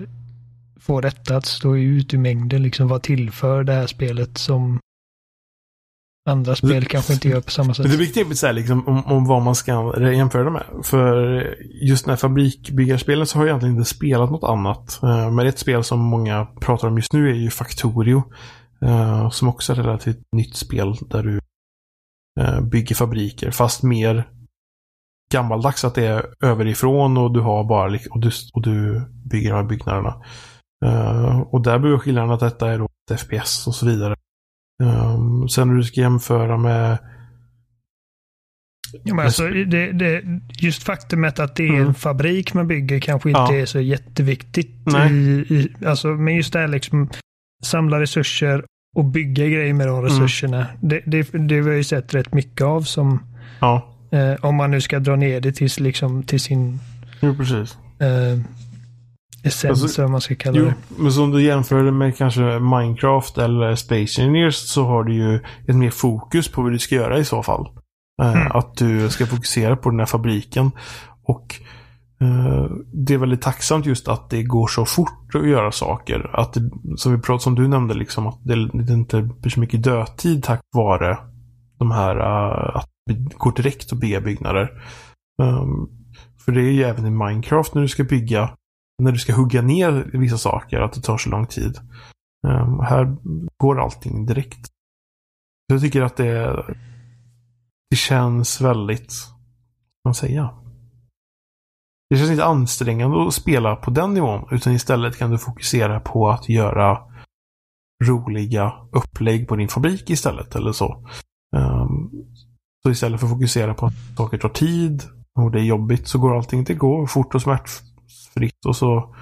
får 0.80 1.02
detta 1.02 1.36
att 1.36 1.46
stå 1.46 1.76
ut 1.76 2.14
i 2.14 2.18
mängden? 2.18 2.62
Liksom 2.62 2.88
vad 2.88 3.02
tillför 3.02 3.64
det 3.64 3.72
här 3.72 3.86
spelet 3.86 4.38
som 4.38 4.78
andra 6.30 6.56
spel 6.56 6.84
kanske 6.84 7.12
inte 7.12 7.28
gör 7.28 7.40
på 7.40 7.50
samma 7.50 7.74
sätt? 7.74 7.86
Det 7.86 7.92
är 7.92 7.98
viktigt 7.98 8.44
att 8.44 8.54
liksom, 8.54 8.88
om, 8.88 9.06
om 9.06 9.24
vad 9.24 9.42
man 9.42 9.54
ska 9.54 10.00
jämföra 10.12 10.44
det 10.44 10.50
med. 10.50 10.64
För 10.84 11.14
just 11.82 12.06
när 12.06 12.16
fabrikbyggarspelen 12.16 13.26
så 13.26 13.38
har 13.38 13.44
jag 13.44 13.48
egentligen 13.48 13.76
inte 13.76 13.90
spelat 13.90 14.30
något 14.30 14.50
annat. 14.50 15.00
Uh, 15.02 15.30
men 15.30 15.46
ett 15.46 15.58
spel 15.58 15.84
som 15.84 16.00
många 16.00 16.46
pratar 16.60 16.88
om 16.88 16.96
just 16.96 17.12
nu 17.12 17.30
är 17.30 17.34
ju 17.34 17.50
Factorio. 17.50 18.22
Eh, 18.82 19.30
som 19.30 19.48
också 19.48 19.72
är 19.72 19.78
ett 19.78 19.86
relativt 19.86 20.20
nytt 20.36 20.56
spel 20.56 20.94
där 21.10 21.22
du 21.22 21.40
bygger 22.62 22.94
fabriker. 22.94 23.50
Fast 23.50 23.82
mer 23.82 24.28
gammaldags 25.32 25.84
att 25.84 25.94
det 25.94 26.06
är 26.06 26.26
överifrån 26.40 27.16
och 27.16 27.32
du 27.32 27.40
har 27.40 27.64
bara 27.64 27.98
och 28.10 28.20
du, 28.20 28.30
och 28.52 28.62
du 28.62 29.02
bygger 29.30 29.50
de 29.50 29.56
här 29.56 29.64
byggnaderna. 29.64 30.22
Uh, 30.84 31.40
och 31.40 31.62
där 31.62 31.78
blir 31.78 31.98
skillnaden 31.98 32.30
att 32.30 32.40
detta 32.40 32.72
är 32.72 32.78
då 32.78 32.88
ett 33.10 33.20
FPS 33.20 33.66
och 33.66 33.74
så 33.74 33.86
vidare. 33.86 34.16
Um, 34.82 35.48
sen 35.48 35.68
när 35.68 35.74
du 35.74 35.84
ska 35.84 36.00
jämföra 36.00 36.56
med 36.56 36.98
Ja, 39.04 39.14
men 39.14 39.24
alltså, 39.24 39.48
det, 39.48 39.92
det, 39.92 40.22
just 40.60 40.82
faktumet 40.82 41.38
att 41.38 41.56
det 41.56 41.62
är 41.62 41.74
mm. 41.74 41.86
en 41.86 41.94
fabrik 41.94 42.54
man 42.54 42.68
bygger 42.68 43.00
kanske 43.00 43.28
inte 43.28 43.40
ja. 43.40 43.54
är 43.54 43.66
så 43.66 43.80
jätteviktigt. 43.80 44.70
I, 45.10 45.14
i, 45.54 45.74
alltså, 45.86 46.08
men 46.08 46.36
just 46.36 46.52
det 46.52 46.58
här 46.58 46.68
liksom 46.68 47.10
samla 47.64 48.00
resurser 48.00 48.64
och 48.96 49.04
bygga 49.04 49.46
grejer 49.46 49.74
med 49.74 49.86
de 49.86 49.98
mm. 49.98 50.10
resurserna. 50.10 50.56
Mm. 50.56 50.76
Det, 50.80 51.02
det, 51.06 51.22
det 51.48 51.54
har 51.54 51.62
vi 51.62 51.76
ju 51.76 51.84
sett 51.84 52.14
rätt 52.14 52.34
mycket 52.34 52.62
av 52.62 52.82
som 52.82 53.20
ja. 53.60 53.88
eh, 54.10 54.44
om 54.44 54.54
man 54.54 54.70
nu 54.70 54.80
ska 54.80 54.98
dra 54.98 55.16
ner 55.16 55.40
det 55.40 55.52
till, 55.52 55.70
liksom, 55.78 56.22
till 56.22 56.40
sin 56.40 56.80
jo, 57.20 57.34
precis. 57.34 57.78
Eh, 58.00 58.40
essens, 59.44 59.82
alltså, 59.82 60.04
om 60.04 60.12
man 60.12 60.20
ska 60.20 60.34
kalla 60.34 60.58
jo, 60.58 60.64
det. 60.64 60.74
Men 61.02 61.12
som 61.12 61.30
du 61.30 61.42
jämför 61.42 61.90
med 61.90 62.16
kanske 62.16 62.40
Minecraft 62.58 63.38
eller 63.38 63.74
Space 63.74 64.22
Engineers 64.22 64.54
så 64.54 64.84
har 64.84 65.04
du 65.04 65.14
ju 65.14 65.34
ett 65.68 65.76
mer 65.76 65.90
fokus 65.90 66.48
på 66.48 66.62
vad 66.62 66.72
du 66.72 66.78
ska 66.78 66.94
göra 66.94 67.18
i 67.18 67.24
så 67.24 67.42
fall. 67.42 67.68
Eh, 68.22 68.32
mm. 68.32 68.52
Att 68.52 68.76
du 68.76 69.10
ska 69.10 69.26
fokusera 69.26 69.76
på 69.76 69.90
den 69.90 69.98
här 69.98 70.06
fabriken. 70.06 70.70
Och 71.22 71.60
Eh, 72.22 72.70
det 72.92 73.14
är 73.14 73.18
väldigt 73.18 73.42
tacksamt 73.42 73.86
just 73.86 74.08
att 74.08 74.30
det 74.30 74.42
går 74.42 74.66
så 74.66 74.84
fort 74.84 75.34
att 75.34 75.48
göra 75.48 75.72
saker. 75.72 76.30
Att 76.40 76.52
det, 76.52 76.70
som, 76.96 77.12
vi 77.12 77.18
pratade, 77.18 77.42
som 77.42 77.54
du 77.54 77.68
nämnde, 77.68 77.94
liksom, 77.94 78.26
att 78.26 78.38
det, 78.44 78.68
det 78.84 78.92
inte 78.92 79.22
blir 79.22 79.50
så 79.50 79.60
mycket 79.60 79.82
dödtid 79.82 80.42
tack 80.42 80.60
vare 80.76 81.18
de 81.78 81.90
här 81.90 82.16
uh, 82.16 82.76
att 82.76 82.88
det 83.06 83.14
går 83.38 83.52
direkt 83.52 83.92
att 83.92 83.98
bygga 83.98 84.20
byggnader. 84.20 84.82
Um, 85.42 85.90
för 86.44 86.52
det 86.52 86.60
är 86.60 86.70
ju 86.70 86.82
även 86.82 87.06
i 87.06 87.10
Minecraft 87.10 87.74
när 87.74 87.82
du 87.82 87.88
ska 87.88 88.04
bygga, 88.04 88.56
när 89.02 89.12
du 89.12 89.18
ska 89.18 89.34
hugga 89.34 89.62
ner 89.62 90.10
vissa 90.12 90.38
saker, 90.38 90.80
att 90.80 90.92
det 90.92 91.00
tar 91.00 91.18
så 91.18 91.30
lång 91.30 91.46
tid. 91.46 91.78
Um, 92.46 92.80
här 92.80 93.16
går 93.56 93.80
allting 93.80 94.26
direkt. 94.26 94.68
Jag 95.66 95.80
tycker 95.80 96.02
att 96.02 96.16
det, 96.16 96.64
det 97.90 97.96
känns 97.96 98.60
väldigt, 98.60 99.12
vad 100.02 100.08
man 100.08 100.14
säga? 100.14 100.50
Det 102.10 102.16
känns 102.16 102.30
inte 102.30 102.44
ansträngande 102.44 103.26
att 103.26 103.34
spela 103.34 103.76
på 103.76 103.90
den 103.90 104.14
nivån, 104.14 104.48
utan 104.50 104.72
istället 104.72 105.18
kan 105.18 105.30
du 105.30 105.38
fokusera 105.38 106.00
på 106.00 106.30
att 106.30 106.48
göra 106.48 106.98
roliga 108.04 108.72
upplägg 108.92 109.48
på 109.48 109.56
din 109.56 109.68
fabrik 109.68 110.10
istället, 110.10 110.56
eller 110.56 110.72
så. 110.72 111.06
Um, 111.56 112.10
så 112.82 112.90
istället 112.90 113.20
för 113.20 113.26
att 113.26 113.32
fokusera 113.32 113.74
på 113.74 113.86
att 113.86 113.94
saker 114.16 114.38
tar 114.38 114.48
tid 114.48 115.02
och 115.38 115.50
det 115.50 115.60
är 115.60 115.64
jobbigt 115.64 116.08
så 116.08 116.18
går 116.18 116.36
allting, 116.36 116.64
det 116.64 116.74
går 116.74 117.06
fort 117.06 117.34
och 117.34 117.42
smärtfritt 117.42 118.66
och 118.66 118.76
så 118.76 119.14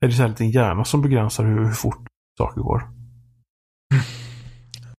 är 0.00 0.06
det 0.06 0.12
istället 0.12 0.36
din 0.36 0.50
hjärna 0.50 0.84
som 0.84 1.02
begränsar 1.02 1.44
hur, 1.44 1.64
hur 1.64 1.72
fort 1.72 2.06
saker 2.38 2.60
går. 2.60 2.82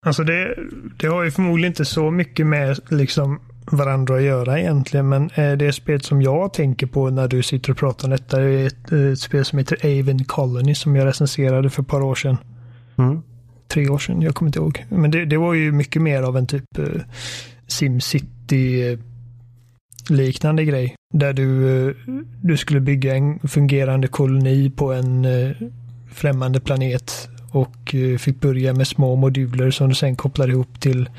Alltså 0.07 0.25
det, 0.25 0.59
det 0.99 1.07
har 1.07 1.23
ju 1.23 1.31
förmodligen 1.31 1.71
inte 1.71 1.85
så 1.85 2.11
mycket 2.11 2.47
med 2.47 2.79
liksom 2.91 3.41
varandra 3.71 4.17
att 4.17 4.23
göra 4.23 4.61
egentligen. 4.61 5.09
Men 5.09 5.31
eh, 5.35 5.53
det 5.53 5.73
spel 5.73 6.01
som 6.01 6.23
jag 6.23 6.53
tänker 6.53 6.87
på 6.87 7.11
när 7.11 7.29
du 7.29 7.43
sitter 7.43 7.71
och 7.71 7.79
pratar 7.79 8.07
om 8.07 8.11
detta 8.11 8.43
är 8.43 8.67
ett, 8.67 8.93
ett 8.93 9.19
spel 9.19 9.45
som 9.45 9.59
heter 9.59 10.01
Aven 10.01 10.25
Colony 10.25 10.75
som 10.75 10.97
jag 10.97 11.07
recenserade 11.07 11.71
för 11.71 11.83
ett 11.83 11.89
par 11.89 12.03
år 12.03 12.15
sedan. 12.15 12.37
Mm. 12.99 13.23
Tre 13.69 13.89
år 13.89 13.99
sedan, 13.99 14.23
jag 14.23 14.35
kommer 14.35 14.49
inte 14.49 14.59
ihåg. 14.59 14.85
Men 14.89 15.11
det, 15.11 15.25
det 15.25 15.37
var 15.37 15.55
ju 15.55 15.73
mycket 15.73 16.03
mer 16.03 16.23
av 16.23 16.37
en 16.37 16.47
typ 16.47 16.79
uh, 16.79 17.01
SimCity 17.67 18.99
liknande 20.09 20.65
grej. 20.65 20.95
Där 21.15 21.33
du, 21.33 21.45
uh, 21.45 21.95
du 22.43 22.57
skulle 22.57 22.81
bygga 22.81 23.17
en 23.17 23.39
fungerande 23.39 24.09
koloni 24.09 24.71
på 24.71 24.93
en 24.93 25.25
uh, 25.25 25.57
främmande 26.13 26.61
planet 26.61 27.29
och 27.51 27.95
eh, 27.95 28.19
fick 28.19 28.41
börja 28.41 28.75
med 28.75 28.87
små 28.87 29.17
moduler 29.17 29.71
som 29.71 29.89
du 29.89 29.95
sen 29.95 30.17
kopplade 30.17 30.53
ihop 30.53 30.81
till 30.81 31.11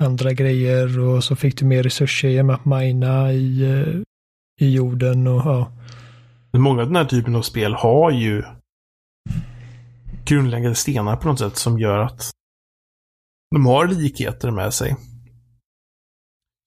andra 0.00 0.32
grejer 0.32 0.98
och 0.98 1.24
så 1.24 1.36
fick 1.36 1.58
du 1.58 1.64
mer 1.64 1.82
resurser 1.82 2.28
genom 2.28 2.54
att 2.54 2.64
mina 2.64 3.32
i, 3.32 3.62
eh, 3.62 4.66
i 4.66 4.70
jorden 4.74 5.26
och 5.26 5.40
ja. 5.44 5.72
Många 6.52 6.80
av 6.80 6.86
den 6.86 6.96
här 6.96 7.04
typen 7.04 7.36
av 7.36 7.42
spel 7.42 7.74
har 7.74 8.10
ju 8.10 8.42
grundläggande 10.24 10.74
stenar 10.74 11.16
på 11.16 11.28
något 11.28 11.38
sätt 11.38 11.56
som 11.56 11.78
gör 11.78 11.98
att 11.98 12.30
de 13.50 13.66
har 13.66 13.86
likheter 13.86 14.50
med 14.50 14.74
sig. 14.74 14.96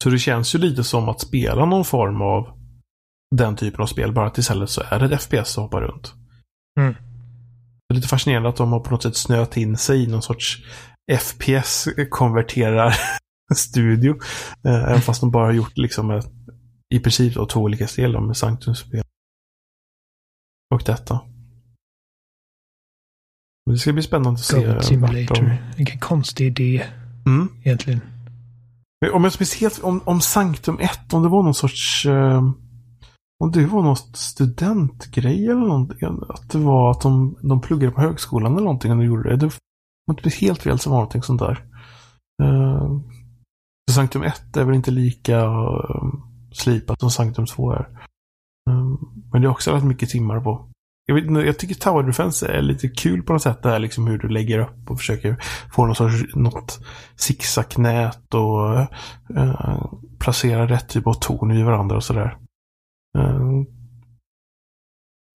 Så 0.04 0.10
det 0.10 0.20
känns 0.20 0.56
ju 0.56 0.60
lite 0.60 0.84
som 0.84 1.10
att 1.10 1.22
spela 1.22 1.66
någon 1.66 1.86
form 1.86 2.22
av 2.22 2.60
den 3.36 3.56
typen 3.56 3.82
av 3.82 3.86
spel, 3.86 4.14
bara 4.14 4.28
att 4.28 4.38
istället 4.38 4.70
så 4.70 4.82
är 4.90 5.00
det 5.00 5.18
FPS 5.18 5.50
som 5.50 5.64
hoppar 5.64 5.82
runt. 5.82 6.14
Mm. 6.80 6.94
Det 6.94 7.94
är 7.94 7.96
lite 7.96 8.08
fascinerande 8.08 8.50
att 8.50 8.56
de 8.56 8.72
har 8.72 8.80
på 8.80 8.92
något 8.92 9.04
sätt 9.04 9.16
snöat 9.16 9.58
in 9.58 9.78
sig 9.78 10.04
i 10.04 10.08
någon 10.08 10.22
sorts 10.22 10.64
FPS-konverterar 11.12 12.94
studio. 13.56 14.20
Eh, 14.66 14.84
även 14.84 15.02
fast 15.02 15.22
de 15.22 15.32
bara 15.32 15.46
har 15.46 15.54
gjort 15.54 15.78
liksom 15.78 16.12
ett, 16.12 16.32
i 16.96 17.00
princip 17.00 17.34
då, 17.34 17.46
två 17.46 17.60
olika 17.60 17.88
spel 17.88 18.22
med 18.22 18.38
Sanctum-spel. 18.38 19.04
Och 20.74 20.84
detta. 20.86 21.22
Men 23.66 23.74
det 23.74 23.80
ska 23.80 23.94
bli 23.94 24.04
spännande 24.04 24.38
att 24.38 24.46
se. 24.46 24.66
Goat 24.66 24.86
Simulator. 24.86 25.58
Vilken 25.78 26.00
konstig 26.00 26.48
idé. 26.48 26.86
Mm. 27.26 27.48
Egentligen. 27.64 28.02
Om 29.14 29.24
jag 29.24 29.34
speciellt 29.34 29.80
om, 29.80 30.02
om 30.06 30.22
Sanctum 30.22 30.80
1, 30.80 31.14
om 31.14 31.24
det 31.24 31.30
var 31.30 31.44
någon 31.44 31.54
sorts 31.54 32.06
eh, 32.06 32.42
om 33.44 33.52
det 33.52 33.66
var 33.66 33.84
någon 33.84 33.96
studentgrej 34.14 35.46
eller 35.46 35.68
någonting. 35.68 36.08
Att 36.30 36.50
det 36.50 36.58
var 36.58 36.92
att 36.92 37.02
de, 37.02 37.36
de 37.42 37.62
pluggade 37.62 37.92
på 37.92 38.02
högskolan 38.02 38.52
eller 38.52 38.64
någonting 38.64 38.92
och 38.92 38.98
de 38.98 39.06
gjorde 39.06 39.30
det. 39.30 39.38
Det 39.38 39.46
var 40.06 40.16
inte 40.18 40.30
helt 40.30 40.62
fel 40.62 40.80
som 40.80 40.92
var 40.92 41.00
någonting 41.00 41.24
sånt 41.24 41.40
där. 41.40 41.66
Uh, 43.90 43.94
Sanctum 43.94 44.24
1 44.24 44.58
är 44.58 44.64
väl 44.64 44.76
inte 44.76 44.92
lika 44.92 45.46
uh, 45.46 46.14
slipat 46.52 47.00
som 47.00 47.12
Sanctum 47.12 47.46
2 47.46 47.72
är. 47.72 47.88
Uh, 48.70 48.98
men 49.32 49.42
det 49.42 49.48
är 49.48 49.52
också 49.52 49.72
rätt 49.72 49.84
mycket 49.84 50.10
timmar 50.10 50.40
på. 50.40 50.70
Jag, 51.06 51.16
vet, 51.16 51.46
jag 51.46 51.60
tycker 51.60 51.76
Tower 51.76 52.04
Defense 52.04 52.48
är 52.48 52.62
lite 52.62 52.88
kul 52.88 53.24
på 53.24 53.34
något 53.34 53.42
sätt. 53.42 53.64
Det 53.64 53.70
här 53.70 53.80
liksom 53.80 54.08
hur 54.08 54.18
du 54.18 54.28
lägger 54.28 54.60
upp 54.60 54.92
och 54.92 54.98
försöker 54.98 55.38
få 55.74 55.86
någon 55.86 55.96
sorts, 55.96 56.36
något 56.36 56.80
zigzagnät 57.16 58.34
och 58.34 58.78
uh, 59.38 59.94
placera 60.20 60.68
rätt 60.68 60.90
typ 60.90 61.08
av 61.08 61.14
ton 61.14 61.52
i 61.52 61.64
varandra 61.64 61.96
och 61.96 62.04
sådär. 62.04 62.38
Uh, 63.18 63.64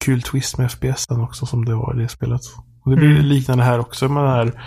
kul 0.05 0.21
twist 0.21 0.57
med 0.57 0.71
FPSen 0.71 1.21
också 1.21 1.45
som 1.45 1.65
det 1.65 1.75
var 1.75 1.99
i 1.99 2.01
det 2.01 2.09
spelet. 2.09 2.41
Och 2.83 2.91
det 2.91 2.97
blir 2.97 3.11
mm. 3.11 3.25
liknande 3.25 3.63
här 3.63 3.79
också 3.79 4.09
med 4.09 4.23
det 4.23 4.29
här. 4.29 4.61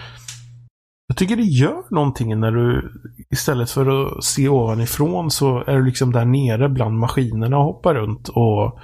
Jag 1.10 1.16
tycker 1.16 1.36
det 1.36 1.42
gör 1.42 1.94
någonting 1.94 2.40
när 2.40 2.52
du 2.52 2.92
istället 3.30 3.70
för 3.70 3.86
att 3.86 4.24
se 4.24 4.48
ovanifrån 4.48 5.30
så 5.30 5.64
är 5.66 5.76
du 5.76 5.84
liksom 5.84 6.12
där 6.12 6.24
nere 6.24 6.68
bland 6.68 6.98
maskinerna 6.98 7.58
och 7.58 7.64
hoppar 7.64 7.94
runt 7.94 8.28
och 8.28 8.78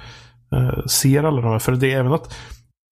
uh, 0.55 0.85
ser 0.85 1.23
alla 1.23 1.41
de 1.41 1.51
här. 1.51 1.59
För 1.59 1.71
det 1.71 1.93
är 1.93 1.99
även 1.99 2.13
att 2.13 2.37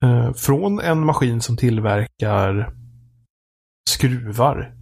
uh, 0.06 0.34
från 0.34 0.80
en 0.80 1.06
maskin 1.06 1.41
som 1.41 1.58
tillverkar 1.58 2.74
skruvar 3.89 4.74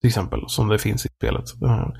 till 0.00 0.08
exempel, 0.08 0.40
som 0.46 0.68
det 0.68 0.78
finns 0.78 1.06
i 1.06 1.08
spelet. 1.08 1.44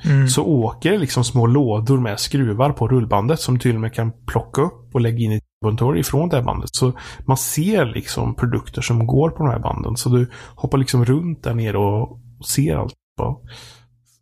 Mm. 0.04 0.28
Så 0.28 0.44
åker 0.44 0.98
liksom 0.98 1.24
små 1.24 1.46
lådor 1.46 1.98
med 1.98 2.20
skruvar 2.20 2.72
på 2.72 2.88
rullbandet 2.88 3.40
som 3.40 3.54
du 3.54 3.60
till 3.60 3.74
och 3.74 3.80
med 3.80 3.94
kan 3.94 4.12
plocka 4.26 4.62
upp 4.62 4.94
och 4.94 5.00
lägga 5.00 5.18
in 5.18 5.32
i 5.32 5.40
inventory 5.64 6.00
ifrån 6.00 6.28
det 6.28 6.42
bandet. 6.42 6.70
Så 6.72 6.92
man 7.26 7.36
ser 7.36 7.84
liksom 7.84 8.34
produkter 8.34 8.82
som 8.82 9.06
går 9.06 9.30
på 9.30 9.36
de 9.44 9.48
här 9.48 9.58
banden. 9.58 9.96
Så 9.96 10.08
du 10.08 10.30
hoppar 10.54 10.78
liksom 10.78 11.04
runt 11.04 11.42
där 11.42 11.54
nere 11.54 11.78
och 11.78 12.20
ser 12.46 12.76
allt. 12.76 12.94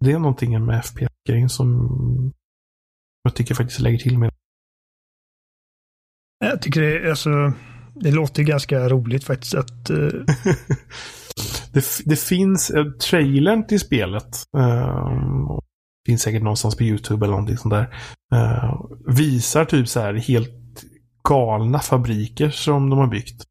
Det 0.01 0.13
är 0.13 0.19
någonting 0.19 0.65
med 0.65 0.85
FPS-grejen 0.85 1.49
som 1.49 2.33
jag 3.23 3.35
tycker 3.35 3.55
faktiskt 3.55 3.81
lägger 3.81 3.99
till 3.99 4.19
med. 4.19 4.31
Jag 6.39 6.63
tycker 6.63 6.81
det, 6.81 7.11
alltså, 7.11 7.53
det 7.95 8.11
låter 8.11 8.43
ganska 8.43 8.89
roligt 8.89 9.25
faktiskt 9.25 9.55
att 9.55 9.91
uh... 9.91 10.11
det, 11.73 11.85
det 12.05 12.17
finns 12.17 12.71
uh, 12.71 12.93
trailern 12.93 13.67
till 13.67 13.81
spelet. 13.81 14.45
Uh, 14.57 15.59
finns 16.07 16.23
säkert 16.23 16.43
någonstans 16.43 16.77
på 16.77 16.85
YouTube 16.85 17.27
eller 17.27 17.33
någonting 17.33 17.57
sånt 17.57 17.75
där. 17.75 17.97
Uh, 18.35 18.87
visar 19.07 19.65
typ 19.65 19.89
så 19.89 20.01
här 20.01 20.15
helt 20.15 20.66
galna 21.29 21.79
fabriker 21.79 22.51
som 22.51 22.91
de 22.91 22.99
har 22.99 23.07
byggt. 23.07 23.45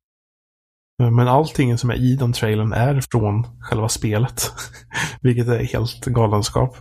Eh, 1.01 1.11
men 1.11 1.27
allting 1.27 1.77
som 1.77 1.89
är 1.89 1.95
i 1.95 2.15
den 2.15 2.33
trailern 2.33 2.73
är 2.73 3.01
från 3.11 3.47
själva 3.59 3.89
spelet. 3.89 4.51
Vilket 5.21 5.47
är 5.47 5.63
helt 5.63 6.05
galenskap. 6.05 6.77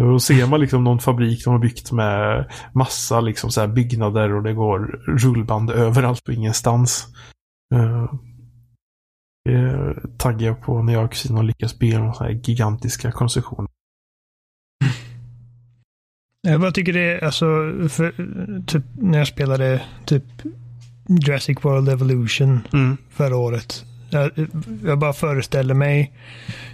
Eh, 0.00 0.06
Då 0.06 0.20
ser 0.20 0.46
man 0.46 0.60
liksom 0.60 0.84
någon 0.84 0.98
fabrik 0.98 1.44
de 1.44 1.50
har 1.50 1.58
byggt 1.58 1.92
med 1.92 2.50
massa 2.74 3.20
liksom 3.20 3.50
så 3.50 3.66
byggnader 3.66 4.34
och 4.34 4.42
det 4.42 4.54
går 4.54 4.78
rullband 5.18 5.70
överallt 5.70 6.28
och 6.28 6.34
ingenstans. 6.34 7.06
Det 9.44 9.94
taggar 10.18 10.46
jag 10.46 10.62
på 10.62 10.82
när 10.82 10.92
jag 10.92 11.04
och 11.04 11.10
kusinen 11.10 11.46
lyckas 11.46 11.78
bygga 11.78 11.98
de 11.98 12.12
här 12.20 12.30
gigantiska 12.30 13.12
konstruktioner. 13.12 13.70
Jag 16.48 16.60
bara 16.60 16.72
tycker 16.72 16.92
det 16.92 17.00
är, 17.00 17.24
alltså, 17.24 17.46
för, 17.88 18.12
typ 18.66 18.82
när 18.98 19.18
jag 19.18 19.26
spelade 19.26 19.82
typ 20.04 20.24
Jurassic 21.08 21.58
World 21.62 21.88
Evolution 21.88 22.60
mm. 22.72 22.96
förra 23.10 23.36
året. 23.36 23.84
Jag, 24.10 24.30
jag 24.84 24.98
bara 24.98 25.12
föreställer 25.12 25.74
mig 25.74 26.12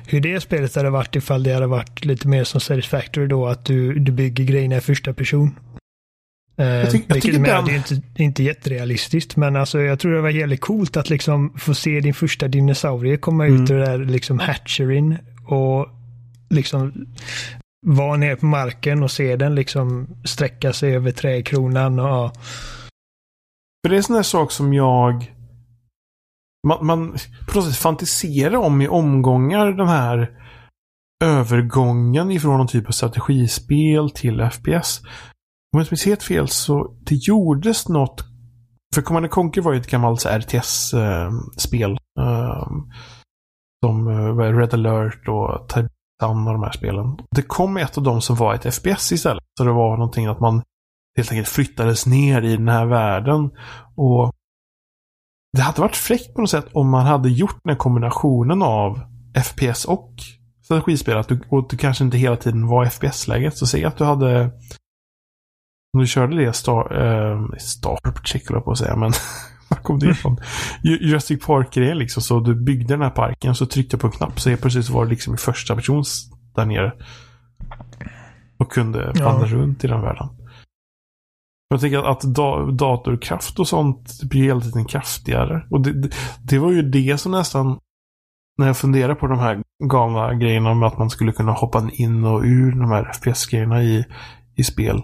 hur 0.06 0.20
det 0.20 0.40
spelet 0.40 0.74
hade 0.74 0.90
varit 0.90 1.16
ifall 1.16 1.42
det 1.42 1.54
hade 1.54 1.66
varit 1.66 2.04
lite 2.04 2.28
mer 2.28 2.44
som 2.44 2.60
Satisfactory 2.60 3.26
då, 3.26 3.46
att 3.46 3.64
du, 3.64 3.98
du 3.98 4.12
bygger 4.12 4.44
grejerna 4.44 4.76
i 4.76 4.80
första 4.80 5.14
person. 5.14 5.54
Eh, 6.56 6.66
jag 6.66 6.90
tyck, 6.90 7.04
jag 7.08 7.22
tycker 7.22 7.32
den... 7.32 7.64
Det 7.64 7.72
är 7.72 7.76
inte, 7.76 8.22
inte 8.22 8.42
jätterealistiskt, 8.42 9.36
men 9.36 9.56
alltså, 9.56 9.80
jag 9.80 9.98
tror 9.98 10.12
det 10.12 10.20
var 10.20 10.30
jävligt 10.30 10.60
coolt 10.60 10.96
att 10.96 11.10
liksom 11.10 11.54
få 11.58 11.74
se 11.74 12.00
din 12.00 12.14
första 12.14 12.48
dinosaurie 12.48 13.16
komma 13.16 13.46
mm. 13.46 13.62
ut 13.62 13.70
ur 13.70 13.78
där 13.78 13.98
liksom 13.98 14.38
hatcherin 14.38 15.18
och 15.46 15.88
liksom 16.50 17.06
vara 17.86 18.16
ner 18.16 18.36
på 18.36 18.46
marken 18.46 19.02
och 19.02 19.10
se 19.10 19.36
den 19.36 19.54
liksom 19.54 20.08
sträcka 20.24 20.72
sig 20.72 20.94
över 20.94 21.10
trädkronan 21.10 21.98
och 21.98 22.32
För 23.82 23.88
det 23.88 23.94
är 23.94 23.96
en 23.96 24.02
sån 24.02 24.16
här 24.16 24.22
sak 24.22 24.52
som 24.52 24.74
jag 24.74 25.34
man, 26.66 26.86
man 26.86 27.16
på 27.48 27.58
något 27.58 27.64
sätt 27.64 27.76
fantiserar 27.76 28.56
om 28.56 28.82
i 28.82 28.88
omgångar 28.88 29.72
den 29.72 29.88
här 29.88 30.30
övergången 31.24 32.30
ifrån 32.30 32.58
någon 32.58 32.66
typ 32.66 32.88
av 32.88 32.92
strategispel 32.92 34.10
till 34.10 34.50
FPS. 34.50 35.00
Om 35.72 35.78
jag 35.78 35.82
inte 35.82 35.92
minns 35.92 36.06
helt 36.06 36.22
fel 36.22 36.48
så 36.48 36.96
det 37.00 37.14
gjordes 37.14 37.88
något. 37.88 38.24
För 38.94 39.02
Command 39.02 39.30
Conquer 39.30 39.62
var 39.62 39.72
ju 39.72 39.80
ett 39.80 39.90
gammalt 39.90 40.26
RTS-spel. 40.26 41.98
Eh, 42.18 42.24
eh, 42.24 42.68
som 43.84 44.08
eh, 44.08 44.56
Red 44.56 44.74
alert 44.74 45.28
och 45.28 45.68
Titan 46.18 46.48
av 46.48 46.54
de 46.54 46.62
här 46.62 46.72
spelen. 46.72 47.16
Det 47.30 47.42
kom 47.42 47.76
ett 47.76 47.98
av 47.98 48.04
dem 48.04 48.20
som 48.20 48.36
var 48.36 48.54
ett 48.54 48.74
FPS 48.74 49.12
istället. 49.12 49.44
Så 49.58 49.64
det 49.64 49.72
var 49.72 49.96
någonting 49.96 50.26
att 50.26 50.40
man 50.40 50.62
helt 51.16 51.32
enkelt 51.32 51.48
flyttades 51.48 52.06
ner 52.06 52.42
i 52.42 52.56
den 52.56 52.68
här 52.68 52.86
världen. 52.86 53.50
Och 53.96 54.32
det 55.52 55.62
hade 55.62 55.80
varit 55.80 55.96
fräckt 55.96 56.34
på 56.34 56.40
något 56.40 56.50
sätt 56.50 56.66
om 56.72 56.90
man 56.90 57.06
hade 57.06 57.28
gjort 57.28 57.56
den 57.64 57.70
här 57.70 57.78
kombinationen 57.78 58.62
av 58.62 59.00
FPS 59.44 59.84
och 59.84 60.14
strategispel. 60.64 61.18
Att 61.18 61.28
du, 61.28 61.40
och 61.50 61.68
du 61.70 61.76
kanske 61.76 62.04
inte 62.04 62.18
hela 62.18 62.36
tiden 62.36 62.66
var 62.66 62.84
i 62.84 62.90
FPS-läget. 62.90 63.56
Så 63.56 63.66
säg 63.66 63.84
att 63.84 63.96
du 63.96 64.04
hade 64.04 64.50
om 65.92 66.00
du 66.00 66.06
körde 66.06 66.44
det 66.44 66.52
Star, 66.52 66.94
eh, 67.00 67.56
Star 67.58 68.22
Trek 68.32 68.64
på 68.64 68.70
att 68.70 68.78
säga, 68.78 68.96
men 68.96 69.12
var 69.70 69.76
kom 69.76 69.98
det 69.98 70.10
ifrån? 70.10 70.38
Jurassic 70.82 71.46
Park-grejen 71.46 71.98
liksom. 71.98 72.22
Så 72.22 72.40
du 72.40 72.54
byggde 72.54 72.94
den 72.94 73.02
här 73.02 73.10
parken, 73.10 73.54
så 73.54 73.66
tryckte 73.66 73.96
du 73.96 74.00
på 74.00 74.06
en 74.06 74.12
knapp 74.12 74.40
så 74.40 74.48
helt 74.48 74.60
plötsligt 74.60 74.88
var 74.88 75.04
det 75.04 75.10
liksom 75.10 75.34
i 75.34 75.36
första 75.36 75.74
persons 75.74 76.30
där 76.54 76.66
nere. 76.66 76.92
Och 78.56 78.72
kunde 78.72 79.06
vandra 79.06 79.48
ja. 79.48 79.54
runt 79.54 79.84
i 79.84 79.86
den 79.86 80.00
världen. 80.00 80.28
Jag 81.70 81.80
tänker 81.80 81.98
att, 81.98 82.22
datorkraft 82.78 83.58
och 83.58 83.68
sånt 83.68 84.22
blir 84.22 84.42
hela 84.42 84.60
tiden 84.60 84.84
kraftigare. 84.84 85.66
Och 85.70 85.80
det, 85.80 85.92
det, 85.92 86.10
det, 86.42 86.58
var 86.58 86.72
ju 86.72 86.82
det 86.82 87.18
som 87.18 87.32
nästan, 87.32 87.78
när 88.58 88.66
jag 88.66 88.76
funderar 88.76 89.14
på 89.14 89.26
de 89.26 89.38
här 89.38 89.62
galna 89.84 90.34
grejerna 90.34 90.70
om 90.70 90.82
att 90.82 90.98
man 90.98 91.10
skulle 91.10 91.32
kunna 91.32 91.52
hoppa 91.52 91.90
in 91.92 92.24
och 92.24 92.42
ur 92.44 92.70
de 92.70 92.90
här 92.90 93.12
FPS-grejerna 93.12 93.82
i, 93.82 94.04
i 94.56 94.64
spel. 94.64 95.02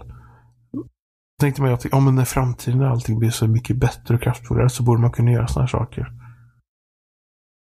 Tänkte 1.41 1.61
man 1.61 1.73
att 1.73 1.85
ja, 1.91 1.99
men 1.99 2.15
när 2.15 2.25
framtiden 2.25 2.79
när 2.79 2.85
allting 2.85 3.19
blir 3.19 3.29
så 3.29 3.47
mycket 3.47 3.77
bättre 3.77 4.15
och 4.15 4.21
kraftfullare 4.21 4.69
så 4.69 4.83
borde 4.83 5.01
man 5.01 5.11
kunna 5.11 5.31
göra 5.31 5.47
sådana 5.47 5.65
här 5.65 5.79
saker. 5.79 6.11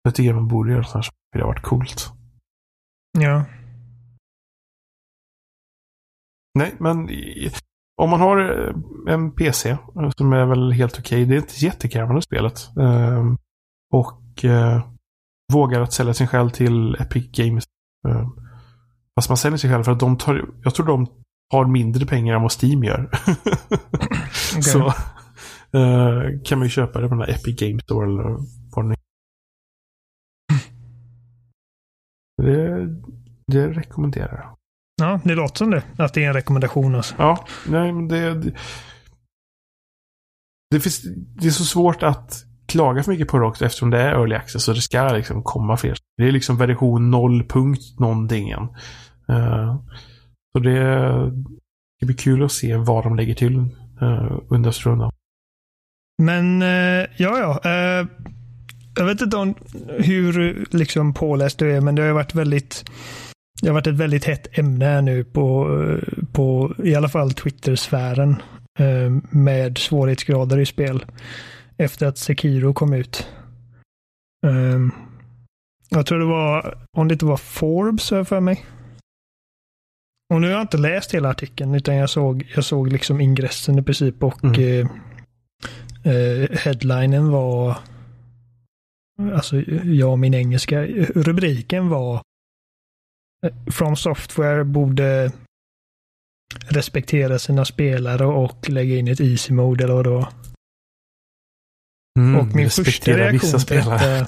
Jag 0.03 0.15
tycker 0.15 0.33
man 0.33 0.47
borde 0.47 0.71
göra 0.71 0.83
sådana 0.83 0.97
här 0.97 1.03
saker. 1.03 1.17
Det 1.31 1.39
har 1.39 1.47
varit 1.47 1.61
coolt. 1.61 2.11
Ja. 3.19 3.45
Nej, 6.59 6.75
men 6.79 7.09
om 8.01 8.09
man 8.09 8.19
har 8.19 8.37
eh, 8.39 9.13
en 9.13 9.31
PC 9.31 9.69
eh, 9.69 10.09
som 10.17 10.33
är 10.33 10.45
väl 10.45 10.71
helt 10.71 10.99
okej. 10.99 11.23
Okay, 11.23 11.25
det 11.25 11.35
är 11.35 11.41
inte 11.41 11.65
jättekrävande 11.65 12.21
spelet. 12.21 12.77
Ehm, 12.79 13.37
och 13.93 14.45
eh, 14.45 14.83
vågar 15.53 15.81
att 15.81 15.93
sälja 15.93 16.13
sin 16.13 16.27
själ 16.27 16.51
till 16.51 16.95
Epic 16.95 17.31
Games. 17.31 17.63
Fast 19.15 19.29
man 19.29 19.37
säljer 19.37 19.57
sig 19.57 19.69
själv 19.69 19.83
för 19.83 19.91
att 19.91 19.99
de 19.99 20.17
tar, 20.17 20.49
jag 20.63 20.75
tror 20.75 20.85
de 20.85 21.07
har 21.53 21.65
mindre 21.65 22.05
pengar 22.05 22.35
än 22.35 22.41
vad 22.41 22.51
Steam 22.63 22.83
gör. 22.83 23.09
okay. 24.51 24.61
Så 24.61 24.93
kan 26.45 26.59
man 26.59 26.65
ju 26.65 26.69
köpa 26.69 27.01
det 27.01 27.07
på 27.07 27.15
den 27.15 27.23
här 27.23 27.35
Epic 27.35 27.59
Games 27.59 27.83
Store 27.83 28.07
eller 28.07 28.37
vad 28.75 28.89
det 28.89 28.95
Det, 32.37 32.87
det 33.47 33.67
rekommenderar 33.67 34.37
jag. 34.37 34.57
Ja, 35.01 35.19
det 35.23 35.35
låter 35.35 35.57
som 35.57 35.71
det. 35.71 35.83
Att 35.97 36.13
det 36.13 36.23
är 36.23 36.27
en 36.27 36.33
rekommendation. 36.33 36.95
Alltså. 36.95 37.15
Ja, 37.17 37.45
nej 37.67 37.93
men 37.93 38.07
det, 38.07 38.33
det... 38.33 38.53
Det, 40.71 40.79
finns, 40.79 41.01
det 41.15 41.47
är 41.47 41.51
så 41.51 41.63
svårt 41.63 42.03
att 42.03 42.45
klaga 42.65 43.03
för 43.03 43.11
mycket 43.11 43.27
på 43.27 43.37
det 43.37 43.45
också 43.45 43.65
eftersom 43.65 43.89
det 43.89 44.01
är 44.01 44.11
early 44.11 44.35
access 44.35 44.67
och 44.67 44.75
det 44.75 44.81
ska 44.81 45.09
liksom 45.09 45.43
komma 45.43 45.77
fler. 45.77 45.97
Det 46.17 46.23
är 46.23 46.31
liksom 46.31 46.57
version 46.57 47.11
0 47.11 47.47
punkt 47.47 47.99
någonting. 47.99 48.53
Uh, 48.53 49.79
så 50.57 50.59
det, 50.59 50.79
det 51.99 52.05
blir 52.05 52.17
kul 52.17 52.43
att 52.43 52.51
se 52.51 52.75
vad 52.75 53.03
de 53.03 53.15
lägger 53.15 53.33
till 53.33 53.57
eh, 54.01 54.37
under 54.49 54.71
stunden. 54.71 55.11
Men 56.21 56.61
eh, 56.61 57.07
ja, 57.17 57.39
ja. 57.39 57.61
Eh, 57.65 58.07
jag 58.95 59.05
vet 59.05 59.21
inte 59.21 59.37
om 59.37 59.55
hur 59.99 60.65
liksom 60.71 61.13
påläst 61.13 61.59
du 61.59 61.75
är, 61.75 61.81
men 61.81 61.95
det 61.95 62.01
har 62.01 62.11
varit 62.11 62.35
väldigt 62.35 62.85
det 63.61 63.67
har 63.69 63.73
varit 63.73 63.87
ett 63.87 63.95
väldigt 63.95 64.25
hett 64.25 64.57
ämne 64.57 64.85
här 64.85 65.01
nu 65.01 65.23
på, 65.23 65.79
eh, 65.81 66.23
på 66.31 66.75
i 66.83 66.95
alla 66.95 67.09
fall 67.09 67.33
Twitter-sfären 67.33 68.41
eh, 68.79 69.11
med 69.29 69.77
svårighetsgrader 69.77 70.59
i 70.59 70.65
spel 70.65 71.05
efter 71.77 72.07
att 72.07 72.17
Sekiro 72.17 72.73
kom 72.73 72.93
ut. 72.93 73.27
Eh, 74.45 74.79
jag 75.89 76.05
tror 76.05 76.19
det 76.19 76.25
var, 76.25 76.77
om 76.97 77.07
det 77.07 77.13
inte 77.13 77.25
var 77.25 77.37
Forbes 77.37 78.11
har 78.11 78.17
jag 78.17 78.27
för 78.27 78.39
mig. 78.39 78.65
Och 80.33 80.41
nu 80.41 80.47
har 80.47 80.53
jag 80.53 80.61
inte 80.61 80.77
läst 80.77 81.13
hela 81.13 81.29
artikeln 81.29 81.75
utan 81.75 81.95
jag 81.95 82.09
såg, 82.09 82.51
jag 82.55 82.63
såg 82.63 82.91
liksom 82.91 83.21
ingressen 83.21 83.79
i 83.79 83.83
princip 83.83 84.23
och 84.23 84.43
mm. 84.43 84.87
eh, 86.03 86.13
eh, 86.13 86.49
headlinen 86.51 87.31
var 87.31 87.77
Alltså 89.33 89.61
jag 89.83 90.11
och 90.11 90.19
min 90.19 90.33
engelska. 90.33 90.85
Rubriken 91.15 91.89
var 91.89 92.21
From 93.71 93.95
Software 93.95 94.63
borde 94.63 95.31
respektera 96.67 97.39
sina 97.39 97.65
spelare 97.65 98.25
och 98.25 98.69
lägga 98.69 98.95
in 98.95 99.07
ett 99.07 99.21
easy 99.21 99.53
mode 99.53 99.83
eller 99.83 99.93
vad 99.93 100.05
det 100.05 100.09
var. 100.09 100.27
Mm, 102.19 102.39
och 102.39 102.55
min 102.55 102.69
första 102.69 103.11
reaktion 103.11 103.59
till 103.59 103.77
detta, 103.77 104.27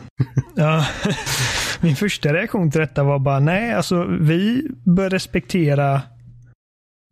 ja, 0.56 0.86
min 1.82 1.96
första 1.96 2.34
reaktion 2.34 2.72
till 2.72 2.82
detta 2.82 3.04
var 3.04 3.20
bara 3.20 3.40
nej, 3.40 3.74
alltså 3.74 4.06
vi 4.06 4.68
bör 4.86 5.10
respektera 5.10 6.02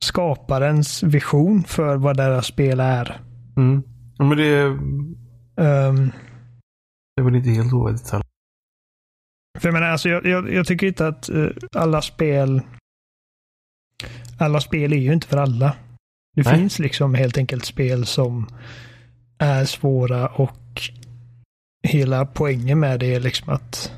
skaparens 0.04 1.04
vision 1.04 1.64
för 1.64 1.96
vad 1.96 2.18
deras 2.18 2.46
spel 2.46 2.80
är. 2.80 3.22
Mm. 3.58 3.84
Ja, 4.18 4.26
men 4.26 4.38
det, 4.38 4.64
um, 5.64 6.12
det 7.16 7.22
var 7.22 7.36
inte 7.36 7.50
helt 7.50 7.74
oväntat. 7.74 8.24
För 9.60 9.68
jag 9.68 9.74
menar, 9.74 9.88
alltså 9.88 10.10
jag, 10.10 10.26
jag, 10.26 10.54
jag 10.54 10.68
tycker 10.68 10.88
inte 10.88 11.08
att 11.08 11.30
uh, 11.30 11.50
alla 11.76 12.02
spel 12.02 12.62
alla 14.38 14.62
spel 14.62 14.94
är 14.94 14.98
ju 14.98 15.14
inte 15.14 15.28
för 15.28 15.38
alla. 15.38 15.76
Det 16.36 16.44
Nej. 16.46 16.56
finns 16.56 16.80
liksom 16.80 17.16
helt 17.16 17.38
enkelt 17.38 17.66
spel 17.66 18.06
som 18.06 18.48
är 19.38 19.66
svåra 19.66 20.28
och 20.28 20.63
hela 21.84 22.26
poängen 22.26 22.80
med 22.80 23.00
det 23.00 23.16
är 23.16 23.20
liksom 23.20 23.50
att 23.50 23.92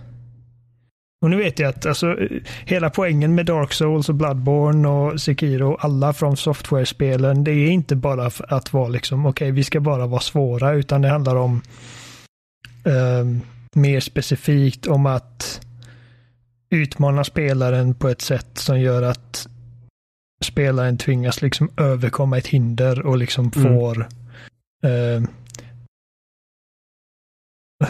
och 1.21 1.31
nu 1.31 1.37
vet 1.37 1.59
jag 1.59 1.69
att 1.69 1.85
alltså, 1.85 2.17
hela 2.65 2.89
poängen 2.89 3.35
med 3.35 3.45
Dark 3.45 3.73
Souls 3.73 4.09
och 4.09 4.15
Bloodborne 4.15 4.87
och 4.87 5.21
Sekiro, 5.21 5.77
alla 5.79 6.13
från 6.13 6.37
software-spelen, 6.37 7.43
det 7.43 7.51
är 7.51 7.69
inte 7.69 7.95
bara 7.95 8.31
att 8.47 8.73
vara 8.73 8.87
liksom, 8.87 9.25
okej, 9.25 9.45
okay, 9.45 9.51
vi 9.51 9.63
ska 9.63 9.79
bara 9.79 10.07
vara 10.07 10.21
svåra, 10.21 10.73
utan 10.73 11.01
det 11.01 11.09
handlar 11.09 11.35
om 11.35 11.61
um, 12.83 13.41
mer 13.73 13.99
specifikt 13.99 14.87
om 14.87 15.05
att 15.05 15.61
utmana 16.69 17.23
spelaren 17.23 17.93
på 17.93 18.09
ett 18.09 18.21
sätt 18.21 18.57
som 18.57 18.79
gör 18.79 19.01
att 19.01 19.47
spelaren 20.43 20.97
tvingas 20.97 21.41
liksom 21.41 21.69
överkomma 21.77 22.37
ett 22.37 22.47
hinder 22.47 23.05
och 23.05 23.17
liksom 23.17 23.51
mm. 23.55 23.73
får 23.73 24.07
eh, 24.83 25.21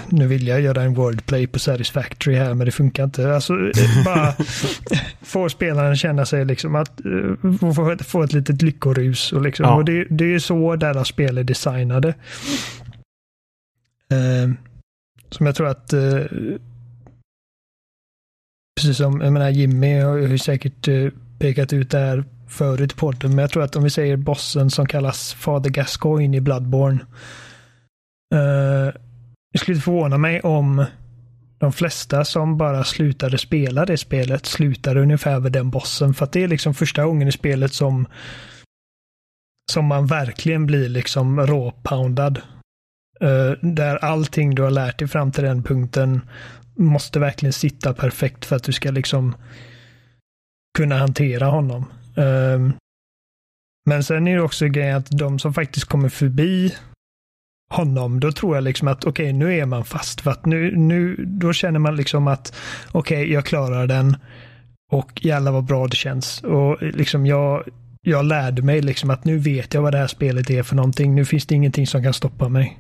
nu 0.10 0.28
vill 0.28 0.48
jag 0.48 0.62
göra 0.62 0.82
en 0.82 0.94
wordplay 0.94 1.48
på 1.48 1.60
Satisfactory 1.60 2.36
här, 2.36 2.54
men 2.54 2.66
det 2.66 2.72
funkar 2.72 3.04
inte. 3.04 3.36
Alltså, 3.36 3.54
eh, 3.54 4.04
bara 4.06 4.34
få 5.22 5.50
spelaren 5.50 5.96
känna 5.96 6.26
sig 6.26 6.46
liksom 6.46 6.76
att 6.76 7.02
uh, 7.06 7.36
få, 7.74 7.98
få 7.98 8.24
ett 8.24 8.34
litet 8.34 8.62
lyckorus. 8.62 9.34
Och, 9.34 9.42
liksom, 9.42 9.66
ja. 9.66 9.76
och 9.76 9.86
det, 9.86 10.06
det 10.10 10.34
är 10.34 10.40
så 10.40 10.76
deras 10.76 11.08
spel 11.08 11.38
är 11.38 11.44
designade. 11.44 12.08
Uh, 14.14 14.54
som 15.30 15.46
jag 15.46 15.56
tror 15.56 15.68
att 15.68 15.94
eh, 15.94 16.22
precis 18.76 18.98
som 18.98 19.22
jag 19.22 19.34
menar, 19.34 19.50
Jimmy 19.50 20.00
har 20.00 20.18
ju 20.18 20.38
säkert 20.38 20.88
eh, 20.88 21.08
pekat 21.40 21.74
ut 21.74 21.92
det 21.92 21.98
här 21.98 22.24
förut 22.48 22.92
i 22.92 22.96
podden, 22.96 23.30
men 23.30 23.40
jag 23.40 23.50
tror 23.50 23.64
att 23.64 23.76
om 23.76 23.84
vi 23.84 23.90
säger 23.90 24.18
bossen 24.18 24.70
som 24.70 24.86
kallas 24.86 25.34
Fader 25.34 25.70
Gascoigne 25.70 26.38
i 26.38 26.42
Bloodborne. 26.42 27.00
Det 29.56 29.60
skulle 29.60 29.76
inte 29.76 29.86
förvåna 29.86 30.18
mig 30.18 30.42
om 30.42 30.86
de 31.58 31.74
flesta 31.74 32.26
som 32.26 32.58
bara 32.58 32.84
slutade 32.84 33.38
spela 33.38 33.86
det 33.86 33.98
spelet 33.98 34.46
slutade 34.46 35.02
ungefär 35.02 35.40
vid 35.40 35.52
den 35.52 35.70
bossen. 35.70 36.14
För 36.14 36.26
att 36.26 36.32
det 36.32 36.44
är 36.44 36.48
liksom 36.48 36.74
första 36.74 37.06
gången 37.06 37.28
i 37.28 37.32
spelet 37.32 37.74
som 37.74 38.08
som 39.72 39.86
man 39.86 40.08
verkligen 40.08 40.66
blir 40.66 40.90
liksom 40.90 41.48
råpoundad. 41.48 42.42
Uh, 43.24 43.52
där 43.62 43.96
allting 43.96 44.56
du 44.56 44.62
har 44.62 44.72
lärt 44.72 45.00
dig 45.00 45.08
fram 45.08 45.32
till 45.32 45.44
den 45.44 45.64
punkten 45.64 46.22
måste 46.76 47.20
verkligen 47.20 47.54
sitta 47.54 47.94
perfekt 47.94 48.46
för 48.46 48.56
att 48.56 48.64
du 48.64 48.72
ska 48.72 48.92
liksom 48.92 49.36
kunna 50.78 50.98
hantera 50.98 51.46
honom. 51.46 51.86
Uh, 52.18 52.72
men 53.90 54.04
sen 54.04 54.28
är 54.28 54.36
det 54.36 54.42
också 54.42 54.68
grejen 54.68 54.98
att 54.98 55.12
de 55.12 55.40
som 55.40 55.54
faktiskt 55.54 55.86
kommer 55.86 56.10
förbi 56.10 56.76
honom, 57.74 58.20
då 58.20 58.32
tror 58.32 58.56
jag 58.56 58.64
liksom 58.64 58.88
att 58.88 59.06
okej, 59.06 59.26
okay, 59.26 59.34
nu 59.34 59.60
är 59.60 59.66
man 59.66 59.86
fast. 59.86 60.22
För 60.22 60.32
att 60.32 60.46
nu, 60.46 60.78
nu, 60.78 61.16
då 61.28 61.54
känner 61.54 61.80
man 61.80 61.96
liksom 61.96 62.28
att 62.28 62.56
okej, 62.92 63.18
okay, 63.18 63.34
jag 63.34 63.46
klarar 63.46 63.88
den. 63.88 64.18
Och 64.92 65.26
jävlar 65.26 65.52
vad 65.52 65.66
bra 65.66 65.88
det 65.88 65.96
känns. 65.96 66.44
Och 66.44 66.82
liksom 66.82 67.26
jag, 67.26 67.64
jag 68.02 68.26
lärde 68.26 68.62
mig 68.62 68.82
liksom 68.82 69.10
att 69.10 69.26
nu 69.26 69.38
vet 69.38 69.74
jag 69.74 69.82
vad 69.82 69.94
det 69.94 69.98
här 69.98 70.08
spelet 70.08 70.50
är 70.50 70.64
för 70.64 70.76
någonting. 70.76 71.16
Nu 71.16 71.26
finns 71.26 71.46
det 71.46 71.56
ingenting 71.56 71.88
som 71.88 72.04
kan 72.04 72.14
stoppa 72.14 72.50
mig. 72.50 72.80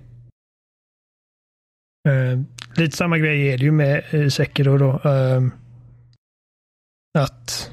Uh, 2.09 2.41
lite 2.75 2.97
samma 2.97 3.17
grej 3.17 3.53
är 3.53 3.57
det 3.57 3.63
ju 3.63 3.71
med 3.71 4.03
uh, 4.13 4.29
Sekiro 4.29 4.77
då. 4.77 5.09
Uh, 5.09 5.51
att... 7.17 7.71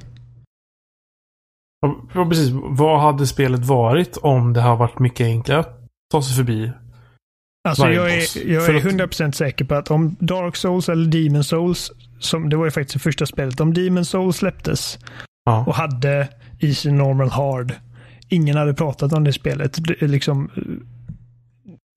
Ja, 2.15 2.27
precis. 2.29 2.51
Vad 2.53 3.01
hade 3.01 3.27
spelet 3.27 3.65
varit 3.65 4.17
om 4.17 4.53
det 4.53 4.61
har 4.61 4.77
varit 4.77 4.99
mycket 4.99 5.25
enklare 5.25 5.61
att 5.61 5.79
ta 6.11 6.23
sig 6.23 6.37
förbi 6.37 6.73
Alltså 7.69 7.89
jag 7.89 8.15
är, 8.15 8.49
jag 8.53 8.65
är 8.65 8.81
100% 8.81 9.33
säker 9.33 9.65
på 9.65 9.75
att 9.75 9.91
om 9.91 10.17
Dark 10.21 10.57
Souls 10.57 10.89
eller 10.89 11.07
Demon 11.07 11.45
Souls, 11.45 11.93
som 12.19 12.49
det 12.49 12.57
var 12.57 12.65
ju 12.65 12.71
faktiskt 12.71 12.93
det 12.95 12.99
första 12.99 13.27
spelet, 13.27 13.61
om 13.61 13.75
Demon 13.75 14.05
Souls 14.05 14.37
släpptes 14.37 14.99
ja. 15.45 15.65
och 15.67 15.75
hade 15.75 16.29
Easy 16.61 16.91
Normal 16.91 17.29
Hard, 17.29 17.75
ingen 18.29 18.57
hade 18.57 18.75
pratat 18.75 19.13
om 19.13 19.25
det 19.25 19.33
spelet. 19.33 19.79
Det, 19.79 20.07
liksom, 20.07 20.51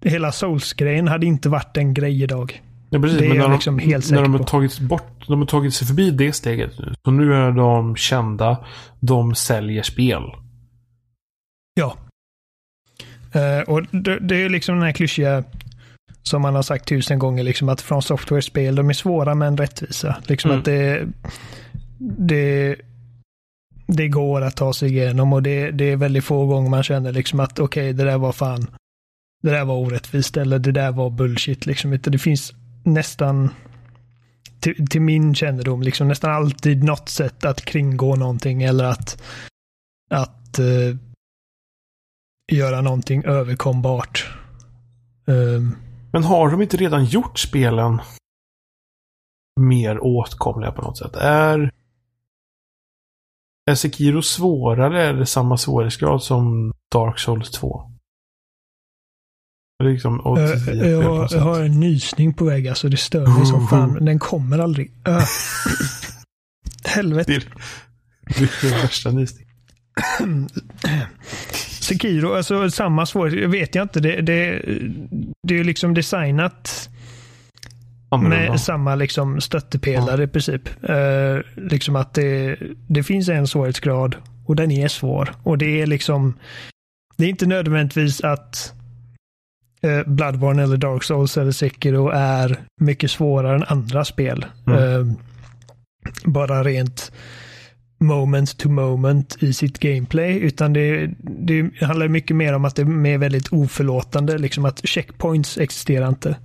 hela 0.04 0.32
Souls-grejen 0.32 1.08
hade 1.08 1.26
inte 1.26 1.50
varit 1.50 1.78
en 1.78 1.94
grej 1.94 2.24
idag. 2.24 2.62
Ja, 2.90 3.00
precis, 3.00 3.20
det 3.20 3.26
är 3.26 3.36
jag 3.36 3.52
liksom 3.52 3.78
de, 3.78 3.84
helt 3.84 4.06
säker 4.06 4.16
när 4.16 4.24
de 4.24 4.34
har 4.34 4.44
tagit 4.44 4.80
bort, 4.80 5.28
de 5.28 5.40
har 5.40 5.46
tagit 5.46 5.74
sig 5.74 5.88
förbi 5.88 6.12
det 6.12 6.34
steget 6.34 6.80
nu. 6.80 6.94
Så 7.06 7.12
nu 7.12 7.34
är 7.34 7.52
de 7.52 7.96
kända, 7.96 8.58
de 9.00 9.36
säljer 9.36 9.84
spel. 9.84 10.22
Ja. 11.74 11.98
Uh, 13.36 13.60
och 13.60 13.84
det, 13.92 14.20
det, 14.20 14.36
är 14.36 14.50
liksom 14.50 14.76
den 14.76 14.84
här 14.84 14.92
klyschiga 14.92 15.44
som 16.24 16.42
man 16.42 16.56
har 16.56 16.62
sagt 16.62 16.88
tusen 16.88 17.20
gånger, 17.20 17.44
liksom 17.44 17.70
att 17.70 17.82
från 17.82 18.02
software-spel, 18.02 18.76
de 18.76 18.90
är 18.90 18.94
svåra 18.94 19.36
men 19.36 19.58
rättvisa. 19.58 20.16
Liksom 20.28 20.52
mm. 20.52 20.60
att 20.60 20.66
det, 20.66 21.08
det, 22.00 22.76
det 23.88 24.08
går 24.08 24.42
att 24.42 24.56
ta 24.56 24.74
sig 24.74 24.90
igenom 24.90 25.34
och 25.34 25.44
det, 25.44 25.72
det 25.72 25.92
är 25.92 25.96
väldigt 25.96 26.24
få 26.24 26.46
gånger 26.46 26.70
man 26.70 26.84
känner 26.84 27.12
liksom 27.12 27.40
att 27.40 27.60
okej, 27.60 27.90
okay, 27.90 27.94
det 27.94 28.04
där 28.04 28.18
var 28.18 28.32
fan, 28.32 28.68
det 29.44 29.52
där 29.52 29.66
var 29.66 29.76
orättvist 29.76 30.38
eller 30.38 30.60
det 30.60 30.72
där 30.72 30.92
var 30.92 31.10
bullshit. 31.10 31.66
Liksom. 31.66 32.00
Det 32.04 32.18
finns 32.18 32.54
nästan, 32.84 33.50
till, 34.60 34.88
till 34.88 35.02
min 35.02 35.36
kännedom, 35.36 35.82
liksom 35.82 36.08
nästan 36.08 36.32
alltid 36.32 36.84
något 36.84 37.10
sätt 37.10 37.46
att 37.46 37.66
kringgå 37.66 38.16
någonting 38.16 38.64
eller 38.64 38.86
att, 38.86 39.24
att 40.10 40.60
uh, 40.60 40.96
göra 42.52 42.82
någonting 42.82 43.24
överkombart. 43.26 44.30
Um, 45.26 45.76
Men 46.12 46.24
har 46.24 46.52
de 46.52 46.62
inte 46.62 46.78
redan 46.78 47.06
gjort 47.06 47.40
spelen 47.40 48.02
mer 49.60 50.00
åtkomliga 50.04 50.72
på 50.72 50.82
något 50.82 50.98
sätt? 50.98 51.16
Är, 51.16 51.72
är 53.72 53.76
Sekiro 53.76 54.22
svårare 54.22 55.04
eller 55.04 55.22
är 55.22 55.26
samma 55.26 55.58
svårighetsgrad 55.58 56.24
som 56.24 56.74
Dark 56.92 57.20
Souls 57.20 57.52
2? 57.52 57.92
Liksom 59.84 60.38
uh, 60.38 60.80
jag, 60.90 61.28
jag 61.32 61.42
har 61.42 61.64
en 61.64 61.80
nysning 61.80 62.34
på 62.34 62.46
väg, 62.46 62.68
alltså 62.68 62.90
det 62.90 62.98
stör 62.98 63.28
mig 63.38 63.46
som 63.46 63.68
fan. 63.70 64.06
Den 64.06 64.20
kommer 64.20 64.60
aldrig. 64.60 64.92
Uh. 65.08 65.20
Helvete. 66.86 67.32
Det 67.32 67.36
är, 67.36 68.52
det 68.62 68.82
värsta 68.84 69.12
nysningen. 69.12 69.56
Sekiro, 71.86 72.34
alltså 72.34 72.70
samma 72.70 73.06
svårighet, 73.06 73.50
vet 73.50 73.76
jag 73.76 73.84
inte. 73.84 74.00
Det, 74.00 74.22
det, 74.22 74.62
det 75.48 75.60
är 75.60 75.64
liksom 75.64 75.94
designat 75.94 76.90
med 78.22 78.60
samma 78.62 78.96
liksom 78.96 79.42
stöttepelare 79.42 80.22
ja. 80.22 80.24
i 80.24 80.28
princip. 80.28 80.70
Uh, 80.90 81.42
liksom 81.56 81.96
att 81.96 82.14
det, 82.14 82.58
det 82.88 83.04
finns 83.04 83.30
en 83.30 83.48
svårighetsgrad 83.48 84.16
och 84.46 84.56
den 84.56 84.72
är 84.72 84.88
svår. 84.88 85.36
Och 85.44 85.58
det 85.58 85.82
är 85.82 85.86
liksom, 85.86 86.34
det 87.18 87.26
är 87.26 87.30
inte 87.30 87.46
nödvändigtvis 87.46 88.22
att 88.22 88.74
uh, 89.86 90.14
Bloodborne 90.14 90.64
eller 90.64 90.78
Dark 90.78 91.04
Souls 91.04 91.38
eller 91.38 91.52
Sekiro 91.52 92.10
är 92.10 92.60
mycket 92.82 93.12
svårare 93.12 93.56
än 93.56 93.64
andra 93.64 94.06
spel. 94.06 94.46
Mm. 94.68 94.80
Uh, 94.80 95.14
bara 96.26 96.64
rent 96.64 97.12
moment 98.00 98.58
to 98.58 98.70
moment 98.70 99.44
i 99.44 99.54
sitt 99.54 99.80
gameplay. 99.80 100.40
Utan 100.40 100.74
det, 100.74 101.12
det 101.20 101.82
handlar 101.82 102.08
mycket 102.08 102.36
mer 102.36 102.54
om 102.54 102.66
att 102.66 102.76
det 102.76 102.82
är 102.82 103.18
väldigt 103.18 103.54
oförlåtande. 103.54 104.38
Liksom 104.38 104.66
att 104.66 104.88
checkpoints 104.88 105.58
existerar 105.58 106.10
inte. 106.10 106.38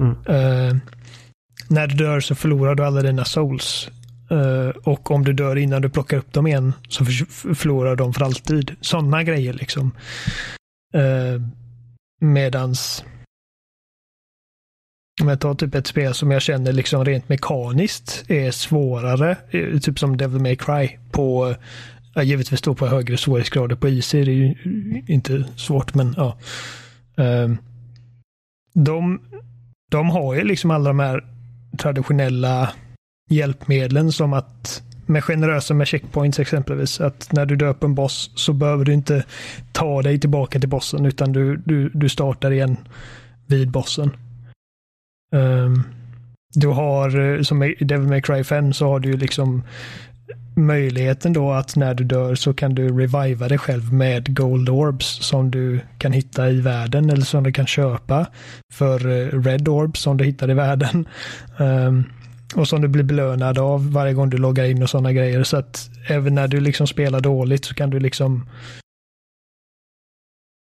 Mm. 0.00 0.12
Uh, 0.12 0.76
när 1.68 1.86
du 1.86 1.94
dör 1.94 2.20
så 2.20 2.34
förlorar 2.34 2.74
du 2.74 2.84
alla 2.84 3.02
dina 3.02 3.24
souls. 3.24 3.90
Uh, 4.32 4.68
och 4.68 5.10
om 5.10 5.24
du 5.24 5.32
dör 5.32 5.56
innan 5.56 5.82
du 5.82 5.90
plockar 5.90 6.16
upp 6.16 6.32
dem 6.32 6.46
igen 6.46 6.72
så 6.88 7.04
förlorar 7.54 7.96
de 7.96 8.14
för 8.14 8.24
alltid. 8.24 8.76
Sådana 8.80 9.22
grejer 9.22 9.52
liksom. 9.52 9.90
Uh, 10.96 11.42
medans 12.20 13.04
om 15.22 15.28
jag 15.28 15.40
tar 15.40 15.54
typ 15.54 15.74
ett 15.74 15.86
spel 15.86 16.14
som 16.14 16.30
jag 16.30 16.42
känner 16.42 16.72
liksom 16.72 17.04
rent 17.04 17.28
mekaniskt 17.28 18.24
är 18.28 18.50
svårare, 18.50 19.36
typ 19.82 19.98
som 19.98 20.16
Devil 20.16 20.42
May 20.42 20.56
Cry 20.56 20.98
på 21.10 21.54
Ja, 22.14 22.22
givetvis 22.22 22.62
då 22.62 22.74
på 22.74 22.86
högre 22.86 23.16
svårighetsgrader. 23.16 23.76
På 23.76 23.88
IC 23.88 24.14
är 24.14 24.24
det 24.24 24.32
ju 24.32 24.54
inte 25.06 25.44
svårt, 25.56 25.94
men 25.94 26.14
ja. 26.16 26.38
Ehm, 27.16 27.58
de, 28.74 29.20
de 29.90 30.10
har 30.10 30.34
ju 30.34 30.44
liksom 30.44 30.70
alla 30.70 30.90
de 30.90 30.98
här 30.98 31.24
traditionella 31.78 32.72
hjälpmedlen 33.30 34.12
som 34.12 34.32
att 34.32 34.82
med 35.06 35.24
generösa 35.24 35.74
med 35.74 35.86
checkpoints 35.86 36.40
exempelvis. 36.40 37.00
Att 37.00 37.32
när 37.32 37.46
du 37.46 37.56
döper 37.56 37.86
en 37.86 37.94
boss 37.94 38.30
så 38.34 38.52
behöver 38.52 38.84
du 38.84 38.92
inte 38.92 39.24
ta 39.72 40.02
dig 40.02 40.20
tillbaka 40.20 40.60
till 40.60 40.68
bossen 40.68 41.06
utan 41.06 41.32
du, 41.32 41.56
du, 41.56 41.90
du 41.94 42.08
startar 42.08 42.50
igen 42.50 42.76
vid 43.46 43.70
bossen. 43.70 44.10
Um, 45.32 45.84
du 46.54 46.68
har, 46.68 47.20
eh, 47.20 47.42
som 47.42 47.62
i 47.62 47.74
Devil 47.80 48.08
May 48.08 48.22
Cry 48.22 48.44
5, 48.44 48.72
så 48.72 48.88
har 48.88 49.00
du 49.00 49.10
ju 49.10 49.16
liksom 49.16 49.62
möjligheten 50.54 51.32
då 51.32 51.52
att 51.52 51.76
när 51.76 51.94
du 51.94 52.04
dör 52.04 52.34
så 52.34 52.54
kan 52.54 52.74
du 52.74 52.88
reviva 52.88 53.48
dig 53.48 53.58
själv 53.58 53.92
med 53.92 54.36
Gold 54.36 54.68
Orbs 54.68 55.06
som 55.06 55.50
du 55.50 55.80
kan 55.98 56.12
hitta 56.12 56.50
i 56.50 56.60
världen 56.60 57.10
eller 57.10 57.22
som 57.22 57.44
du 57.44 57.52
kan 57.52 57.66
köpa 57.66 58.26
för 58.72 59.10
eh, 59.10 59.42
Red 59.42 59.68
Orbs 59.68 60.00
som 60.00 60.16
du 60.16 60.24
hittar 60.24 60.50
i 60.50 60.54
världen. 60.54 61.08
Um, 61.58 62.04
och 62.54 62.68
som 62.68 62.82
du 62.82 62.88
blir 62.88 63.04
belönad 63.04 63.58
av 63.58 63.92
varje 63.92 64.14
gång 64.14 64.30
du 64.30 64.38
loggar 64.38 64.64
in 64.64 64.82
och 64.82 64.90
sådana 64.90 65.12
grejer. 65.12 65.44
Så 65.44 65.56
att 65.56 65.90
även 66.08 66.34
när 66.34 66.48
du 66.48 66.60
liksom 66.60 66.86
spelar 66.86 67.20
dåligt 67.20 67.64
så 67.64 67.74
kan 67.74 67.90
du 67.90 68.00
liksom 68.00 68.46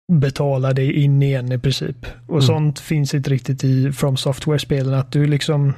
betala 0.09 0.73
dig 0.73 1.03
in 1.03 1.23
igen 1.23 1.51
i 1.51 1.59
princip. 1.59 2.05
Och 2.25 2.29
mm. 2.29 2.41
sånt 2.41 2.79
finns 2.79 3.13
inte 3.13 3.29
riktigt 3.29 3.63
i 3.63 3.91
From 3.91 4.17
Software-spelen. 4.17 4.93
Att 4.93 5.11
du 5.11 5.27
liksom 5.27 5.73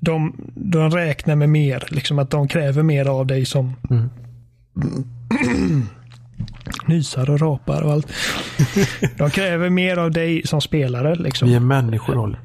de, 0.00 0.36
de 0.54 0.90
räknar 0.90 1.36
med 1.36 1.48
mer, 1.48 1.88
liksom 1.90 2.18
att 2.18 2.30
de 2.30 2.48
kräver 2.48 2.82
mer 2.82 3.06
av 3.08 3.26
dig 3.26 3.44
som 3.44 3.76
mm. 3.90 4.10
nysar 6.86 7.30
och 7.30 7.40
rapar 7.40 7.82
och 7.82 7.92
allt. 7.92 8.12
de 9.18 9.30
kräver 9.30 9.70
mer 9.70 9.96
av 9.96 10.10
dig 10.10 10.42
som 10.46 10.60
spelare. 10.60 11.14
Liksom. 11.14 11.48
Vi 11.48 11.54
är 11.54 11.60
människor, 11.60 12.38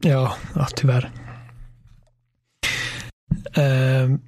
Ja, 0.00 0.34
ja 0.54 0.66
tyvärr. 0.76 1.10
Uh, 3.58 4.18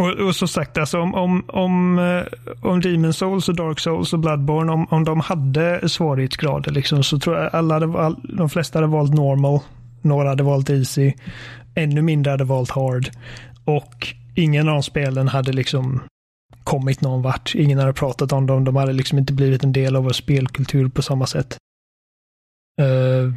och, 0.00 0.10
och 0.10 0.36
som 0.36 0.48
sagt, 0.48 0.78
alltså 0.78 1.00
om, 1.00 1.14
om, 1.14 1.44
om, 1.48 1.98
eh, 1.98 2.22
om 2.62 2.80
Demon 2.80 3.12
Souls 3.12 3.48
och 3.48 3.56
Dark 3.56 3.80
Souls 3.80 4.12
och 4.12 4.18
Bloodborne, 4.18 4.72
om, 4.72 4.86
om 4.90 5.04
de 5.04 5.20
hade 5.20 5.88
svårighetsgrader 5.88 6.72
liksom, 6.72 7.02
så 7.02 7.18
tror 7.18 7.36
jag 7.36 7.54
alla 7.54 7.74
hade, 7.74 7.98
all, 7.98 8.16
de 8.22 8.48
flesta 8.48 8.78
hade 8.78 8.92
valt 8.92 9.14
normal. 9.14 9.60
Några 10.02 10.28
hade 10.28 10.42
valt 10.42 10.70
easy. 10.70 11.12
Ännu 11.74 12.02
mindre 12.02 12.30
hade 12.30 12.44
valt 12.44 12.70
hard. 12.70 13.10
Och 13.64 14.14
ingen 14.34 14.68
av 14.68 14.74
de 14.74 14.82
spelen 14.82 15.28
hade 15.28 15.52
liksom 15.52 16.02
kommit 16.64 17.00
någon 17.00 17.22
vart. 17.22 17.54
Ingen 17.54 17.78
hade 17.78 17.92
pratat 17.92 18.32
om 18.32 18.46
dem. 18.46 18.64
De 18.64 18.76
hade 18.76 18.92
liksom 18.92 19.18
inte 19.18 19.32
blivit 19.32 19.64
en 19.64 19.72
del 19.72 19.96
av 19.96 20.04
vår 20.04 20.12
spelkultur 20.12 20.88
på 20.88 21.02
samma 21.02 21.26
sätt. 21.26 21.56
Uh, 22.80 23.34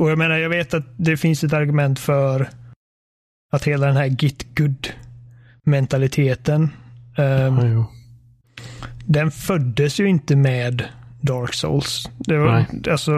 Och 0.00 0.10
jag 0.10 0.18
menar, 0.18 0.36
jag 0.38 0.48
vet 0.50 0.74
att 0.74 0.84
det 0.96 1.16
finns 1.16 1.44
ett 1.44 1.52
argument 1.52 1.98
för 1.98 2.48
att 3.52 3.64
hela 3.64 3.86
den 3.86 3.96
här 3.96 4.06
git 4.06 4.56
good 4.56 4.88
mentaliteten. 5.68 6.62
Um, 7.18 7.58
Ja, 7.58 7.86
den 9.08 9.30
föddes 9.30 10.00
ju 10.00 10.08
inte 10.08 10.36
med 10.36 10.84
Dark 11.20 11.54
Souls. 11.54 12.10
Det 12.18 12.38
var, 12.38 12.52
Nej. 12.52 12.66
alltså, 12.90 13.12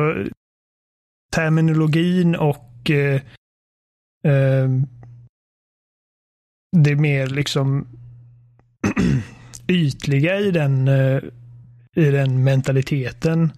terminologin 1.34 2.36
och 2.36 2.90
eh, 2.90 3.20
ehm, 4.24 4.86
det 6.76 6.96
mer 6.96 7.26
liksom 7.26 7.86
ytliga 9.68 10.38
i 10.40 10.50
den, 10.50 10.88
eh, 10.88 11.20
i 11.96 12.10
den 12.10 12.44
mentaliteten 12.44 13.52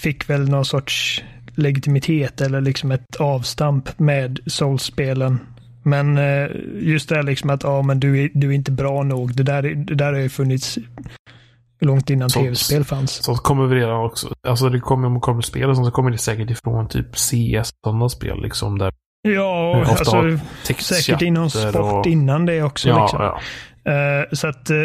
fick 0.00 0.30
väl 0.30 0.48
någon 0.48 0.64
sorts 0.64 1.24
legitimitet 1.54 2.40
eller 2.40 2.60
liksom 2.60 2.90
ett 2.90 3.16
avstamp 3.16 3.98
med 3.98 4.40
Souls-spelen. 4.46 5.38
Men 5.86 6.18
eh, 6.18 6.46
just 6.80 7.08
det 7.08 7.14
här 7.14 7.22
liksom 7.22 7.50
att 7.50 7.62
ja, 7.62 7.82
men 7.82 8.00
du, 8.00 8.24
är, 8.24 8.30
du 8.34 8.48
är 8.50 8.52
inte 8.52 8.72
bra 8.72 9.02
nog. 9.02 9.36
Det 9.36 9.42
där, 9.42 9.62
det 9.62 9.94
där 9.94 10.12
har 10.12 10.20
ju 10.20 10.28
funnits 10.28 10.78
långt 11.80 12.10
innan 12.10 12.28
tv-spel 12.28 12.84
fanns. 12.84 13.24
Så 13.24 13.34
kommer 13.34 13.66
vi 13.66 13.76
redan 13.76 14.04
också. 14.04 14.34
Alltså 14.48 14.68
det 14.68 14.80
kommer, 14.80 15.06
om 15.06 15.20
kommer 15.20 15.42
spel 15.42 15.70
och 15.70 15.76
så 15.76 15.90
kommer 15.90 16.10
det 16.10 16.18
säkert 16.18 16.50
ifrån 16.50 16.88
typ 16.88 17.16
CS 17.16 17.70
och 17.70 17.72
sådana 17.84 18.08
spel 18.08 18.42
liksom. 18.42 18.78
Där 18.78 18.92
Ja, 19.28 19.84
alltså 19.88 20.22
säkert 20.78 21.22
inom 21.22 21.50
sport 21.50 21.74
och- 21.76 22.06
innan 22.06 22.46
det 22.46 22.62
också. 22.62 22.88
Ja, 22.88 23.02
liksom. 23.02 23.22
ja. 23.22 23.40
Eh, 23.92 24.24
så 24.32 24.48
att 24.48 24.70
eh, 24.70 24.76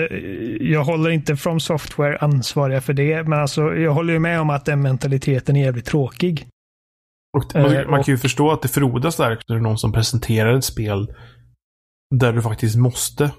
jag 0.61 0.83
håller 0.83 1.09
inte 1.09 1.35
From 1.35 1.59
Software 1.59 2.17
ansvariga 2.17 2.81
för 2.81 2.93
det. 2.93 3.23
Men 3.27 3.39
alltså, 3.39 3.73
jag 3.75 3.91
håller 3.91 4.13
ju 4.13 4.19
med 4.19 4.41
om 4.41 4.49
att 4.49 4.65
den 4.65 4.81
mentaliteten 4.81 5.55
är 5.55 5.63
jävligt 5.65 5.85
tråkig. 5.85 6.47
Och 7.37 7.55
man, 7.55 7.75
Eh, 7.75 7.87
man 7.89 8.03
kan 8.03 8.13
ju 8.13 8.17
förstå 8.17 8.51
att 8.51 8.61
det 8.61 8.67
frodas 8.67 9.15
där 9.17 9.29
när 9.29 9.37
det 9.47 9.53
är 9.53 9.59
någon 9.59 9.77
som 9.77 9.91
presenterar 9.91 10.57
ett 10.57 10.63
spel 10.63 11.13
där 12.15 12.33
du 12.33 12.41
faktiskt 12.41 12.75
måste 12.75 13.31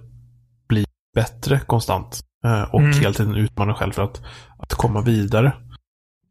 bli 0.68 0.84
bättre 1.14 1.61
konstant. 1.66 2.20
eh, 2.45 2.62
Och 2.74 2.80
Mm. 2.80 2.93
hela 2.93 3.12
tiden 3.12 3.34
utmana 3.34 3.74
själv 3.74 3.93
för 3.93 4.03
att, 4.03 4.22
att 4.59 4.72
komma 4.74 5.01
vidare. 5.03 5.53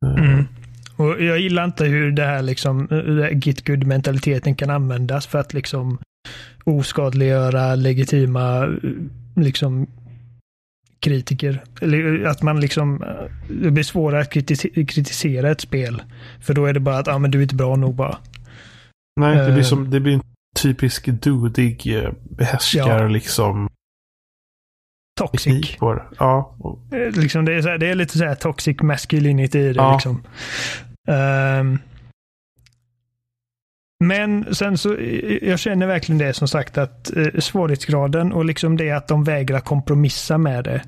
Eh, 0.06 0.24
Mm. 0.24 0.46
Och 0.96 1.22
jag 1.24 1.40
gillar 1.40 1.64
inte 1.66 1.86
hur 1.86 2.12
det 2.12 2.26
här 2.26 2.42
liksom, 2.42 2.88
eh, 2.92 3.38
git 3.38 3.68
good 3.68 3.84
mentaliteten 3.84 4.56
kan 4.56 4.70
användas 4.70 5.28
för 5.28 5.40
att 5.40 5.54
liksom 5.54 6.00
oskadliggöra 6.66 7.76
legitima 7.76 8.68
liksom 9.36 9.88
kritiker. 11.02 11.64
Eller 11.82 12.26
att 12.26 12.42
man 12.42 12.60
liksom, 12.60 13.04
eh, 13.04 13.10
det 13.64 13.72
blir 13.72 13.84
svårare 13.84 14.22
att 14.22 14.34
kritis- 14.34 14.86
kritisera 14.86 15.52
ett 15.52 15.62
spel. 15.62 16.04
För 16.42 16.54
då 16.54 16.66
är 16.66 16.74
det 16.74 16.80
bara 16.80 16.98
att, 16.98 17.08
ja 17.08 17.14
ah, 17.14 17.20
men 17.20 17.32
du 17.32 17.38
är 17.38 17.44
inte 17.44 17.56
bra 17.56 17.76
nog 17.76 17.96
bara. 17.96 18.18
Nej, 19.20 19.36
det 19.38 19.46
blir, 19.46 19.58
Eh. 19.58 19.64
som, 19.64 19.90
det 19.90 20.00
blir 20.00 20.14
en 20.14 20.22
typisk 20.60 21.06
dudig 21.08 21.96
eh, 22.04 22.12
behärskar 22.38 23.02
Ja. 23.02 23.08
liksom 23.08 23.70
Toxic. 25.20 25.78
Ja, 26.20 26.56
Eh, 26.92 27.20
Liksom 27.22 27.46
det, 27.46 27.54
är 27.54 27.62
här, 27.64 27.78
det 27.78 27.88
är 27.88 27.96
lite 27.96 28.18
så 28.18 28.26
här 28.26 28.36
toxic 28.36 28.82
masculinity 28.82 29.60
i 29.60 29.74
det. 29.74 29.76
Ja. 29.76 29.94
Liksom. 29.94 30.24
Ehm, 31.08 31.80
men 34.02 34.56
sen 34.56 34.78
så, 34.78 34.98
jag 35.42 35.60
känner 35.60 35.88
verkligen 35.88 36.20
det 36.20 36.34
som 36.34 36.48
sagt 36.48 36.78
att 36.78 37.18
eh, 37.18 37.40
svårighetsgraden 37.40 38.32
och 38.32 38.46
liksom 38.46 38.78
det 38.78 38.92
att 38.92 39.08
de 39.08 39.24
vägrar 39.24 39.60
kompromissa 39.60 40.38
med 40.38 40.64
det. 40.64 40.82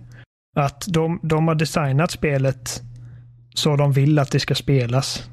Att 0.56 0.86
de, 0.88 1.20
de 1.24 1.48
har 1.48 1.56
designat 1.56 2.12
spelet 2.12 2.82
så 3.56 3.76
de 3.76 3.92
vill 3.92 4.20
att 4.20 4.32
det 4.32 4.40
ska 4.40 4.56
spelas. 4.56 5.30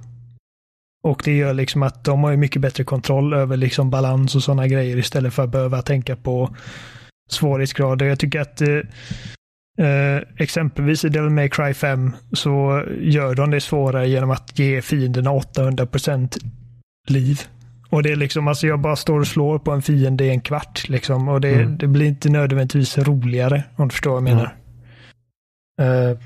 Och 1.02 1.22
det 1.24 1.36
gör 1.36 1.54
liksom 1.54 1.82
att 1.82 2.04
de 2.04 2.24
har 2.24 2.30
ju 2.30 2.36
mycket 2.36 2.62
bättre 2.62 2.84
kontroll 2.84 3.34
över 3.34 3.56
liksom 3.56 3.90
balans 3.90 4.34
och 4.34 4.42
sådana 4.42 4.68
grejer 4.68 4.96
istället 4.96 5.34
för 5.34 5.44
att 5.44 5.52
behöva 5.52 5.82
tänka 5.82 6.16
på 6.16 6.56
svårighetsgrader. 7.30 8.06
Jag 8.06 8.18
tycker 8.18 8.40
att 8.40 8.60
eh, 8.60 8.80
Eh, 9.78 10.22
exempelvis 10.36 11.04
i 11.04 11.08
Devil 11.08 11.30
May 11.30 11.48
Cry 11.48 11.74
5 11.74 12.12
så 12.32 12.84
gör 13.00 13.34
de 13.34 13.50
det 13.50 13.60
svårare 13.60 14.08
genom 14.08 14.30
att 14.30 14.58
ge 14.58 14.82
fienderna 14.82 15.30
800% 15.30 16.38
liv. 17.08 17.40
Och 17.90 18.02
det 18.02 18.12
är 18.12 18.16
liksom, 18.16 18.48
alltså 18.48 18.66
jag 18.66 18.80
bara 18.80 18.96
står 18.96 19.20
och 19.20 19.26
slår 19.26 19.58
på 19.58 19.70
en 19.72 19.82
fiende 19.82 20.24
i 20.24 20.30
en 20.30 20.40
kvart 20.40 20.88
liksom. 20.88 21.28
Och 21.28 21.40
det, 21.40 21.52
Mm. 21.54 21.78
det 21.78 21.86
blir 21.86 22.06
inte 22.06 22.28
nödvändigtvis 22.30 22.98
roligare 22.98 23.62
om 23.76 23.88
du 23.88 23.92
förstår 23.92 24.10
vad 24.10 24.16
jag 24.16 24.24
menar. 24.24 24.54
Eh, 25.80 26.18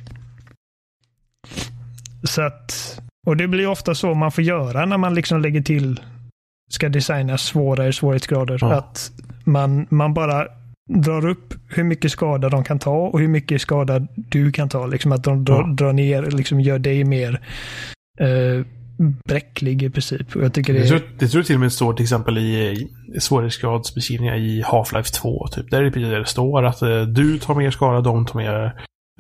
så 2.23 2.43
att, 2.43 3.01
och 3.27 3.37
det 3.37 3.49
blir 3.49 3.67
ofta 3.67 3.95
så 3.95 4.15
man 4.15 4.33
får 4.33 4.45
göra 4.45 4.87
när 4.87 4.99
man 4.99 5.15
liksom 5.15 5.41
lägger 5.41 5.61
till, 5.61 6.01
ska 6.71 6.89
designa 6.89 7.39
svårare 7.39 7.93
svårighetsgrader. 7.93 8.59
Ja. 8.61 8.73
Att 8.75 9.13
man, 9.45 9.87
man 9.91 10.15
bara 10.15 10.47
drar 10.91 11.27
upp 11.29 11.55
hur 11.69 11.85
mycket 11.85 12.11
skada 12.13 12.49
de 12.49 12.65
kan 12.65 12.79
ta 12.79 12.97
och 12.97 13.21
hur 13.21 13.29
mycket 13.29 13.61
skada 13.61 14.07
du 14.15 14.53
kan 14.53 14.69
ta. 14.69 14.87
Liksom 14.87 15.13
att 15.13 15.25
de 15.25 15.45
drar, 15.45 15.67
drar 15.75 15.93
ner, 15.93 16.23
liksom 16.23 16.61
gör 16.61 16.79
dig 16.79 17.05
mer 17.05 17.41
eh, 18.21 18.67
bräcklig 19.29 19.83
i 19.83 19.91
princip. 19.91 20.37
Och 20.37 20.45
jag 20.45 20.53
tycker 20.53 20.73
det 20.73 20.79
det, 20.79 20.89
tror, 20.89 21.01
det 21.19 21.29
tror 21.29 21.43
till 21.43 21.55
och 21.57 21.61
med 21.61 21.73
står 21.73 21.93
till 21.95 22.03
exempel 22.03 22.39
i, 22.39 22.89
svårighetsgradsbeskrivningar 23.19 24.37
i 24.37 24.63
Half-Life 24.63 25.13
2. 25.21 25.47
Typ. 25.53 25.71
Där 25.71 25.79
är 25.79 25.83
det 25.85 25.91
precis 25.91 26.09
där 26.11 26.19
det 26.19 26.27
står 26.27 26.65
att 26.65 26.83
eh, 26.83 27.03
du 27.03 27.39
tar 27.39 27.55
mer 27.55 27.71
skada, 27.71 28.01
de 28.01 28.27
tar 28.27 28.37
mer 28.39 28.65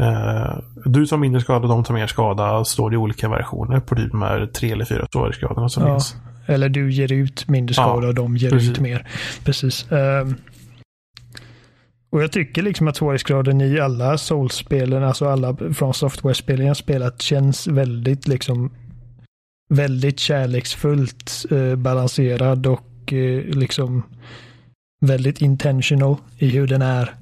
eh, 0.00 0.58
du 0.84 1.06
tar 1.06 1.16
mindre 1.16 1.40
skada, 1.40 1.68
de 1.68 1.84
tar 1.84 1.94
mer 1.94 2.06
skada. 2.06 2.64
Står 2.64 2.90
det 2.90 2.94
i 2.94 2.96
olika 2.96 3.28
versioner 3.28 3.80
på 3.80 3.94
typ 3.94 4.10
de 4.10 4.22
här 4.22 4.46
tre 4.46 4.72
eller 4.72 4.84
fyra 4.84 5.06
svårighetsgraderna 5.12 5.68
som 5.68 5.82
Ja. 5.86 5.94
finns. 5.94 6.16
Eller 6.46 6.68
du 6.68 6.92
ger 6.92 7.12
ut 7.12 7.48
mindre 7.48 7.74
Ja, 7.76 7.82
skada 7.82 8.06
och 8.08 8.14
de 8.14 8.36
ger 8.36 8.50
precis. 8.50 8.70
ut 8.70 8.80
mer. 8.80 9.06
Precis. 9.44 9.92
Ehm, 9.92 10.34
och 12.10 12.22
jag 12.22 12.32
tycker 12.32 12.62
liksom 12.62 12.88
att 12.88 12.96
svårighetsgraden 12.96 13.60
i 13.60 13.80
alla 13.80 14.18
Souls-spelen, 14.18 15.04
alltså 15.04 15.28
alla 15.28 15.56
från 15.74 15.94
Software-spelen 15.94 16.66
jag 16.66 16.76
spelat, 16.76 17.22
känns 17.22 17.66
väldigt 17.66 18.28
liksom 18.28 18.70
väldigt 19.68 20.20
kärleksfullt 20.20 21.46
eh, 21.50 21.76
balanserad 21.76 22.66
och 22.66 23.12
eh, 23.12 23.44
liksom 23.44 24.02
väldigt 25.00 25.42
intentional 25.42 26.16
i 26.38 26.48
hur 26.48 26.66
den 26.66 26.82
är. 26.82 27.14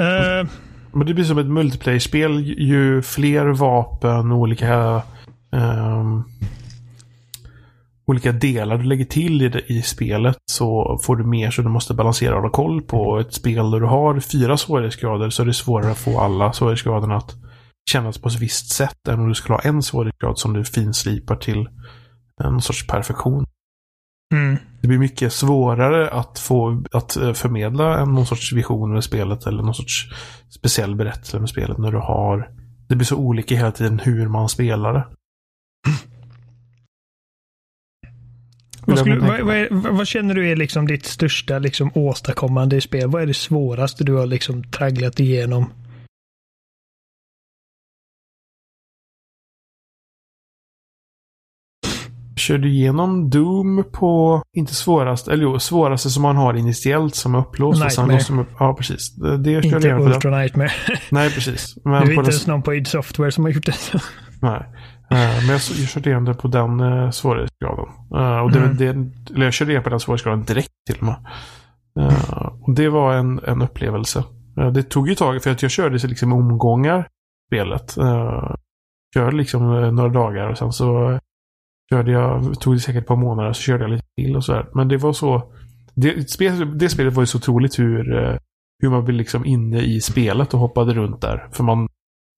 Eh, 0.00 0.48
Men 0.92 1.06
det 1.06 1.14
blir 1.14 1.24
som 1.24 1.38
ett 1.38 1.46
multiplayer-spel. 1.46 2.40
Ju- 2.46 2.54
Ju 2.66 3.02
fler 3.02 3.46
vapen 3.46 4.32
och 4.32 4.38
olika 4.38 5.02
ehm, 5.52 6.22
olika 8.06 8.32
delar 8.32 8.78
du 8.78 8.84
lägger 8.84 9.04
till 9.04 9.42
i, 9.42 9.48
det, 9.48 9.62
i 9.72 9.82
spelet 9.82 10.36
så 10.50 10.98
får 11.02 11.16
du 11.16 11.24
mer 11.24 11.50
så 11.50 11.62
du 11.62 11.68
måste 11.68 11.94
balansera 11.94 12.34
och 12.34 12.40
hålla 12.40 12.52
koll 12.52 12.82
på. 12.82 13.18
Ett 13.18 13.34
spel 13.34 13.70
där 13.70 13.80
du 13.80 13.86
har 13.86 14.20
fyra 14.20 14.56
svårighetsgrader 14.56 15.30
så 15.30 15.42
är 15.42 15.46
det 15.46 15.54
svårare 15.54 15.90
att 15.92 15.98
få 15.98 16.20
alla 16.20 16.52
svårighetsgraderna 16.52 17.16
att 17.16 17.34
kännas 17.90 18.18
på 18.18 18.28
ett 18.28 18.40
visst 18.40 18.72
sätt 18.72 19.08
än 19.08 19.20
om 19.20 19.28
du 19.28 19.34
skulle 19.34 19.54
ha 19.54 19.62
en 19.62 19.82
svårighetsgrad 19.82 20.38
som 20.38 20.52
du 20.52 20.64
finslipar 20.64 21.36
till 21.36 21.68
en 22.44 22.60
sorts 22.60 22.86
perfektion. 22.86 23.46
mm, 24.34 24.56
Det 24.80 24.88
blir 24.88 24.98
mycket 24.98 25.32
svårare 25.32 26.10
att 26.10 26.38
få 26.38 26.84
att 26.92 27.16
eh, 27.16 27.32
förmedla 27.32 27.98
en, 27.98 28.14
någon 28.14 28.26
sorts 28.26 28.52
vision 28.52 28.92
med 28.92 29.04
spelet 29.04 29.46
eller 29.46 29.62
någon 29.62 29.74
sorts 29.74 30.08
speciell 30.50 30.96
berättelse 30.96 31.38
med 31.38 31.48
spelet 31.48 31.78
när 31.78 31.92
du 31.92 31.98
har 31.98 32.62
det 32.92 32.96
blir 32.96 33.06
så 33.06 33.16
olika 33.16 33.56
hela 33.56 33.72
tiden 33.72 33.98
hur 33.98 34.28
man 34.28 34.48
spelar 34.48 34.92
det. 34.92 35.04
vad, 38.84 38.98
skulle, 38.98 39.18
vad, 39.18 39.40
vad, 39.40 39.56
är, 39.56 39.68
vad 39.70 40.06
känner 40.06 40.34
du 40.34 40.50
är 40.50 40.56
liksom 40.56 40.86
ditt 40.86 41.06
största 41.06 41.58
liksom 41.58 41.90
åstadkommande 41.94 42.76
i 42.76 42.80
spel? 42.80 43.08
Vad 43.08 43.22
är 43.22 43.26
det 43.26 43.34
svåraste 43.34 44.04
du 44.04 44.14
har 44.14 44.26
liksom 44.26 44.64
tragglat 44.64 45.20
igenom? 45.20 45.72
Körde 52.36 52.68
igenom 52.68 53.30
Doom 53.30 53.84
på, 53.92 54.42
inte 54.56 54.74
svårast, 54.74 55.28
eller 55.28 55.42
jo, 55.42 55.58
svåraste 55.58 56.10
som 56.10 56.22
man 56.22 56.36
har 56.36 56.54
initiellt 56.54 57.14
som 57.14 57.34
är 57.34 57.38
upplåst. 57.38 57.82
Nightmare. 57.82 58.20
de 58.28 58.38
upp, 58.38 58.48
ja, 58.58 58.74
precis. 58.74 59.14
Det, 59.16 59.36
det 59.38 59.62
körde 59.62 59.68
jag 59.68 59.74
Inte 59.76 59.86
igenom 59.86 60.02
på 60.02 60.08
den. 60.08 60.14
Ultra 60.16 60.38
Nightmare. 60.38 60.70
Nej, 61.10 61.30
precis. 61.30 61.74
Det 61.74 61.80
Men 61.84 61.94
är 61.94 62.00
på 62.00 62.10
inte 62.10 62.22
den, 62.22 62.24
ens 62.30 62.46
någon 62.46 62.62
på 62.62 62.74
id 62.74 62.86
Software 62.86 63.30
som 63.32 63.44
har 63.44 63.50
gjort 63.50 63.66
det. 63.66 63.74
nej. 64.42 64.60
Eh, 65.10 65.36
men 65.40 65.48
jag, 65.48 65.60
jag 65.78 65.88
körde 65.88 66.10
igenom 66.10 66.24
det 66.24 66.34
på 66.34 66.48
den 66.48 66.80
uh, 66.80 67.10
svårighetsgraden. 67.10 67.84
Eh, 68.14 68.38
och 68.38 68.52
det, 68.52 68.58
Mm. 68.58 68.76
det, 68.76 68.88
eller 69.34 69.44
jag 69.44 69.52
körde 69.52 69.70
igenom 69.70 69.84
på 69.84 69.90
den 69.90 70.00
svårighetsgraden 70.00 70.44
direkt 70.44 70.70
till 70.86 70.96
och 71.00 71.02
med. 71.06 71.16
Eh, 72.00 72.46
och 72.60 72.74
det 72.74 72.88
var 72.88 73.14
en, 73.14 73.40
en 73.46 73.62
upplevelse. 73.62 74.24
Eh, 74.60 74.68
det 74.72 74.82
tog 74.82 75.08
ju 75.08 75.14
tag 75.14 75.42
för 75.42 75.50
att 75.50 75.62
jag 75.62 75.70
körde 75.70 75.98
så 75.98 76.06
liksom 76.06 76.32
omgångar 76.32 77.08
spelet. 77.50 77.94
Körde 79.14 79.36
liksom 79.36 79.62
eh, 79.82 79.92
några 79.92 80.08
dagar 80.08 80.48
och 80.48 80.58
sen 80.58 80.72
så 80.72 81.18
körde 81.92 82.12
jag, 82.12 82.60
tog 82.60 82.74
det 82.76 82.80
säkert 82.80 83.02
ett 83.02 83.08
par 83.08 83.16
månader, 83.16 83.52
så 83.52 83.62
körde 83.62 83.84
jag 83.84 83.90
lite 83.90 84.04
till 84.16 84.36
och 84.36 84.44
sådär. 84.44 84.66
Men 84.74 84.88
det 84.88 84.96
var 84.96 85.12
så, 85.12 85.42
det, 85.94 86.30
spel, 86.30 86.78
det 86.78 86.88
spelet 86.88 87.14
var 87.14 87.22
ju 87.22 87.26
så 87.26 87.38
otroligt 87.38 87.78
hur, 87.78 88.16
eh, 88.24 88.36
hur 88.82 88.90
man 88.90 89.04
blev 89.04 89.16
liksom 89.16 89.44
inne 89.46 89.80
i 89.80 90.00
spelet 90.00 90.54
och 90.54 90.60
hoppade 90.60 90.94
runt 90.94 91.20
där. 91.20 91.46
För 91.52 91.64
man, 91.64 91.88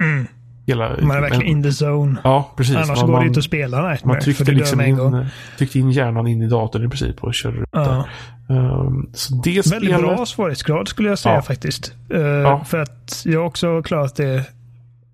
Mm. 0.05 0.27
hela... 0.67 0.97
Man 1.03 1.17
är 1.17 1.21
verkligen 1.21 1.47
in 1.47 1.63
the 1.63 1.85
zone. 1.85 2.21
Ja, 2.25 2.51
precis. 2.57 2.77
Annars 2.77 3.01
man, 3.03 3.11
går 3.11 3.21
det 3.21 3.27
inte 3.27 3.39
att 3.39 3.45
spela 3.45 3.89
Nightmare. 3.89 4.15
Man 4.17 4.23
tryckte, 4.25 4.53
liksom 4.53 4.81
en 4.81 4.89
in, 4.89 5.27
tryckte 5.59 5.79
in 5.79 5.91
hjärnan 5.91 6.27
in 6.27 6.43
i 6.43 6.47
datorn 6.49 6.85
i 6.85 6.89
princip 6.89 7.25
och 7.25 7.35
körde 7.35 7.57
runt 7.57 7.69
Ja. 7.73 8.05
där. 8.49 8.57
Um, 8.57 9.11
så 9.15 9.35
det 9.35 9.51
Väldigt 9.51 9.67
spelet... 9.67 10.01
bra 10.01 10.27
svårighetsgrad 10.27 10.89
skulle 10.89 11.09
jag 11.09 11.19
säga 11.19 11.35
Ja. 11.35 11.43
faktiskt. 11.43 11.93
Eh, 12.11 12.65
För 12.65 12.79
att 12.79 13.23
jag 13.25 13.41
har 13.41 13.47
också 13.47 13.83
klarat 13.83 14.17
det 14.17 14.45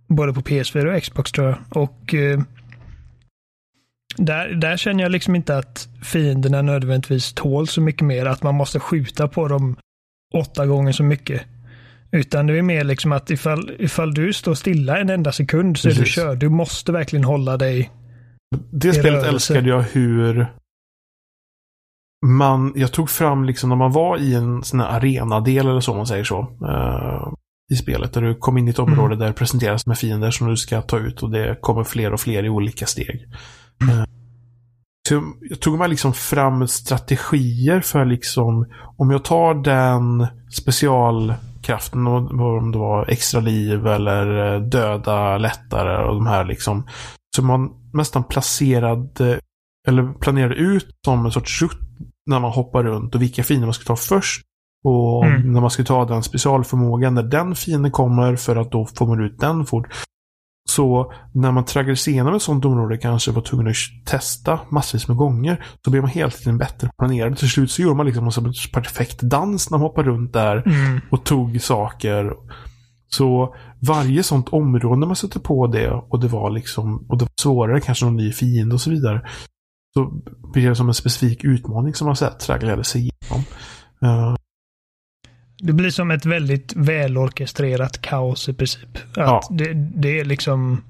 både 0.08 0.32
på 0.32 0.40
PS4 0.40 0.96
och 0.96 1.02
Xbox 1.02 1.32
tror 1.32 1.46
jag. 1.48 1.82
Och 1.82 2.14
eh, 2.14 2.40
där, 4.16 4.48
där 4.48 4.76
känner 4.76 5.02
jag 5.02 5.12
liksom 5.12 5.34
inte 5.34 5.56
att 5.58 5.88
fienderna 6.02 6.62
nödvändigtvis 6.62 7.32
tål 7.32 7.66
så 7.68 7.80
mycket 7.80 8.02
mer. 8.06 8.26
Att 8.26 8.42
man 8.42 8.54
måste 8.54 8.80
skjuta 8.80 9.28
på 9.28 9.48
dem 9.48 9.76
åtta 10.34 10.66
gånger 10.66 10.92
så 10.92 11.02
mycket. 11.02 11.42
Utan 12.12 12.46
det 12.46 12.58
är 12.58 12.62
mer 12.62 12.84
liksom 12.84 13.12
att 13.12 13.30
ifall, 13.30 13.70
ifall 13.78 14.14
du 14.14 14.32
står 14.32 14.54
stilla 14.54 14.98
en 14.98 15.10
enda 15.10 15.32
sekund 15.32 15.78
så 15.78 15.88
är 15.88 15.92
du 15.92 15.98
Precis. 15.98 16.14
körd. 16.14 16.38
Du 16.38 16.48
måste 16.48 16.92
verkligen 16.92 17.24
hålla 17.24 17.56
dig. 17.56 17.90
Det 18.70 18.92
spelet 18.92 19.12
rörelse. 19.12 19.28
älskade 19.28 19.68
jag 19.68 19.82
hur 19.82 20.46
man, 22.26 22.72
jag 22.76 22.92
tog 22.92 23.10
fram 23.10 23.44
liksom 23.44 23.68
när 23.68 23.76
man 23.76 23.92
var 23.92 24.18
i 24.18 24.34
en 24.34 24.62
sån 24.64 24.80
här 24.80 24.88
arenadel 24.88 25.66
eller 25.68 25.80
så 25.80 25.90
om 25.90 25.96
man 25.96 26.06
säger 26.06 26.24
så. 26.24 26.40
eh, 26.68 27.32
I 27.70 27.76
spelet 27.76 28.12
där 28.12 28.20
du 28.22 28.34
kom 28.34 28.58
in 28.58 28.68
i 28.68 28.70
ett 28.70 28.78
Mm. 28.78 28.92
område 28.92 29.16
där 29.16 29.26
det 29.26 29.32
presenteras 29.32 29.86
med 29.86 29.98
fiender 29.98 30.30
som 30.30 30.48
du 30.48 30.56
ska 30.56 30.82
ta 30.82 30.98
ut 30.98 31.22
och 31.22 31.30
det 31.30 31.58
kommer 31.60 31.84
fler 31.84 32.12
och 32.12 32.20
fler 32.20 32.44
i 32.44 32.48
olika 32.48 32.86
steg. 32.86 33.28
Eh, 33.90 34.04
så 35.08 35.22
jag 35.40 35.60
tog 35.60 35.78
mig 35.78 35.88
liksom 35.88 36.12
fram 36.14 36.68
strategier 36.68 37.80
för 37.80 38.04
liksom 38.04 38.66
om 38.96 39.10
jag 39.10 39.24
tar 39.24 39.54
den 39.54 40.26
specialkraften 40.52 42.06
om 42.06 42.72
det 42.72 42.78
var 42.78 43.10
extra 43.10 43.40
liv 43.40 43.86
eller 43.86 44.54
eh, 44.54 44.60
döda 44.60 45.38
lättare 45.38 46.04
och 46.08 46.14
de 46.14 46.26
här 46.26 46.44
liksom. 46.44 46.86
Så 47.36 47.42
man 47.42 47.70
nästan 47.92 48.24
placerade 48.24 49.40
eller 49.88 50.12
planerade 50.12 50.54
ut 50.54 50.86
som 51.04 51.26
en 51.26 51.32
sorts 51.32 51.62
rutt 51.62 51.78
när 52.26 52.40
man 52.40 52.50
hoppar 52.50 52.84
runt 52.84 53.14
och 53.14 53.22
vilka 53.22 53.42
fiender 53.44 53.66
man 53.66 53.74
ska 53.74 53.84
ta 53.84 53.96
först. 53.96 54.42
Och 54.84 55.24
Mm. 55.26 55.52
när 55.52 55.60
man 55.60 55.70
ska 55.70 55.84
ta 55.84 56.04
den 56.04 56.22
specialförmågan 56.22 57.14
när 57.14 57.22
den 57.22 57.54
fienden 57.54 57.90
kommer 57.92 58.36
för 58.36 58.56
att 58.56 58.72
då 58.72 58.86
får 58.86 59.06
man 59.06 59.24
ut 59.24 59.38
den 59.40 59.66
fort. 59.66 59.86
Så 60.70 61.12
när 61.34 61.52
man 61.52 61.64
traggade 61.64 61.96
sig 61.96 62.12
igenom 62.12 62.34
ett 62.34 62.42
sånt 62.42 62.64
område 62.64 62.98
kanske 62.98 63.30
var 63.30 63.42
tvungen 63.42 63.68
att 63.68 64.06
testa 64.06 64.60
massvis 64.68 65.08
med 65.08 65.16
gånger 65.16 65.64
så 65.84 65.90
blev 65.90 66.02
man 66.02 66.10
hela 66.10 66.30
tiden 66.30 66.58
bättre 66.58 66.90
planerad. 66.98 67.36
Till 67.38 67.50
slut 67.50 67.70
så 67.70 67.82
gjorde 67.82 67.96
man 67.96 68.06
liksom 68.06 68.26
en 68.26 68.52
perfekt 68.72 69.20
dans 69.20 69.70
när 69.70 69.78
man 69.78 69.86
hoppade 69.86 70.08
runt 70.10 70.32
där 70.32 70.62
Mm. 70.66 71.00
och 71.10 71.24
tog 71.24 71.60
saker. 71.60 72.32
Så 73.08 73.54
varje 73.88 74.22
sånt 74.22 74.48
område 74.48 75.06
man 75.06 75.16
sätter 75.16 75.40
på 75.40 75.66
det 75.66 75.90
och 75.90 76.20
det 76.20 76.28
var 76.28 76.50
liksom 76.50 76.96
och 77.08 77.18
det 77.18 77.24
var 77.24 77.32
svårare, 77.40 77.80
kanske 77.80 78.04
någon 78.04 78.16
ny 78.16 78.32
fiende 78.32 78.74
och 78.74 78.80
så 78.80 78.90
vidare. 78.90 79.22
Så 79.94 80.12
blir 80.52 80.68
det 80.68 80.74
som 80.76 80.88
en 80.88 80.94
specifik 80.94 81.44
utmaning 81.44 81.94
som 81.94 82.06
man 82.06 82.16
så 82.16 82.24
här 82.24 82.32
tragglade 82.32 82.84
sig 82.84 83.00
igenom. 83.00 83.44
Eh, 84.02 84.36
Det 85.62 85.72
blir 85.72 85.90
som 85.90 86.10
ett 86.10 86.26
väldigt 86.26 86.72
välorkestrerat 86.76 88.00
kaos 88.00 88.48
i 88.48 88.54
princip. 88.54 88.96
Att 88.96 89.16
Ja. 89.16 89.48
det, 89.50 89.72
det 89.74 90.20
är 90.20 90.24
liksom... 90.24 90.84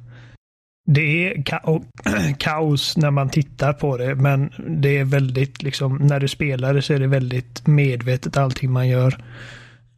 Det 0.86 1.00
är 1.28 1.34
ka- 1.34 1.84
kaos 2.38 2.96
när 2.96 3.10
man 3.10 3.28
tittar 3.28 3.72
på 3.72 3.96
det, 3.96 4.14
men 4.14 4.52
det 4.80 4.98
är 4.98 5.04
väldigt 5.04 5.62
liksom, 5.62 5.96
när 5.96 6.20
du 6.20 6.28
spelar 6.28 6.74
det 6.74 6.82
så 6.82 6.92
är 6.94 6.98
det 7.00 7.06
väldigt 7.06 7.66
medvetet 7.66 8.36
allting 8.36 8.70
man 8.72 8.88
gör. 8.88 9.24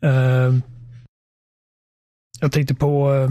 Eh, 0.05 0.55
jag 2.41 2.53
tänkte 2.53 2.75
på 2.75 3.15
eh, 3.15 3.31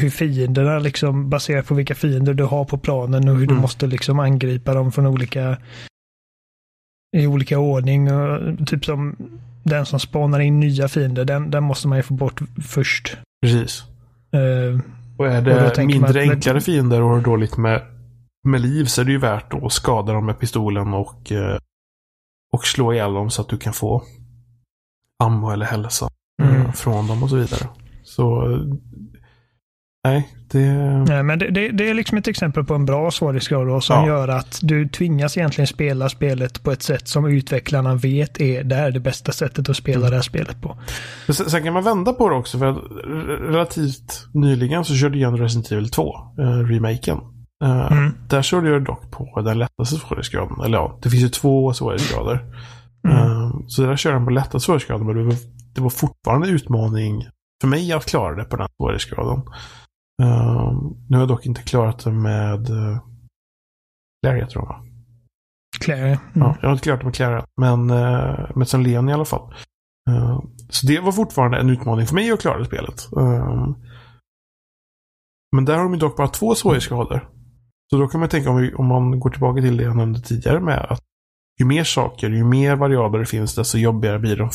hur 0.00 0.10
fienderna 0.10 0.78
liksom 0.78 1.30
baserat 1.30 1.66
på 1.66 1.74
vilka 1.74 1.94
fiender 1.94 2.34
du 2.34 2.44
har 2.44 2.64
på 2.64 2.78
planen 2.78 3.28
och 3.28 3.34
hur 3.34 3.46
du 3.46 3.52
Mm. 3.52 3.62
måste 3.62 3.86
liksom 3.86 4.18
angripa 4.18 4.74
dem 4.74 4.92
från 4.92 5.06
olika 5.06 5.58
i 7.16 7.26
olika 7.26 7.58
ordning. 7.58 8.12
Och, 8.12 8.66
typ 8.68 8.84
som 8.84 9.16
den 9.66 9.86
som 9.86 10.00
spanar 10.00 10.40
in 10.40 10.60
nya 10.60 10.88
fiender, 10.88 11.24
den, 11.24 11.50
den 11.50 11.64
måste 11.64 11.88
man 11.88 11.98
ju 11.98 12.02
få 12.02 12.14
bort 12.14 12.40
först. 12.62 13.16
precis. 13.42 13.82
Eh, 14.32 14.80
Och 15.18 15.26
är 15.26 15.38
Och 15.38 15.44
det 15.44 15.76
man 15.76 15.86
mindre 15.86 16.22
att- 16.22 16.30
enklare 16.30 16.60
fiender 16.60 17.02
och 17.02 17.08
har 17.10 17.20
dåligt 17.20 17.56
med, 17.56 17.82
med 18.44 18.60
liv 18.60 18.84
så 18.84 19.00
är 19.00 19.04
det 19.04 19.12
ju 19.12 19.18
värt 19.18 19.54
att 19.54 19.72
skada 19.72 20.12
dem 20.12 20.26
med 20.26 20.38
pistolen 20.38 20.94
och, 20.94 21.32
eh, 21.32 21.58
och 22.52 22.64
slå 22.66 22.92
ihjäl 22.92 23.12
dem 23.12 23.30
så 23.30 23.42
att 23.42 23.48
du 23.48 23.56
kan 23.58 23.72
få 23.72 24.02
ammo 25.24 25.50
eller 25.50 25.66
hälsa 25.66 26.08
Mm. 26.42 26.72
från 26.72 27.06
dem 27.06 27.22
och 27.22 27.30
så 27.30 27.36
vidare. 27.36 27.68
Så 28.04 28.52
eh, 28.52 28.58
nej, 30.04 30.28
det... 30.56 31.04
nej, 31.08 31.22
men 31.22 31.38
det, 31.38 31.50
det, 31.50 31.68
det 31.68 31.90
är 31.90 31.94
liksom 31.94 32.18
ett 32.18 32.28
exempel 32.28 32.64
på 32.64 32.74
en 32.74 32.84
bra 32.86 33.10
svårighetsgrad 33.10 33.66
då, 33.68 33.80
som 33.80 33.96
Ja. 33.96 34.06
gör 34.06 34.28
att 34.28 34.58
du 34.62 34.88
tvingas 34.88 35.36
egentligen 35.36 35.66
spela 35.66 36.08
spelet 36.08 36.62
på 36.62 36.70
ett 36.72 36.82
sätt 36.82 37.08
som 37.08 37.26
utvecklarna 37.26 37.94
vet 37.94 38.40
är 38.40 38.64
det 38.64 38.76
är 38.76 38.90
det 38.90 39.00
bästa 39.00 39.32
sättet 39.32 39.68
att 39.68 39.76
spela 39.76 39.98
Mm. 39.98 40.10
det 40.10 40.16
här 40.16 40.22
spelet 40.22 40.62
på. 40.62 40.78
Men 41.26 41.34
Sen, 41.34 41.50
sen 41.50 41.62
kan 41.64 41.72
man 41.72 41.84
vända 41.84 42.12
på 42.12 42.28
det 42.28 42.34
också 42.36 42.58
för 42.58 42.66
att 42.66 42.76
re- 42.76 43.46
relativt 43.52 44.26
nyligen 44.34 44.84
så 44.84 44.94
körde 44.94 45.14
jag 45.14 45.16
igenom 45.16 45.40
Resident 45.40 45.72
Evil 45.72 45.90
2, 45.90 46.14
eh, 46.38 46.42
remaken. 46.44 47.18
Eh, 47.64 47.92
Mm. 47.92 48.12
Där 48.28 48.42
körde 48.42 48.68
jag 48.70 48.84
dock 48.84 49.10
på 49.10 49.40
den 49.44 49.58
lättaste 49.58 49.96
svårighetsgraden. 49.96 50.60
Eller 50.64 50.78
ja, 50.78 50.98
det 51.02 51.10
finns 51.10 51.22
ju 51.24 51.28
två 51.28 51.72
svårighetsgrader. 51.72 52.44
Mm. 53.08 53.16
Eh, 53.18 53.50
så 53.66 53.82
där 53.82 53.96
körde 53.96 54.16
jag 54.16 54.24
på 54.24 54.30
lätta 54.30 54.60
svårighetsgraden 54.60 55.06
men 55.06 55.16
det 55.16 55.22
var, 55.24 55.34
det 55.74 55.80
var 55.80 55.90
fortfarande 55.90 56.48
en 56.48 56.54
utmaning 56.54 57.26
för 57.60 57.68
mig 57.68 57.92
att 57.92 58.06
klara 58.06 58.34
det 58.36 58.44
på 58.44 58.56
den 58.56 58.68
svårighetsgraden. 58.76 59.42
Eh, 60.22 60.72
nu 61.08 61.16
har 61.16 61.22
jag 61.22 61.28
dock 61.28 61.46
inte 61.46 61.62
klarat 61.62 62.04
det 62.04 62.12
med 62.12 62.70
uh, 62.70 62.98
Clarion 64.22 64.48
tror 64.48 64.64
jag? 64.64 64.82
Claire. 65.80 66.08
Mm. 66.08 66.20
Ja, 66.34 66.56
jag 66.60 66.68
har 66.68 66.72
inte 66.72 66.84
klarat 66.84 67.00
det 67.00 67.06
med 67.06 67.14
Clara. 67.14 67.44
Men 67.60 67.90
uh, 67.90 68.56
med 68.56 68.68
San 68.68 68.82
Leon 68.82 69.08
i 69.08 69.12
alla 69.12 69.24
fall. 69.24 69.54
Eh, 70.10 70.40
så 70.68 70.86
det 70.86 71.00
var 71.00 71.12
fortfarande 71.12 71.58
en 71.58 71.70
utmaning 71.70 72.06
för 72.06 72.14
mig 72.14 72.32
att 72.32 72.40
klara 72.40 72.58
det 72.58 72.64
spelet. 72.64 73.12
Eh, 73.16 73.68
men 75.56 75.64
där 75.64 75.76
har 75.76 75.82
de 75.82 75.92
ju 75.92 75.98
dock 75.98 76.16
bara 76.16 76.28
två 76.28 76.54
svårighetsgrader. 76.54 77.28
Så 77.90 77.98
då 77.98 78.08
kan 78.08 78.20
man 78.20 78.28
tänka 78.28 78.50
om, 78.50 78.56
vi, 78.56 78.74
om 78.74 78.86
man 78.86 79.20
går 79.20 79.30
tillbaka 79.30 79.62
till 79.62 79.76
det 79.76 79.84
jag 79.84 79.96
nämnde 79.96 80.20
tidigare 80.20 80.60
med 80.60 80.78
att 80.78 81.00
ju 81.58 81.64
mer 81.64 81.84
saker, 81.84 82.30
ju 82.30 82.44
mer 82.44 82.76
variabler 82.76 83.20
det 83.20 83.26
finns 83.26 83.54
desto 83.54 83.78
jobbigare 83.78 84.18
blir 84.18 84.36
det 84.36 84.50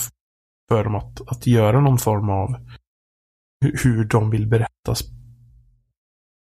för 0.69 0.83
dem 0.83 0.95
att, 0.95 1.21
att 1.27 1.47
göra 1.47 1.81
någon 1.81 1.97
form 1.97 2.29
av 2.29 2.55
hur, 3.61 3.79
hur 3.83 4.03
de 4.03 4.29
vill 4.29 4.47
berätta 4.47 4.95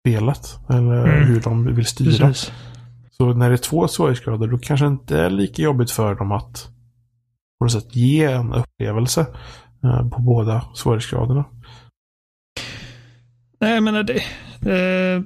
spelet. 0.08 0.60
Eller 0.70 1.08
Mm. 1.08 1.28
hur 1.28 1.42
de 1.42 1.76
vill 1.76 1.86
styra. 1.86 2.28
Precis. 2.28 2.52
Så 3.12 3.34
när 3.34 3.50
det 3.50 3.56
är 3.56 3.58
två 3.58 3.88
svårighetsgrader 3.88 4.48
då 4.48 4.58
kanske 4.58 4.86
det 4.86 4.90
inte 4.90 5.20
är 5.20 5.30
lika 5.30 5.62
jobbigt 5.62 5.92
för 5.92 6.16
dem 6.16 6.32
att 6.32 6.70
på 7.60 7.66
något 7.66 7.72
sätt 7.72 7.96
ge 7.96 8.24
en 8.26 8.54
upplevelse 8.54 9.22
eh, 9.84 10.10
på 10.10 10.22
båda 10.22 10.66
svårighetsgraderna. 10.76 11.46
Nej, 13.60 13.82
menar 13.82 14.04
det. 14.04 14.18
Eh, 14.62 15.22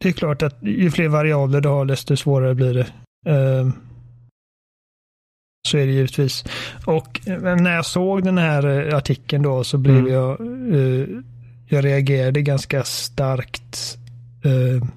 det 0.00 0.08
är 0.08 0.12
klart 0.12 0.42
att 0.42 0.58
ju 0.62 0.90
fler 0.90 1.08
variabler 1.08 1.60
du 1.60 1.68
har 1.68 1.84
desto 1.84 2.16
svårare 2.16 2.54
blir 2.54 2.74
det. 2.74 2.86
Eh, 3.26 3.68
så 5.68 5.78
är 5.78 5.86
det 5.86 5.92
givetvis. 5.92 6.44
Och 6.86 7.28
eh, 7.28 7.56
när 7.56 7.74
jag 7.74 7.86
såg 7.86 8.24
den 8.24 8.38
här 8.38 8.94
artikeln 8.94 9.42
då 9.42 9.64
så 9.64 9.78
blev 9.78 9.96
Mm. 9.96 10.12
jag 10.12 10.40
jag 11.72 11.84
reagerade 11.84 12.42
ganska 12.42 12.84
starkt. 12.84 13.98
Eh, 14.44 14.88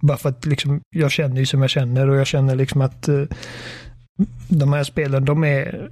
bara 0.00 0.16
för 0.16 0.28
att 0.28 0.46
liksom, 0.46 0.80
jag 0.96 1.10
känner 1.10 1.36
ju 1.36 1.46
som 1.46 1.60
jag 1.60 1.70
känner 1.70 2.08
och 2.08 2.16
jag 2.16 2.26
känner 2.26 2.54
liksom 2.54 2.80
att 2.80 3.08
eh, 3.08 3.22
de 4.48 4.72
här 4.72 4.84
spelen, 4.84 5.24
de 5.24 5.44
är 5.44 5.90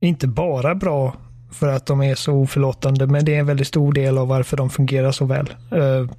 inte 0.00 0.26
bara 0.26 0.74
bra 0.74 1.16
för 1.52 1.68
att 1.68 1.86
de 1.86 2.02
är 2.02 2.14
så 2.14 2.32
oförlåtande, 2.32 3.06
men 3.06 3.24
det 3.24 3.34
är 3.34 3.40
en 3.40 3.46
väldigt 3.46 3.66
stor 3.66 3.92
del 3.92 4.18
av 4.18 4.28
varför 4.28 4.56
de 4.56 4.70
fungerar 4.70 5.12
så 5.12 5.24
väl. 5.24 5.54
Eh, 5.70 6.10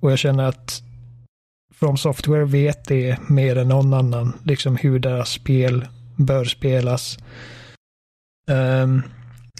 och 0.00 0.12
jag 0.12 0.18
känner 0.18 0.44
att 0.44 0.82
From 1.74 1.96
Software 1.96 2.44
vet 2.44 2.84
det 2.84 3.18
mer 3.28 3.58
än 3.58 3.68
någon 3.68 3.94
annan, 3.94 4.32
liksom 4.44 4.76
hur 4.76 4.98
deras 4.98 5.30
spel 5.30 5.86
bör 6.16 6.44
spelas. 6.44 7.18
Ehm, 8.50 9.02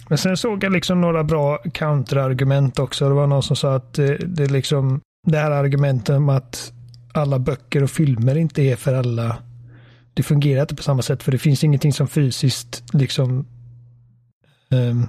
men 0.09 0.17
sen 0.17 0.37
såg 0.37 0.63
jag 0.63 0.71
liksom 0.71 1.01
några 1.01 1.23
bra 1.23 1.57
counterargument 1.57 2.79
också. 2.79 3.09
Det 3.09 3.15
var 3.15 3.27
någon 3.27 3.43
som 3.43 3.55
sa 3.55 3.75
att 3.75 3.93
det, 3.93 4.17
det 4.17 4.43
är 4.43 4.49
liksom 4.49 5.01
det 5.27 5.37
här 5.37 5.51
argumentet 5.51 6.15
om 6.15 6.29
att 6.29 6.73
alla 7.13 7.39
böcker 7.39 7.83
och 7.83 7.89
filmer 7.89 8.37
inte 8.37 8.61
är 8.61 8.75
för 8.75 8.93
alla. 8.93 9.37
Det 10.13 10.23
fungerar 10.23 10.61
inte 10.61 10.75
på 10.75 10.83
samma 10.83 11.01
sätt 11.01 11.23
för 11.23 11.31
det 11.31 11.37
finns 11.37 11.63
ingenting 11.63 11.93
som 11.93 12.07
fysiskt 12.07 12.83
liksom 12.93 13.45
um, 14.69 15.07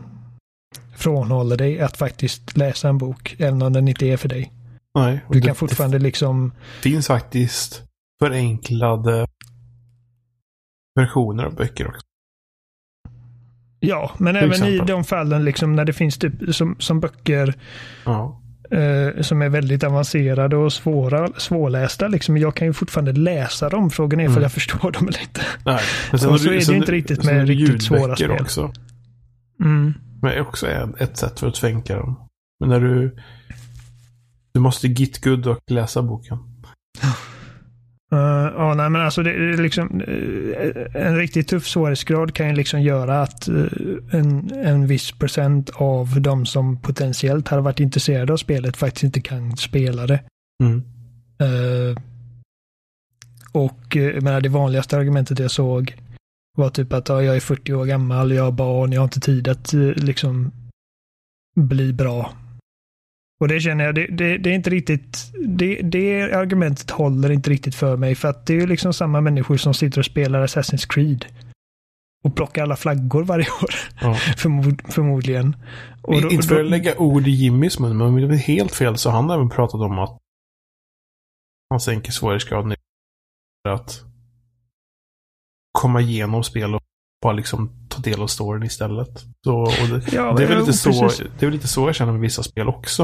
frånhåller 0.96 1.56
dig 1.56 1.80
att 1.80 1.96
faktiskt 1.96 2.56
läsa 2.56 2.88
en 2.88 2.98
bok, 2.98 3.36
även 3.38 3.62
om 3.62 3.72
den 3.72 3.88
inte 3.88 4.06
är 4.06 4.16
för 4.16 4.28
dig. 4.28 4.52
Nej, 4.94 5.24
Du 5.30 5.40
det, 5.40 5.46
kan 5.46 5.54
fortfarande 5.54 5.98
liksom... 5.98 6.52
det 6.82 6.90
finns 6.90 7.06
faktiskt 7.06 7.82
förenklade 8.22 9.26
versioner 10.94 11.44
av 11.44 11.54
böcker 11.54 11.88
också. 11.88 12.07
Ja, 13.80 14.10
men 14.18 14.36
även 14.36 14.50
exempel. 14.50 14.74
i 14.74 14.78
de 14.78 15.04
fallen 15.04 15.44
liksom 15.44 15.76
när 15.76 15.84
det 15.84 15.92
finns 15.92 16.18
typ 16.18 16.54
som, 16.54 16.76
som 16.78 17.00
böcker 17.00 17.54
ja. 18.04 18.40
eh, 18.70 19.22
som 19.22 19.42
är 19.42 19.48
väldigt 19.48 19.84
avancerade 19.84 20.56
och 20.56 20.72
svåra, 20.72 21.28
svårlästa. 21.36 22.08
Liksom, 22.08 22.36
jag 22.38 22.54
kan 22.54 22.66
ju 22.66 22.72
fortfarande 22.72 23.12
läsa 23.12 23.68
dem. 23.68 23.90
Frågan 23.90 24.20
är 24.20 24.24
mm. 24.24 24.34
för 24.34 24.42
jag 24.42 24.52
förstår 24.52 24.90
dem 24.90 25.08
eller 25.08 25.20
inte. 25.20 25.40
Nej, 25.64 25.80
men 26.10 26.20
sen 26.20 26.30
och 26.30 26.40
så 26.40 26.48
du, 26.48 26.56
är 26.56 26.66
det 26.66 26.76
inte 26.76 26.92
riktigt 26.92 27.24
med 27.24 27.48
riktigt 27.48 27.82
svåra 27.82 28.16
spel. 28.16 28.30
också. 28.30 28.72
Mm. 29.60 29.94
Men 30.22 30.30
det 30.30 30.36
är 30.36 30.40
också 30.40 30.66
ett 30.98 31.16
sätt 31.16 31.40
för 31.40 31.48
att 31.48 31.54
tvänka 31.54 31.96
dem. 31.96 32.28
Men 32.60 32.68
när 32.68 32.80
du... 32.80 33.16
Du 34.52 34.60
måste 34.60 34.88
git 34.88 35.24
good 35.24 35.46
och 35.46 35.58
läsa 35.70 36.02
boken. 36.02 36.38
Uh, 38.12 38.52
ja, 38.56 38.74
nej 38.74 38.90
men 38.90 39.00
alltså 39.00 39.22
det, 39.22 39.56
liksom, 39.56 40.00
uh, 40.00 40.86
en 40.94 41.16
riktigt 41.16 41.48
tuff 41.48 41.66
svårighetsgrad 41.66 42.34
kan 42.34 42.48
ju 42.48 42.54
liksom 42.54 42.82
göra 42.82 43.22
att 43.22 43.48
uh, 43.48 43.66
en, 44.10 44.50
en 44.52 44.86
viss 44.86 45.12
procent 45.12 45.70
av 45.74 46.20
de 46.20 46.46
som 46.46 46.80
potentiellt 46.80 47.48
hade 47.48 47.62
varit 47.62 47.80
intresserade 47.80 48.32
av 48.32 48.36
spelet 48.36 48.76
faktiskt 48.76 49.04
inte 49.04 49.20
kan 49.20 49.56
spela 49.56 50.06
det. 50.06 50.20
Mm. 50.62 50.82
och 53.52 53.96
jag 53.96 54.22
menar, 54.22 54.40
det 54.40 54.48
vanligaste 54.48 54.96
argumentet 54.98 55.38
jag 55.38 55.50
såg 55.50 55.96
var 56.56 56.70
typ 56.70 56.92
att 56.92 57.08
ja, 57.08 57.22
jag 57.22 57.36
är 57.36 57.40
40 57.40 57.74
år 57.74 57.84
gammal, 57.84 58.32
jag 58.32 58.44
har 58.44 58.52
barn, 58.52 58.92
jag 58.92 59.00
har 59.00 59.04
inte 59.04 59.20
tid 59.20 59.48
att 59.48 59.72
liksom 59.96 60.52
bli 61.56 61.92
bra. 61.92 62.32
Och 63.40 63.48
det 63.48 63.60
känner 63.60 63.84
jag, 63.84 63.94
det, 63.94 64.06
det, 64.06 64.38
det 64.38 64.50
är 64.50 64.54
inte 64.54 64.70
riktigt, 64.70 65.32
det, 65.46 65.80
det, 65.82 66.32
argumentet 66.32 66.90
håller 66.90 67.30
inte 67.30 67.50
riktigt 67.50 67.74
för 67.74 67.96
mig. 67.96 68.14
För 68.14 68.28
att 68.28 68.46
det 68.46 68.52
är 68.52 68.60
ju 68.60 68.66
liksom 68.66 68.92
samma 68.92 69.20
människor 69.20 69.56
som 69.56 69.74
sitter 69.74 69.98
och 69.98 70.04
spelar 70.04 70.46
Assassin's 70.46 70.86
Creed. 70.88 71.26
Och 72.24 72.36
plockar 72.36 72.62
alla 72.62 72.76
flaggor 72.76 73.24
varje 73.24 73.46
år. 73.62 73.74
Ja. 74.00 74.14
Förmod, 74.14 74.92
förmodligen. 74.92 75.56
Och 76.02 76.22
då, 76.22 76.30
inte 76.30 76.48
för 76.48 76.60
att 76.60 76.70
lägga 76.70 76.96
ord 76.96 77.26
i 77.26 77.30
Jimmys 77.30 77.78
mun, 77.78 77.98
men 77.98 78.06
om 78.06 78.16
det 78.28 78.34
är 78.34 78.38
helt 78.38 78.74
fel 78.74 78.96
så 78.96 79.10
han 79.10 79.28
har 79.28 79.36
även 79.36 79.50
pratat 79.50 79.80
om 79.80 79.98
att 79.98 80.18
han 81.70 81.80
sänker 81.80 82.12
svårighetsgraden 82.12 82.74
för 83.62 83.74
att 83.74 84.04
komma 85.72 86.00
igenom 86.00 86.44
spel 86.44 86.74
och 86.74 86.82
bara 87.22 87.32
liksom 87.32 87.70
ta 87.88 88.00
del 88.02 88.22
av 88.22 88.26
storyn 88.26 88.62
istället. 88.62 89.24
Så, 89.44 89.64
det, 89.64 90.12
ja, 90.12 90.32
det, 90.32 90.42
är 90.42 90.48
väl 90.48 90.58
lite 90.58 90.72
så, 90.72 90.90
det 90.90 91.42
är 91.42 91.46
väl 91.46 91.50
lite 91.50 91.68
så 91.68 91.88
jag 91.88 91.94
känner 91.94 92.12
med 92.12 92.20
vissa 92.20 92.42
spel 92.42 92.68
också. 92.68 93.02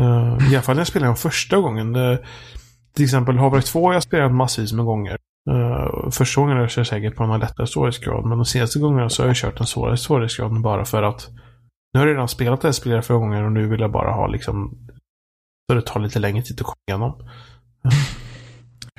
Uh, 0.00 0.52
I 0.52 0.54
alla 0.54 0.62
fall 0.62 0.74
när 0.74 0.80
jag 0.80 0.86
spelade 0.86 1.08
dem 1.08 1.16
första 1.16 1.56
gången. 1.56 1.96
Uh, 1.96 2.18
till 2.94 3.04
exempel 3.04 3.38
Havre 3.38 3.62
2 3.62 3.86
har 3.86 3.92
jag 3.92 4.02
spelat 4.02 4.32
massvis 4.32 4.72
med 4.72 4.84
gånger. 4.84 5.18
Uh, 5.50 6.10
första 6.10 6.40
gången 6.40 6.56
jag 6.56 6.70
kör 6.70 6.84
säkert 6.84 7.16
på 7.16 7.24
en 7.24 7.40
lättare 7.40 7.66
svårighetsgrad. 7.66 8.26
Men 8.26 8.38
de 8.38 8.44
senaste 8.44 8.78
gångerna 8.78 9.08
så 9.08 9.22
har 9.22 9.26
jag 9.26 9.36
kört 9.36 9.60
en 9.60 9.66
svårare 9.66 9.96
svårighetsgrad 9.96 10.62
bara 10.62 10.84
för 10.84 11.02
att 11.02 11.28
nu 11.94 12.00
har 12.00 12.06
jag 12.06 12.14
redan 12.14 12.28
spelat 12.28 12.60
det 12.60 12.68
här 12.68 12.72
spelet 12.72 13.06
förra 13.06 13.18
gången 13.18 13.44
och 13.44 13.52
nu 13.52 13.68
vill 13.68 13.80
jag 13.80 13.92
bara 13.92 14.12
ha 14.12 14.26
liksom 14.26 14.84
så 15.70 15.74
det 15.74 15.82
tar 15.82 16.00
lite 16.00 16.18
längre 16.18 16.42
tid 16.42 16.60
att 16.60 16.66
komma 16.66 16.76
igenom. 16.88 17.28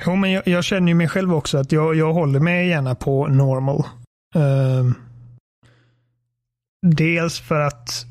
Jo, 0.06 0.16
men 0.16 0.30
jag, 0.30 0.48
jag, 0.48 0.64
känner 0.64 0.88
ju 0.88 0.94
mig 0.94 1.08
själv 1.08 1.34
också 1.34 1.58
att 1.58 1.72
jag, 1.72 1.94
jag 1.94 2.12
håller 2.12 2.40
mig 2.40 2.68
gärna 2.68 2.94
på 2.94 3.26
normal. 3.26 3.82
Uh, 4.36 4.92
dels 6.86 7.40
för 7.40 7.60
att 7.60 8.06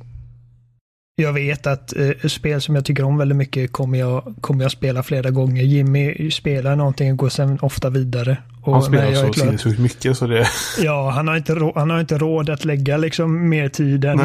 jag 1.15 1.33
vet 1.33 1.67
att 1.67 1.93
uh, 1.97 2.27
spel 2.27 2.61
som 2.61 2.75
jag 2.75 2.85
tycker 2.85 3.03
om 3.03 3.17
väldigt 3.17 3.37
mycket 3.37 3.71
kommer 3.71 3.99
jag, 3.99 4.35
kommer 4.41 4.63
jag 4.63 4.71
spela 4.71 5.03
flera 5.03 5.29
gånger. 5.29 5.63
Jimmy 5.63 6.31
spelar 6.31 6.75
någonting 6.75 7.11
och 7.11 7.17
går 7.17 7.29
sen 7.29 7.59
ofta 7.61 7.89
vidare. 7.89 8.37
Och 8.61 8.73
han 8.73 8.83
spelar 8.83 9.13
så 9.13 9.33
sinnessjukt 9.33 9.79
mycket 9.79 10.17
så 10.17 10.27
det... 10.27 10.47
Ja, 10.79 11.09
han 11.09 11.27
har, 11.27 11.37
inte 11.37 11.71
han 11.75 11.89
har 11.89 11.99
inte 11.99 12.17
råd 12.17 12.49
att 12.49 12.65
lägga 12.65 12.97
liksom 12.97 13.49
mer 13.49 13.69
tid 13.69 14.05
än, 14.05 14.21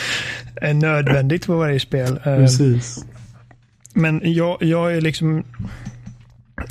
än 0.62 0.78
nödvändigt 0.78 1.46
på 1.46 1.56
varje 1.56 1.80
spel. 1.80 2.20
Ehm, 2.24 2.36
Precis. 2.36 3.04
Men 3.94 4.20
jag, 4.24 4.62
jag 4.62 4.96
är 4.96 5.00
liksom 5.00 5.44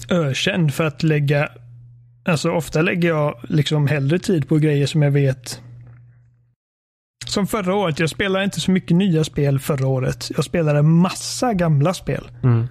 ökänd 0.10 0.74
för 0.74 0.84
att 0.84 1.04
lägga 1.04 1.50
Alltså 2.24 2.52
ofta 2.52 2.82
lägger 2.82 3.10
jag 3.10 3.40
liksom 3.44 3.88
hellre 3.88 4.20
tid 4.20 4.48
på 4.48 4.58
grejer 4.58 4.86
som 4.86 5.02
jag 5.02 5.12
vet. 5.12 5.62
Som 7.26 7.48
förra 7.48 7.76
året. 7.76 8.00
Jag 8.00 8.10
spelade 8.10 8.46
inte 8.46 8.60
så 8.62 8.72
mycket 8.72 8.98
nya 8.98 9.24
spel 9.24 9.60
förra 9.60 9.88
året. 9.88 10.32
Jag 10.36 10.46
spelade 10.46 10.82
massa 10.82 11.54
gamla 11.54 11.94
spel. 11.94 12.30
Mm. 12.44 12.68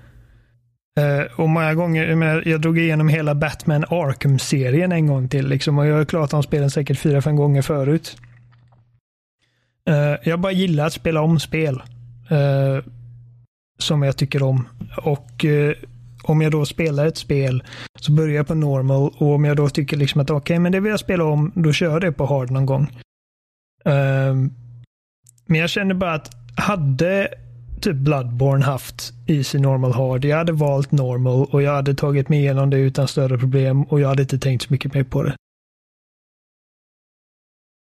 Uh, 1.00 1.40
och 1.40 1.48
många 1.48 1.74
gånger, 1.74 2.08
jag, 2.08 2.18
menar, 2.18 2.42
jag 2.46 2.60
drog 2.60 2.78
igenom 2.78 3.08
hela 3.08 3.34
Batman 3.34 3.84
Arkham-serien 3.84 4.92
en 4.92 5.06
gång 5.06 5.28
till. 5.28 5.48
Liksom, 5.48 5.78
och 5.78 5.86
jag 5.86 5.96
har 5.96 6.04
klarat 6.04 6.30
de 6.30 6.42
spelen 6.42 6.70
säkert 6.70 6.98
fyra, 6.98 7.22
fem 7.22 7.36
gånger 7.36 7.62
förut. 7.62 8.16
Uh, 9.90 10.16
jag 10.22 10.40
bara 10.40 10.52
gillar 10.52 10.86
att 10.86 10.92
spela 10.92 11.20
om 11.20 11.40
spel. 11.40 11.82
Uh, 12.32 12.84
som 13.78 14.02
jag 14.02 14.16
tycker 14.16 14.42
om. 14.42 14.68
Och 14.96 15.44
om 16.22 16.40
jag 16.40 16.52
då 16.52 16.66
spelar 16.66 17.06
ett 17.06 17.16
spel 17.16 17.64
så 18.00 18.12
börjar 18.12 18.36
jag 18.36 18.46
på 18.46 18.54
normal 18.54 19.14
och 19.18 19.34
om 19.34 19.44
jag 19.44 19.56
då 19.56 19.68
tycker 19.68 19.96
liksom 19.96 20.20
att 20.20 20.30
okej, 20.30 20.40
okay, 20.40 20.58
men 20.58 20.72
det 20.72 20.80
vill 20.80 20.90
jag 20.90 21.00
spela 21.00 21.24
om, 21.24 21.52
då 21.54 21.72
kör 21.72 21.90
jag 21.90 22.00
det 22.00 22.12
på 22.12 22.26
hard 22.26 22.50
någon 22.50 22.66
gång. 22.66 22.82
Um, 23.84 24.54
men 25.46 25.60
jag 25.60 25.70
känner 25.70 25.94
bara 25.94 26.14
att 26.14 26.30
hade 26.56 27.28
typ 27.80 27.96
Bloodborne 27.96 28.64
haft 28.64 29.12
Easy 29.26 29.58
Normal 29.58 29.92
Hard, 29.92 30.24
jag 30.24 30.36
hade 30.36 30.52
valt 30.52 30.92
normal 30.92 31.46
och 31.50 31.62
jag 31.62 31.74
hade 31.74 31.94
tagit 31.94 32.28
mig 32.28 32.38
igenom 32.38 32.70
det 32.70 32.78
utan 32.78 33.08
större 33.08 33.38
problem 33.38 33.82
och 33.82 34.00
jag 34.00 34.08
hade 34.08 34.22
inte 34.22 34.38
tänkt 34.38 34.62
så 34.62 34.72
mycket 34.72 34.94
mer 34.94 35.04
på 35.04 35.22
det. 35.22 35.34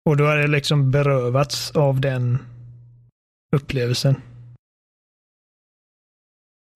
Och 0.06 0.18
då 0.18 0.26
hade 0.26 0.42
jag 0.42 0.50
liksom 0.50 0.92
berövats 0.92 1.72
av 1.72 2.02
den 2.02 2.38
upplevelsen. 3.56 4.16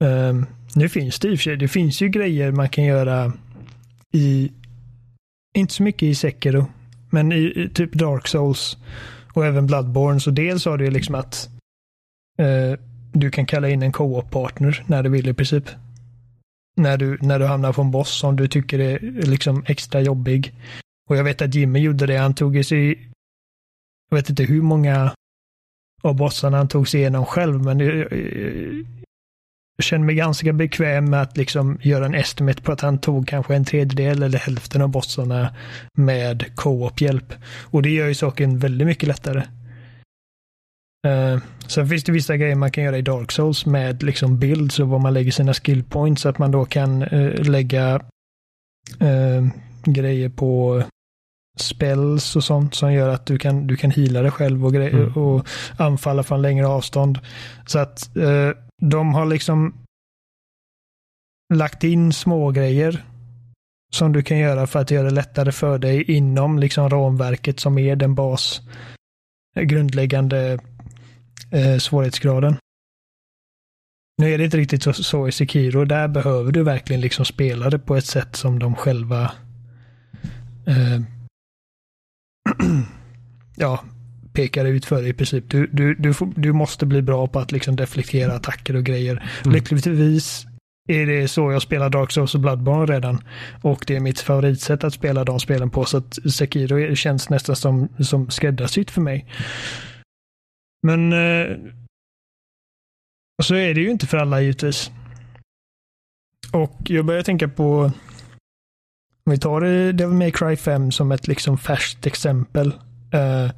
Um, 0.03 0.45
nu 0.75 0.89
finns 0.89 1.19
det 1.19 1.27
i 1.27 1.35
och 1.35 1.39
för 1.39 1.43
sig, 1.43 1.57
det 1.57 1.67
finns 1.67 2.01
ju 2.01 2.09
grejer 2.09 2.51
man 2.51 2.69
kan 2.69 2.83
göra 2.83 3.33
i, 4.13 4.51
inte 5.55 5.73
så 5.73 5.83
mycket 5.83 6.03
i 6.03 6.15
Sekiro, 6.15 6.65
men 7.09 7.31
i, 7.31 7.53
i 7.55 7.69
typ 7.73 7.93
Dark 7.93 8.27
Souls 8.27 8.77
och 9.33 9.45
även 9.45 9.67
Bloodborne. 9.67 10.19
Så 10.19 10.31
dels 10.31 10.65
har 10.65 10.77
du 10.77 10.91
liksom 10.91 11.15
att 11.15 11.49
uh, 12.41 12.79
du 13.13 13.31
kan 13.31 13.45
kalla 13.45 13.69
in 13.69 13.83
en 13.83 13.91
co-op-partner 13.91 14.83
när 14.87 15.03
du 15.03 15.09
vill 15.09 15.27
i 15.27 15.33
princip. 15.33 15.69
När 16.75 16.97
du, 16.97 17.17
när 17.21 17.39
du 17.39 17.45
hamnar 17.45 17.73
på 17.73 17.81
en 17.81 17.91
boss 17.91 18.19
som 18.19 18.35
du 18.35 18.47
tycker 18.47 18.79
är 18.79 18.99
liksom 19.27 19.63
extra 19.67 20.01
jobbig. 20.01 20.53
Och 21.09 21.17
jag 21.17 21.23
vet 21.23 21.41
att 21.41 21.55
Jimmy 21.55 21.79
gjorde 21.79 22.05
det. 22.05 22.17
Han 22.17 22.33
tog 22.33 22.65
sig, 22.65 22.89
jag 24.09 24.17
vet 24.17 24.29
inte 24.29 24.43
hur 24.43 24.61
många 24.61 25.13
av 26.03 26.15
bossarna 26.15 26.57
han 26.57 26.67
tog 26.67 26.87
sig 26.87 26.99
igenom 26.99 27.25
själv, 27.25 27.63
men 27.63 27.81
eh, 27.81 28.05
jag 29.77 29.85
känner 29.85 30.05
mig 30.05 30.15
ganska 30.15 30.53
bekväm 30.53 31.09
med 31.09 31.21
att 31.21 31.37
liksom 31.37 31.77
göra 31.81 32.05
en 32.05 32.15
estimate 32.15 32.61
på 32.61 32.71
att 32.71 32.81
han 32.81 32.99
tog 32.99 33.27
kanske 33.27 33.55
en 33.55 33.65
tredjedel 33.65 34.23
eller 34.23 34.37
hälften 34.37 34.81
av 34.81 34.89
bossarna 34.89 35.55
med 35.93 36.55
co-op-hjälp. 36.55 37.33
Och 37.63 37.81
det 37.81 37.89
gör 37.89 38.07
ju 38.07 38.15
saken 38.15 38.59
väldigt 38.59 38.87
mycket 38.87 39.07
lättare. 39.07 39.43
Uh, 41.07 41.41
sen 41.67 41.87
finns 41.87 42.03
det 42.03 42.11
vissa 42.11 42.37
grejer 42.37 42.55
man 42.55 42.71
kan 42.71 42.83
göra 42.83 42.97
i 42.97 43.01
Dark 43.01 43.31
Souls 43.31 43.65
med 43.65 44.03
liksom 44.03 44.39
builds 44.39 44.79
och 44.79 44.87
var 44.87 44.99
man 44.99 45.13
lägger 45.13 45.31
sina 45.31 45.53
skill 45.53 45.83
points. 45.83 46.21
Så 46.21 46.29
att 46.29 46.37
man 46.37 46.51
då 46.51 46.65
kan 46.65 47.03
uh, 47.03 47.43
lägga 47.43 47.95
uh, 49.01 49.47
grejer 49.83 50.29
på 50.29 50.83
spells 51.59 52.35
och 52.35 52.43
sånt 52.43 52.75
som 52.75 52.93
gör 52.93 53.09
att 53.09 53.25
du 53.25 53.37
kan, 53.37 53.67
du 53.67 53.75
kan 53.75 53.91
heala 53.91 54.21
dig 54.21 54.31
själv 54.31 54.65
och, 54.65 54.75
mm. 54.75 55.13
och 55.13 55.47
anfalla 55.77 56.23
från 56.23 56.41
längre 56.41 56.67
avstånd. 56.67 57.19
Så 57.65 57.79
att 57.79 58.09
de 58.81 59.13
har 59.13 59.25
liksom 59.25 59.73
lagt 61.53 61.83
in 61.83 62.13
små 62.13 62.51
grejer 62.51 63.05
som 63.93 64.13
du 64.13 64.23
kan 64.23 64.37
göra 64.37 64.67
för 64.67 64.79
att 64.79 64.91
göra 64.91 65.03
det 65.03 65.15
lättare 65.15 65.51
för 65.51 65.79
dig 65.79 66.11
inom 66.11 66.59
liksom 66.59 66.89
ramverket 66.89 67.59
som 67.59 67.77
är 67.77 67.95
den 67.95 68.15
bas 68.15 68.61
eh, 69.55 69.63
grundläggande 69.63 70.59
eh, 71.51 71.77
svårighetsgraden. 71.77 72.57
Nu 74.17 74.33
är 74.33 74.37
det 74.37 74.45
inte 74.45 74.57
riktigt 74.57 74.83
så, 74.83 74.93
så 74.93 75.27
i 75.27 75.31
Sekiro. 75.31 75.85
Där 75.85 76.07
behöver 76.07 76.51
du 76.51 76.63
verkligen 76.63 77.01
liksom 77.01 77.25
spela 77.25 77.69
det 77.69 77.79
på 77.79 77.95
ett 77.95 78.05
sätt 78.05 78.35
som 78.35 78.59
de 78.59 78.75
själva 78.75 79.31
eh, 80.67 81.01
ja, 83.55 83.83
pekar 84.37 84.65
ut 84.65 84.85
för 84.85 85.01
dig 85.01 85.09
i 85.09 85.13
princip. 85.13 85.49
Du, 85.49 85.67
du, 85.67 85.95
du, 85.95 86.13
du 86.35 86.53
måste 86.53 86.85
bli 86.85 87.01
bra 87.01 87.27
på 87.27 87.39
att 87.39 87.51
liksom 87.51 87.75
deflektera 87.75 88.33
attacker 88.33 88.75
och 88.75 88.83
grejer. 88.83 89.11
Mm. 89.45 89.55
Lyckligtvis 89.55 90.45
är 90.89 91.05
det 91.05 91.27
så 91.27 91.51
jag 91.51 91.61
spelar 91.61 91.89
Dark 91.89 92.11
Souls 92.11 92.35
och 92.35 92.41
Bloodborne 92.41 92.93
redan. 92.93 93.23
Och 93.61 93.83
det 93.87 93.95
är 93.95 93.99
mitt 93.99 94.19
favoritsätt 94.19 94.83
att 94.83 94.93
spela 94.93 95.23
de 95.23 95.39
spelen 95.39 95.69
på. 95.69 95.85
Så 95.85 95.97
att 95.97 96.31
Sekiro 96.33 96.95
känns 96.95 97.29
nästan 97.29 97.55
som, 97.55 97.89
som 97.99 98.29
skräddarsytt 98.29 98.91
för 98.91 99.01
mig. 99.01 99.25
Men 100.87 101.13
eh, 101.13 101.57
så 103.43 103.55
är 103.55 103.73
det 103.73 103.81
ju 103.81 103.89
inte 103.89 104.07
för 104.07 104.17
alla 104.17 104.41
givetvis. 104.41 104.91
Och 106.51 106.77
jag 106.83 107.05
börjar 107.05 107.23
tänka 107.23 107.47
på 107.47 107.91
om 109.25 109.31
vi 109.31 109.37
tar 109.37 109.61
Devil 109.93 110.15
May 110.15 110.31
Cry 110.31 110.55
5 110.55 110.91
som 110.91 111.11
ett 111.11 111.27
liksom 111.27 111.57
färskt 111.57 112.05
exempel. 112.05 112.67
Eh, 113.13 113.51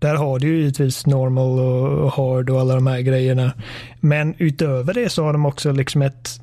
där 0.00 0.14
har 0.14 0.38
du 0.38 0.46
ju 0.46 0.58
givetvis 0.58 1.06
normal 1.06 1.58
och 1.58 2.12
hard 2.12 2.50
och 2.50 2.60
alla 2.60 2.74
de 2.74 2.86
här 2.86 3.00
grejerna. 3.00 3.52
Men 4.00 4.34
utöver 4.38 4.94
det 4.94 5.08
så 5.08 5.24
har 5.24 5.32
de 5.32 5.46
också 5.46 5.72
liksom 5.72 6.02
ett 6.02 6.40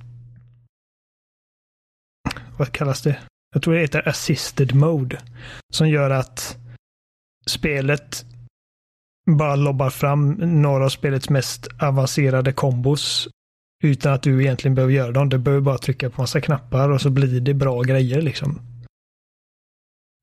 vad 2.58 2.72
kallas 2.72 3.02
det? 3.02 3.20
Jag 3.54 3.62
tror 3.62 3.74
det 3.74 3.80
heter 3.80 4.08
assisted 4.08 4.76
mode. 4.76 5.22
Som 5.74 5.90
gör 5.90 6.10
att 6.10 6.58
spelet 7.48 8.26
bara 9.32 9.56
lobbar 9.56 9.90
fram 9.90 10.32
några 10.62 10.86
av 10.86 10.90
spelets 10.90 11.30
mest 11.30 11.68
avancerade 11.82 12.54
kombos 12.54 13.28
utan 13.84 14.14
att 14.14 14.24
du 14.24 14.42
egentligen 14.42 14.76
behöver 14.76 14.94
göra 14.94 15.12
dem. 15.12 15.30
Du 15.30 15.38
behöver 15.38 15.62
bara 15.62 15.78
trycka 15.78 16.10
på 16.10 16.22
massa 16.22 16.42
knappar 16.42 16.90
och 16.90 17.02
så 17.02 17.10
blir 17.10 17.42
det 17.42 17.54
bra 17.54 17.82
grejer 17.82 18.22
liksom. 18.22 18.60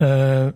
Uh, 0.02 0.50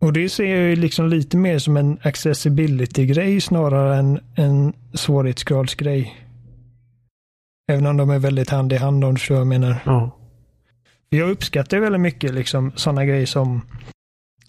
och 0.00 0.12
det 0.12 0.28
ser 0.28 0.56
jag 0.56 0.68
ju 0.68 0.76
liksom 0.76 1.08
lite 1.08 1.36
mer 1.36 1.58
som 1.58 1.76
en 1.76 1.98
accessibility-grej 2.02 3.40
snarare 3.40 3.96
än 3.96 4.20
en 4.34 4.72
svårighetsgradsgrej. 4.94 6.16
Även 7.72 7.86
om 7.86 7.96
de 7.96 8.10
är 8.10 8.18
väldigt 8.18 8.50
hand 8.50 8.72
i 8.72 8.76
hand 8.76 9.04
om 9.04 9.14
du 9.14 9.18
förstår 9.18 9.34
vad 9.34 9.40
jag 9.40 9.46
menar. 9.46 9.76
Ja. 9.84 10.18
Jag 11.08 11.30
uppskattar 11.30 11.78
väldigt 11.78 12.00
mycket 12.00 12.34
liksom 12.34 12.72
sådana 12.76 13.04
grejer 13.04 13.26
som 13.26 13.60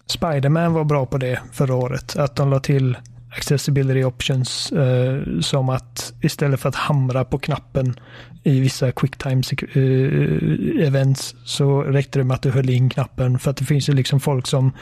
Spiderman 0.06 0.72
var 0.72 0.84
bra 0.84 1.06
på 1.06 1.18
det 1.18 1.40
förra 1.52 1.74
året. 1.74 2.16
Att 2.16 2.36
de 2.36 2.50
la 2.50 2.60
till 2.60 2.96
accessibility 3.36 4.04
options 4.04 4.72
eh, 4.72 5.40
som 5.40 5.68
att 5.68 6.12
istället 6.22 6.60
för 6.60 6.68
att 6.68 6.74
hamra 6.74 7.24
på 7.24 7.38
knappen 7.38 8.00
i 8.42 8.60
vissa 8.60 8.92
quicktime 8.92 9.42
eh, 9.74 10.86
events 10.86 11.34
så 11.44 11.82
räckte 11.82 12.18
det 12.18 12.24
med 12.24 12.34
att 12.34 12.42
du 12.42 12.50
höll 12.50 12.70
in 12.70 12.90
knappen 12.90 13.38
för 13.38 13.50
att 13.50 13.56
det 13.56 13.64
finns 13.64 13.88
ju 13.88 13.92
liksom 13.92 14.20
folk 14.20 14.46
som 14.46 14.72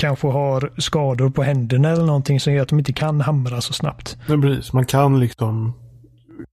kanske 0.00 0.26
har 0.26 0.72
skador 0.76 1.30
på 1.30 1.42
händerna 1.42 1.90
eller 1.90 2.04
någonting 2.04 2.40
som 2.40 2.52
gör 2.52 2.62
att 2.62 2.68
de 2.68 2.78
inte 2.78 2.92
kan 2.92 3.20
hamra 3.20 3.60
så 3.60 3.72
snabbt. 3.72 4.18
Ja, 4.28 4.36
precis. 4.40 4.72
Man 4.72 4.86
kan 4.86 5.20
liksom 5.20 5.72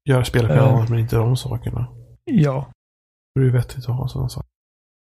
göra 0.10 0.26
spelet 0.26 0.52
uh, 0.52 0.64
annat 0.64 0.90
men 0.90 1.00
inte 1.00 1.16
de 1.16 1.38
sakerna. 1.38 1.88
Ja. 2.26 2.68
Det 3.36 3.42
är 3.42 3.50
vettigt 3.50 3.90
att 3.90 3.96
ha 3.96 4.08
sådana 4.08 4.30
saker. 4.30 4.48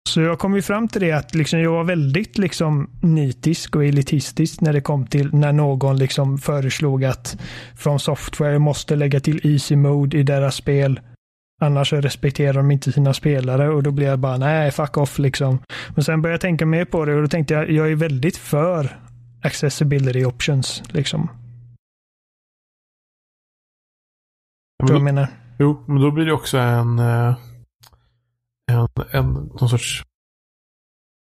Så 0.10 0.22
jag 0.22 0.40
kom 0.40 0.56
ju 0.56 0.62
fram 0.62 0.88
till 0.88 1.02
det 1.02 1.12
att 1.12 1.36
liksom 1.36 1.60
jag 1.60 1.72
var 1.72 1.84
väldigt 1.84 2.38
liksom 2.38 2.90
nitisk 3.02 3.76
och 3.76 3.86
elitistisk 3.86 4.62
när 4.62 4.74
det 4.74 4.82
kom 4.82 5.08
till 5.08 5.34
när 5.34 5.52
någon 5.52 5.98
liksom 5.98 6.38
föreslog 6.38 7.06
att 7.06 7.38
från 7.76 8.00
software 8.00 8.60
måste 8.60 8.96
lägga 8.96 9.20
till 9.20 9.54
easy 9.54 9.76
mode 9.76 10.18
i 10.18 10.24
deras 10.24 10.56
spel. 10.56 11.00
Annars 11.62 11.94
respekterar 11.94 12.54
de 12.54 12.72
inte 12.72 12.92
sina 12.92 13.14
spelare 13.14 13.70
och 13.70 13.84
då 13.84 13.92
blir 13.92 14.08
jag 14.08 14.20
bara 14.20 14.38
nej, 14.38 14.72
fuck 14.72 14.98
off 14.98 15.20
liksom. 15.20 15.60
Men 15.96 16.04
sen 16.04 16.22
började 16.22 16.34
jag 16.34 16.42
tänka 16.42 16.66
mer 16.66 16.86
på 16.86 17.06
det 17.06 17.16
och 17.16 17.22
då 17.22 17.28
tänkte 17.28 17.54
jag, 17.54 17.72
jag 17.72 17.92
är 17.92 17.96
väldigt 17.96 18.38
för 18.38 19.00
accessibility 19.44 20.26
options 20.26 20.84
liksom. 20.88 21.30
Men, 24.84 24.94
jag 24.94 25.04
menar? 25.04 25.28
Jo, 25.60 25.84
men 25.88 26.02
då 26.02 26.12
blir 26.12 26.26
det 26.26 26.34
också 26.34 26.58
en 26.58 27.00
eh, 27.00 27.38
en, 28.72 28.88
en 29.12 29.34
någon 29.34 29.70
sorts 29.70 30.04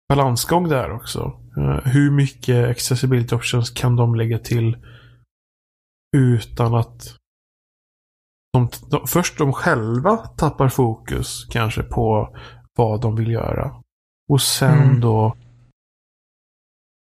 balansgång 0.08 0.68
där 0.68 0.90
också. 0.90 1.40
Eh, 1.56 1.92
hur 1.92 2.10
mycket 2.10 2.70
accessibility 2.70 3.34
options 3.34 3.70
kan 3.70 3.96
de 3.96 4.14
lägga 4.14 4.38
till 4.38 4.76
utan 6.16 6.74
att 6.74 7.16
de, 8.52 8.68
de, 8.90 9.06
först 9.06 9.38
de 9.38 9.52
själva 9.52 10.16
tappar 10.16 10.68
fokus 10.68 11.44
kanske 11.50 11.82
på 11.82 12.36
vad 12.76 13.00
de 13.00 13.16
vill 13.16 13.30
göra. 13.30 13.82
Och 14.28 14.42
sen 14.42 14.82
mm. 14.82 15.00
då 15.00 15.36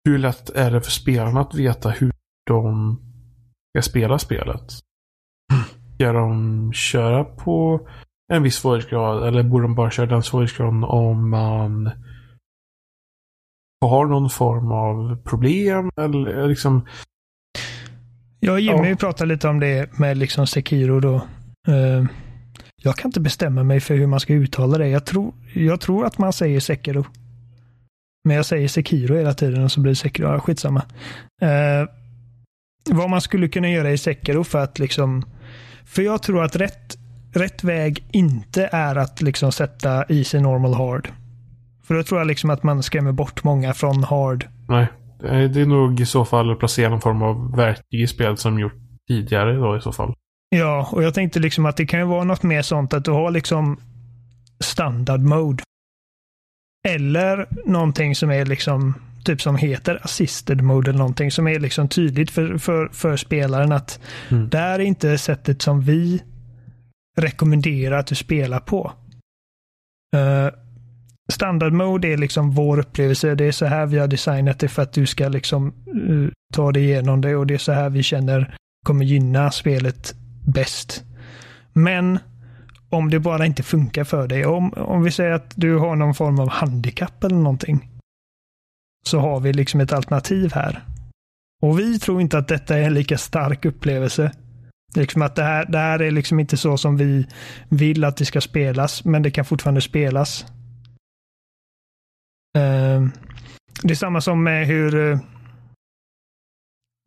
hur 0.06 0.18
lätt 0.18 0.50
är 0.50 0.72
det 0.72 0.82
för 0.82 0.92
spelarna 0.92 1.42
att 1.42 1.56
veta 1.56 1.90
hur 1.90 2.14
de 2.48 2.98
ska 3.70 3.82
spela 3.82 4.20
spelet? 4.20 4.72
Ska 5.96 6.12
de 6.12 6.74
köra 6.74 7.24
på 7.24 7.88
en 8.34 8.44
viss 8.44 8.56
svårighetsgrad 8.56 9.28
eller 9.28 9.44
borde 9.44 9.64
de 9.64 9.76
bara 9.76 9.92
köra 9.92 10.06
den 10.06 10.24
svårighetsgraden 10.24 10.84
om 10.84 11.30
man 11.30 11.92
har 13.82 14.06
någon 14.06 14.30
form 14.30 14.72
av 14.72 15.24
problem 15.24 15.92
eller 15.96 16.48
liksom 16.48 16.88
jag 18.46 18.54
och 18.54 18.60
Jimmy 18.60 18.90
ja. 18.90 18.96
pratade 18.96 19.34
lite 19.34 19.48
om 19.48 19.60
det 19.60 20.00
med 20.00 20.18
liksom 20.18 20.48
Sekiro 20.48 21.00
då. 21.00 21.16
Uh, 21.68 22.06
jag 22.82 22.96
kan 22.96 23.10
inte 23.10 23.20
bestämma 23.20 23.64
mig 23.64 23.80
för 23.80 23.96
hur 23.96 24.08
man 24.08 24.20
ska 24.20 24.34
uttala 24.34 24.78
det. 24.78 24.88
Jag 24.88 25.06
tror, 25.06 25.34
jag 25.54 25.82
tror 25.82 26.06
att 26.06 26.18
man 26.18 26.34
säger 26.34 26.60
Sekiro. 26.60 27.06
Men 28.24 28.36
jag 28.36 28.46
säger 28.46 28.68
Sekiro 28.68 29.16
hela 29.16 29.34
tiden 29.34 29.64
och 29.64 29.72
så 29.72 29.80
blir 29.80 29.92
det 29.92 29.96
Sekiro. 29.96 30.28
Ja, 30.28 30.40
skitsamma. 30.40 30.80
Uh, 31.44 31.90
vad 32.90 33.10
man 33.10 33.22
skulle 33.22 33.48
kunna 33.48 33.70
göra 33.70 33.92
i 33.92 33.98
Sekiro 33.98 34.44
för 34.44 34.64
att 34.64 34.80
liksom... 34.80 35.26
För 35.86 36.02
jag 36.02 36.24
tror 36.24 36.44
att 36.44 36.56
rätt 36.56 36.98
rätt 37.36 37.64
väg 37.64 38.04
inte 38.12 38.70
är 38.72 38.96
att 38.96 39.22
liksom 39.22 39.52
sätta 39.52 40.06
easy, 40.10 40.40
normal, 40.40 40.74
hard. 40.74 41.10
För 41.84 41.96
då 41.96 42.04
tror 42.04 42.20
jag 42.20 42.28
liksom 42.28 42.50
att 42.50 42.64
man 42.64 42.84
skrämmer 42.84 43.12
bort 43.12 43.44
många 43.44 43.74
från 43.74 44.04
hard. 44.04 44.48
Nej, 44.68 44.88
det 45.20 45.62
är 45.62 45.66
nog 45.66 46.00
i 46.00 46.06
så 46.06 46.26
fall 46.26 46.52
att 46.52 46.60
placera 46.60 46.90
någon 46.90 47.02
form 47.02 47.22
av 47.22 47.56
verktyg 47.56 48.02
i 48.02 48.08
spelet 48.08 48.40
som 48.40 48.60
gjort 48.60 48.74
tidigare 49.08 49.54
då 49.54 49.78
i 49.78 49.82
så 49.82 49.92
fall. 49.92 50.14
Ja, 50.50 50.90
och 50.92 51.04
jag 51.04 51.14
tänkte 51.14 51.40
liksom 51.40 51.66
att 51.66 51.78
det 51.78 51.86
kan 51.86 52.00
ju 52.00 52.06
vara 52.06 52.24
något 52.24 52.44
mer 52.44 52.62
sånt 52.62 52.94
att 52.94 53.06
du 53.06 53.12
har 53.12 53.32
liksom 53.32 53.80
standard 54.64 55.22
mode. 55.22 55.64
Eller 56.88 57.48
någonting 57.66 58.16
som 58.16 58.32
är 58.32 58.46
liksom 58.46 58.94
typ 59.26 59.42
som 59.42 59.56
heter 59.56 60.00
assisted 60.04 60.62
mode 60.62 60.90
eller 60.90 61.00
någonting 61.00 61.32
som 61.32 61.48
är 61.48 61.60
liksom 61.60 61.90
tydligt 61.90 62.32
för, 62.32 62.58
för, 62.58 62.88
för 62.88 63.18
spelaren 63.18 63.72
att 63.72 64.00
mm. 64.32 64.50
det 64.50 64.58
här 64.58 64.80
är 64.80 64.84
inte 64.84 65.18
sättet 65.18 65.62
som 65.62 65.82
vi 65.82 66.24
rekommenderar 67.18 67.98
att 67.98 68.08
du 68.08 68.16
spelar 68.16 68.60
på. 68.60 68.92
Uh, 70.16 70.65
standard 71.32 71.74
mode 71.74 72.08
är 72.08 72.18
liksom 72.18 72.52
vår 72.52 72.80
upplevelse. 72.80 73.36
Det 73.36 73.46
är 73.46 73.52
så 73.52 73.66
här 73.66 73.86
vi 73.86 74.00
har 74.00 74.08
designat 74.08 74.60
det 74.60 74.68
för 74.68 74.82
att 74.82 74.94
du 74.94 75.06
ska 75.06 75.28
liksom 75.28 75.74
uh, 75.96 76.30
ta 76.54 76.72
dig 76.72 76.84
igenom 76.84 77.22
det 77.22 77.36
och 77.36 77.48
det 77.48 77.54
är 77.54 77.58
så 77.58 77.72
här 77.72 77.90
vi 77.90 78.04
känner 78.04 78.58
kommer 78.86 79.06
gynna 79.06 79.52
spelet 79.52 80.16
bäst. 80.46 81.04
Men 81.74 82.20
om 82.90 83.10
det 83.10 83.20
bara 83.20 83.46
inte 83.46 83.64
funkar 83.64 84.04
för 84.04 84.28
dig. 84.28 84.46
Om, 84.46 84.74
om 84.74 85.04
vi 85.04 85.12
säger 85.12 85.32
att 85.32 85.54
du 85.56 85.78
har 85.78 85.96
någon 85.96 86.16
form 86.16 86.40
av 86.40 86.50
handikapp 86.50 87.24
eller 87.24 87.36
någonting. 87.36 87.90
Så 89.08 89.20
har 89.20 89.40
vi 89.40 89.54
liksom 89.54 89.80
ett 89.80 89.94
alternativ 89.94 90.54
här. 90.54 90.84
Och 91.62 91.80
vi 91.80 92.00
tror 92.00 92.22
inte 92.22 92.38
att 92.38 92.48
detta 92.48 92.78
är 92.78 92.84
en 92.84 92.94
lika 92.94 93.18
stark 93.18 93.66
upplevelse 93.66 94.32
Liksom 94.96 95.22
att 95.22 95.36
det 95.36 95.44
här, 95.44 95.66
det 95.66 95.78
här 95.78 96.02
är 96.02 96.12
liksom 96.12 96.40
inte 96.40 96.58
så 96.58 96.78
som 96.78 96.98
vi 96.98 97.28
vill 97.70 98.04
att 98.04 98.18
det 98.18 98.26
ska 98.26 98.42
spelas, 98.42 99.06
men 99.06 99.22
det 99.22 99.32
kan 99.32 99.46
fortfarande 99.46 99.82
spelas. 99.82 100.46
Uh, 102.56 103.08
det 103.84 103.94
är 103.94 103.96
samma 103.96 104.22
som 104.22 104.44
med 104.44 104.68
hur... 104.68 104.96
Uh, 104.96 105.20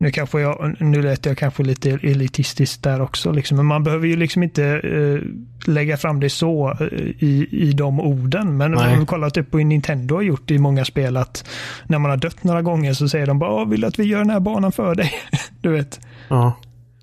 nu 0.03 0.11
kanske 0.11 0.41
jag, 0.41 0.75
nu 0.79 1.01
lät 1.01 1.25
jag 1.25 1.37
kanske 1.37 1.63
lite 1.63 1.89
elitistiskt 1.89 2.83
där 2.83 3.01
också, 3.01 3.31
liksom, 3.31 3.57
men 3.57 3.65
man 3.65 3.83
behöver 3.83 4.07
ju 4.07 4.15
liksom 4.15 4.43
inte 4.43 4.63
uh, 4.63 5.21
lägga 5.65 5.97
fram 5.97 6.19
det 6.19 6.29
så 6.29 6.77
i, 7.19 7.47
i 7.51 7.71
de 7.73 7.99
orden. 7.99 8.57
Men 8.57 8.71
Nej. 8.71 8.93
om 8.93 8.99
vi 8.99 9.05
kollar 9.05 9.29
typ 9.29 9.51
på 9.51 9.57
Nintendo 9.57 10.15
har 10.15 10.21
gjort 10.21 10.51
i 10.51 10.57
många 10.57 10.85
spel 10.85 11.17
att 11.17 11.49
när 11.87 11.99
man 11.99 12.11
har 12.11 12.17
dött 12.17 12.43
några 12.43 12.61
gånger 12.61 12.93
så 12.93 13.09
säger 13.09 13.27
de 13.27 13.39
bara, 13.39 13.65
vill 13.65 13.85
att 13.85 13.99
vi 13.99 14.03
gör 14.03 14.19
den 14.19 14.29
här 14.29 14.39
banan 14.39 14.71
för 14.71 14.95
dig? 14.95 15.13
du 15.61 15.71
vet. 15.71 15.99
Ja. 16.27 16.53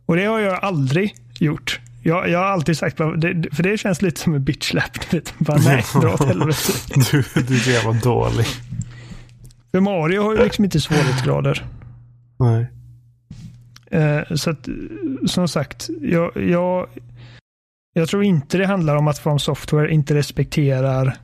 Och 0.06 0.16
det 0.16 0.24
har 0.24 0.40
jag 0.40 0.64
aldrig 0.64 1.14
gjort. 1.38 1.80
Jag, 2.06 2.28
jag 2.28 2.38
har 2.38 2.46
alltid 2.46 2.78
sagt, 2.78 2.96
för 2.96 3.62
det 3.62 3.78
känns 3.78 4.02
lite 4.02 4.20
som 4.20 4.34
en 4.34 4.44
bitch 4.44 4.68
slap. 4.68 5.10
Bara, 5.38 5.58
nej, 5.58 5.84
dra 6.00 6.14
åt 6.14 6.24
helvete. 6.24 6.72
du, 6.94 7.24
du 7.42 7.54
är 7.54 7.58
så 7.58 7.70
jävla 7.70 7.92
dålig. 7.92 8.46
För 9.70 9.80
Mario 9.80 10.22
har 10.22 10.36
ju 10.36 10.44
liksom 10.44 10.64
inte 10.64 10.80
svårighetsgrader. 10.80 11.64
Nej. 12.38 12.66
Eh, 13.90 14.34
så 14.34 14.50
att, 14.50 14.68
som 15.26 15.48
sagt, 15.48 15.88
jag, 16.00 16.36
jag, 16.36 16.86
jag 17.92 18.08
tror 18.08 18.24
inte 18.24 18.58
det 18.58 18.66
handlar 18.66 18.96
om 18.96 19.08
att 19.08 19.18
From 19.18 19.38
Software 19.38 19.92
inte 19.92 20.14
respekterar 20.14 21.16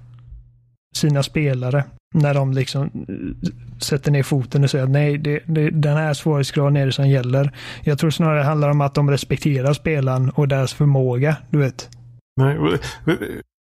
sina 0.96 1.22
spelare 1.22 1.84
när 2.12 2.34
de 2.34 2.52
liksom 2.52 2.82
eh, 2.82 3.50
sätter 3.78 4.10
ner 4.10 4.22
foten 4.22 4.64
och 4.64 4.70
säger 4.70 4.84
att 4.84 4.90
nej, 4.90 5.18
det, 5.18 5.42
det, 5.46 5.70
den 5.70 5.96
här 5.96 6.14
svårighetsgraden 6.14 6.76
är 6.76 6.86
det 6.86 6.92
som 6.92 7.08
gäller. 7.08 7.52
Jag 7.84 7.98
tror 7.98 8.10
snarare 8.10 8.38
det 8.38 8.44
handlar 8.44 8.70
om 8.70 8.80
att 8.80 8.94
de 8.94 9.10
respekterar 9.10 9.72
spelaren 9.72 10.30
och 10.30 10.48
deras 10.48 10.74
förmåga, 10.74 11.36
du 11.50 11.58
vet. 11.58 11.88
Nej, 12.36 12.58
och, 12.58 12.72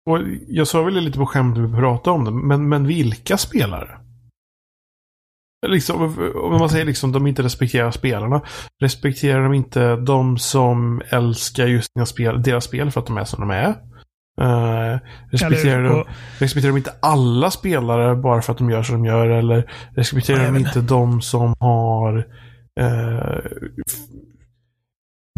och 0.10 0.20
jag 0.48 0.68
sa 0.68 0.84
väl 0.84 0.94
lite 0.94 1.18
på 1.18 1.26
skämt 1.26 1.58
när 1.58 1.68
vi 1.68 1.78
pratade 1.78 2.16
om 2.16 2.26
det, 2.26 2.32
men, 2.32 2.70
men 2.70 2.88
vilka 2.88 3.38
spelare? 3.38 3.90
Liksom, 5.68 6.32
om 6.36 6.60
man 6.60 6.70
säger 6.70 6.86
liksom 6.86 7.12
de 7.12 7.28
inte 7.28 7.44
respekterar 7.44 7.92
spelarna. 7.92 8.42
Respekterar 8.82 9.44
de 9.44 9.54
inte 9.54 9.96
de 9.96 10.38
som 10.38 11.02
älskar 11.10 11.68
just 11.68 11.92
spel, 12.06 12.44
deras 12.44 12.64
spel 12.64 12.92
för 12.92 13.02
att 13.02 13.08
de 13.08 13.18
är 13.18 13.24
som 13.24 13.40
de 13.40 13.50
är? 13.50 13.76
Uh, 14.42 15.00
respekterar, 15.32 15.80
eller, 15.80 16.00
och, 16.00 16.06
de, 16.06 16.44
respekterar 16.46 16.72
de 16.72 16.78
inte 16.78 16.94
alla 17.00 17.52
spelare 17.52 18.16
bara 18.16 18.42
för 18.42 18.52
att 18.52 18.58
de 18.58 18.70
gör 18.70 18.84
som 18.84 18.96
de 18.96 19.06
gör? 19.06 19.28
Eller 19.28 19.72
respekterar 19.96 20.52
de 20.52 20.58
inte 20.58 20.82
de 20.82 21.22
som 21.22 21.56
har 21.60 22.18
eh, 22.80 23.52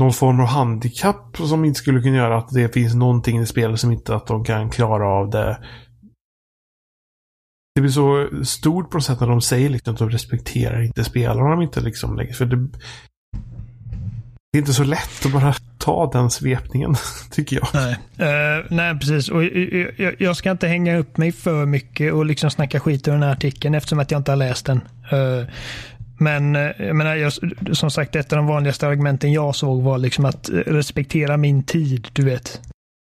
någon 0.01 0.13
form 0.13 0.39
av 0.39 0.45
handikapp 0.45 1.37
som 1.37 1.65
inte 1.65 1.79
skulle 1.79 2.01
kunna 2.01 2.17
göra 2.17 2.37
att 2.37 2.49
det 2.49 2.73
finns 2.73 2.95
någonting 2.95 3.39
i 3.39 3.45
spelet 3.45 3.79
som 3.79 3.91
inte 3.91 4.15
att 4.15 4.27
de 4.27 4.43
kan 4.43 4.69
klara 4.69 5.07
av 5.07 5.29
det. 5.29 5.57
Det 7.75 7.81
blir 7.81 7.91
så 7.91 8.29
stort 8.43 8.91
på 8.91 8.97
något 8.97 9.03
sätt 9.03 9.19
när 9.19 9.27
de 9.27 9.41
säger 9.41 9.69
liksom 9.69 9.93
att 9.93 9.99
de 9.99 10.09
respekterar 10.09 10.81
inte 10.81 11.03
spelarna 11.03 11.49
de 11.49 11.61
inte 11.61 11.81
liksom 11.81 12.15
lägger. 12.15 12.33
För 12.33 12.45
det, 12.45 12.69
det 14.51 14.57
är 14.57 14.59
inte 14.59 14.73
så 14.73 14.83
lätt 14.83 15.25
att 15.25 15.31
bara 15.31 15.53
ta 15.77 16.09
den 16.11 16.29
svepningen, 16.29 16.95
tycker 17.31 17.55
jag. 17.55 17.67
Nej, 17.73 17.91
uh, 17.91 18.65
nej 18.69 18.99
precis. 18.99 19.29
Och 19.29 19.43
jag, 19.43 20.15
jag, 20.19 20.37
ska 20.37 20.51
inte 20.51 20.67
hänga 20.67 20.97
upp 20.97 21.17
mig 21.17 21.31
för 21.31 21.65
mycket 21.65 22.13
och 22.13 22.25
liksom 22.25 22.51
snacka 22.51 22.79
skit 22.79 23.07
ur 23.07 23.11
den 23.11 23.23
här 23.23 23.31
artikeln 23.31 23.75
eftersom 23.75 23.99
att 23.99 24.11
jag 24.11 24.19
inte 24.19 24.31
har 24.31 24.37
läst 24.37 24.65
den. 24.65 24.81
Uh, 25.13 25.45
men 26.19 26.55
eh, 26.55 26.71
jag 26.79 26.95
menar, 26.95 27.15
jag, 27.15 27.33
som 27.77 27.91
sagt, 27.91 28.15
ett 28.15 28.33
av 28.33 28.37
de 28.37 28.47
vanligaste 28.47 28.87
argumenten 28.87 29.31
jag 29.31 29.55
såg 29.55 29.83
var 29.83 29.97
liksom 29.97 30.25
att 30.25 30.49
respektera 30.49 31.37
min 31.37 31.63
tid, 31.63 32.07
du 32.13 32.25
vet. 32.25 32.61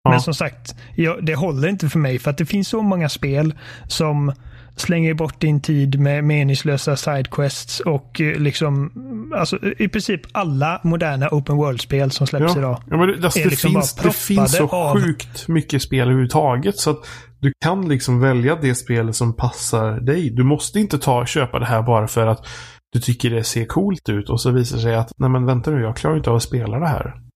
Ja. 0.04 0.12
Men 0.12 0.22
som 0.22 0.34
sagt, 0.34 0.76
jag, 0.96 1.26
det 1.26 1.36
håller 1.36 1.68
inte 1.68 1.90
för 1.90 2.00
mig 2.00 2.20
för 2.20 2.32
att 2.32 2.38
det 2.38 2.46
finns 2.46 2.68
så 2.68 2.82
många 2.82 3.10
spel 3.10 3.54
som 3.88 4.34
slänger 4.82 5.14
bort 5.14 5.42
din 5.42 5.62
tid 5.62 6.00
med 6.00 6.24
meningslösa 6.24 6.96
sidequests 6.96 7.80
och 7.80 8.22
eh, 8.22 8.40
liksom 8.40 8.92
alltså, 9.36 9.60
i 9.78 9.88
princip 9.88 10.22
alla 10.32 10.82
moderna 10.84 11.28
open 11.32 11.58
world-spel 11.58 12.12
som 12.12 12.28
släpps 12.28 12.56
ja. 12.56 12.60
idag. 12.60 12.82
Ja, 12.90 12.98
men 12.98 13.08
det, 13.08 13.26
alltså, 13.26 13.40
det, 13.40 13.50
liksom 13.50 13.72
finns, 13.72 13.96
det 13.96 14.16
finns 14.16 14.58
så 14.58 14.68
av... 14.68 15.02
sjukt 15.02 15.48
mycket 15.48 15.82
spel 15.82 16.02
överhuvudtaget 16.02 16.78
så 16.78 16.90
att 16.90 17.08
du 17.40 17.54
kan 17.64 17.90
liksom 17.90 18.20
välja 18.20 18.56
det 18.56 18.76
spelet 18.76 19.16
som 19.16 19.36
passar 19.36 20.00
dig. 20.00 20.30
Du 20.30 20.44
måste 20.44 20.80
inte 20.80 20.98
ta 21.00 21.26
köpa 21.26 21.60
det 21.60 21.66
här 21.66 21.82
bara 21.82 22.08
för 22.08 22.28
att 22.28 22.48
du 22.94 23.00
tycker 23.00 23.30
det 23.30 23.44
ser 23.44 23.66
coolt 23.66 24.10
ut 24.10 24.30
och 24.30 24.42
så 24.42 24.52
visar 24.52 24.76
det 24.76 24.82
sig 24.82 24.96
att 24.96 25.12
nej 25.18 25.30
men 25.30 25.46
vänta 25.46 25.72
nu, 25.72 25.82
jag 25.82 25.98
klarar 25.98 26.18
inte 26.18 26.30
av 26.30 26.36
att 26.36 26.44
spela 26.44 26.80
det 26.80 26.88
här. 26.88 27.27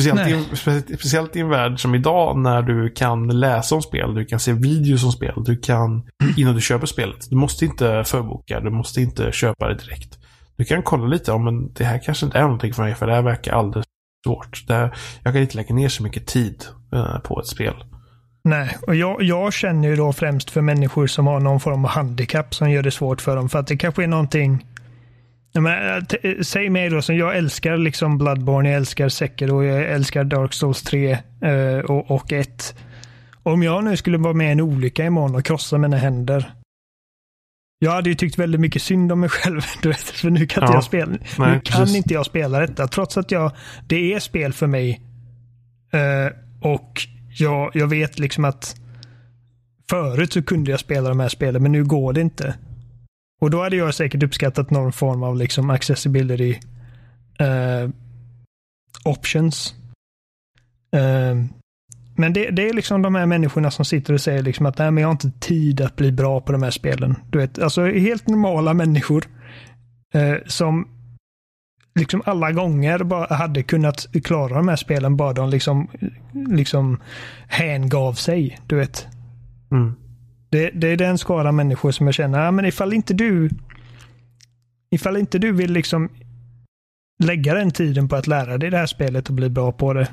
Speciellt 0.00 0.28
i, 0.28 0.32
en, 0.32 0.98
speciellt 0.98 1.36
i 1.36 1.40
en 1.40 1.48
värld 1.48 1.80
som 1.80 1.94
idag 1.94 2.38
när 2.38 2.62
du 2.62 2.90
kan 2.90 3.40
läsa 3.40 3.74
om 3.74 3.82
spel, 3.82 4.14
du 4.14 4.24
kan 4.24 4.40
se 4.40 4.52
videos 4.52 5.04
om 5.04 5.12
spel, 5.12 5.34
du 5.44 5.56
kan 5.56 6.02
innan 6.36 6.54
du 6.54 6.60
köper 6.60 6.86
spelet. 6.86 7.30
Du 7.30 7.36
måste 7.36 7.64
inte 7.64 8.04
förboka, 8.04 8.60
du 8.60 8.70
måste 8.70 9.00
inte 9.00 9.32
köpa 9.32 9.68
det 9.68 9.74
direkt. 9.74 10.18
Du 10.56 10.64
kan 10.64 10.82
kolla 10.82 11.06
lite 11.06 11.32
om 11.32 11.44
men 11.44 11.72
det 11.72 11.84
här 11.84 12.00
kanske 12.04 12.26
inte 12.26 12.38
är 12.38 12.42
någonting 12.42 12.74
för 12.74 12.82
mig 12.82 12.94
för 12.94 13.06
det 13.06 13.14
här 13.14 13.22
verkar 13.22 13.52
alldeles 13.52 13.86
svårt. 14.26 14.64
Det 14.66 14.74
här, 14.74 14.96
jag 15.22 15.32
kan 15.32 15.42
inte 15.42 15.56
lägga 15.56 15.74
ner 15.74 15.88
så 15.88 16.02
mycket 16.02 16.26
tid 16.26 16.64
uh, 16.94 17.18
på 17.18 17.40
ett 17.40 17.46
spel. 17.46 17.74
Nej, 18.44 18.76
och 18.86 18.94
jag, 18.94 19.22
jag, 19.22 19.52
känner 19.52 19.88
ju 19.88 19.96
då 19.96 20.12
främst 20.12 20.50
för 20.50 20.60
människor 20.60 21.06
som 21.06 21.26
har 21.26 21.40
någon 21.40 21.60
form 21.60 21.84
av 21.84 21.90
handikapp 21.90 22.54
som 22.54 22.70
gör 22.70 22.82
det 22.82 22.90
svårt 22.90 23.20
för 23.20 23.36
dem. 23.36 23.48
För 23.48 23.58
att 23.58 23.66
det 23.66 23.76
kanske 23.76 24.02
är 24.02 24.06
någonting 24.06 24.66
men, 25.52 26.06
säg 26.42 26.70
mig 26.70 26.90
då, 26.90 27.02
som 27.02 27.16
jag 27.16 27.36
älskar 27.36 27.76
liksom 27.76 28.18
Bloodborne, 28.18 28.68
jag 28.68 28.76
älskar 28.76 29.08
Sekiro, 29.08 29.64
jag 29.64 29.82
älskar 29.82 30.24
Dark 30.24 30.52
Souls 30.52 30.82
3 30.82 31.18
eh, 31.42 31.78
och, 31.78 32.10
och 32.10 32.32
1. 32.32 32.76
Om 33.42 33.62
jag 33.62 33.84
nu 33.84 33.96
skulle 33.96 34.18
vara 34.18 34.34
med 34.34 34.48
i 34.48 34.52
en 34.52 34.60
olycka 34.60 35.04
imorgon 35.04 35.34
och 35.34 35.44
krossa 35.44 35.78
mina 35.78 35.96
händer. 35.96 36.52
Jag 37.78 37.90
hade 37.90 38.08
ju 38.08 38.14
tyckt 38.14 38.38
väldigt 38.38 38.60
mycket 38.60 38.82
synd 38.82 39.12
om 39.12 39.20
mig 39.20 39.28
själv. 39.28 39.60
Du 39.82 39.88
vet, 39.88 40.00
för 40.00 40.30
nu 40.30 40.46
kan, 40.46 40.62
ja. 40.62 40.74
jag 40.74 40.84
spela, 40.84 41.12
Nej, 41.38 41.52
nu 41.54 41.60
kan 41.64 41.88
inte 41.88 42.14
jag 42.14 42.26
spela 42.26 42.60
detta. 42.60 42.88
Trots 42.88 43.18
att 43.18 43.30
jag, 43.30 43.52
det 43.86 44.14
är 44.14 44.20
spel 44.20 44.52
för 44.52 44.66
mig. 44.66 45.00
Eh, 45.92 46.32
och 46.60 47.00
jag, 47.38 47.70
jag 47.74 47.86
vet 47.86 48.18
liksom 48.18 48.44
att 48.44 48.76
förut 49.90 50.32
så 50.32 50.42
kunde 50.42 50.70
jag 50.70 50.80
spela 50.80 51.08
de 51.08 51.20
här 51.20 51.28
spelen, 51.28 51.62
men 51.62 51.72
nu 51.72 51.84
går 51.84 52.12
det 52.12 52.20
inte. 52.20 52.54
Och 53.40 53.50
då 53.50 53.62
hade 53.62 53.76
jag 53.76 53.94
säkert 53.94 54.22
uppskattat 54.22 54.70
någon 54.70 54.92
form 54.92 55.22
av 55.22 55.36
liksom 55.36 55.70
accessibility 55.70 56.58
uh, 57.40 57.90
options. 59.04 59.74
Uh, 60.96 61.44
men 62.16 62.32
det, 62.32 62.50
det, 62.50 62.68
är 62.68 62.72
liksom 62.72 63.02
de 63.02 63.14
här 63.14 63.26
människorna 63.26 63.70
som 63.70 63.84
sitter 63.84 64.14
och 64.14 64.20
säger 64.20 64.42
liksom 64.42 64.66
att 64.66 64.78
Nej, 64.78 64.90
men 64.90 65.02
jag 65.02 65.08
har 65.08 65.12
inte 65.12 65.30
tid 65.30 65.80
att 65.80 65.96
bli 65.96 66.12
bra 66.12 66.40
på 66.40 66.52
de 66.52 66.62
här 66.62 66.70
spelen. 66.70 67.16
Du 67.30 67.38
vet, 67.38 67.58
alltså 67.58 67.84
helt 67.84 68.28
normala 68.28 68.74
människor 68.74 69.24
uh, 70.14 70.36
som 70.46 70.88
liksom 71.94 72.22
alla 72.24 72.52
gånger 72.52 72.98
bara 72.98 73.34
hade 73.34 73.62
kunnat 73.62 74.06
klara 74.24 74.54
de 74.54 74.68
här 74.68 74.76
spelen 74.76 75.16
bara 75.16 75.32
de 75.32 75.50
liksom, 75.50 75.88
liksom 76.32 77.00
hängav 77.48 78.12
sig. 78.12 78.58
Du 78.66 78.76
vet. 78.76 79.06
Mm. 79.72 79.94
Det, 80.50 80.70
det 80.70 80.88
är 80.88 80.96
den 80.96 81.18
skara 81.18 81.52
människor 81.52 81.90
som 81.90 82.06
jag 82.06 82.14
känner, 82.14 82.44
ja, 82.44 82.50
men 82.50 82.64
ifall 82.64 82.92
inte 82.92 83.14
du 83.14 83.50
ifall 84.90 85.16
inte 85.16 85.38
du 85.38 85.52
vill 85.52 85.72
liksom 85.72 86.10
lägga 87.22 87.54
den 87.54 87.70
tiden 87.70 88.08
på 88.08 88.16
att 88.16 88.26
lära 88.26 88.58
dig 88.58 88.70
det 88.70 88.78
här 88.78 88.86
spelet 88.86 89.28
och 89.28 89.34
bli 89.34 89.48
bra 89.48 89.72
på 89.72 89.92
det. 89.92 90.08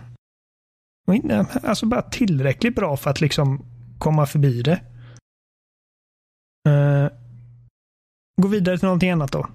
Alltså 1.64 1.86
bara 1.86 2.02
tillräckligt 2.02 2.76
bra 2.76 2.98
för 2.98 3.10
att 3.10 3.22
liksom 3.22 3.66
komma 4.00 4.26
förbi 4.26 4.62
det. 4.62 4.82
Uh, 6.70 7.10
gå 8.42 8.48
vidare 8.48 8.78
till 8.78 8.86
någonting 8.86 9.12
annat 9.12 9.32
då. 9.32 9.48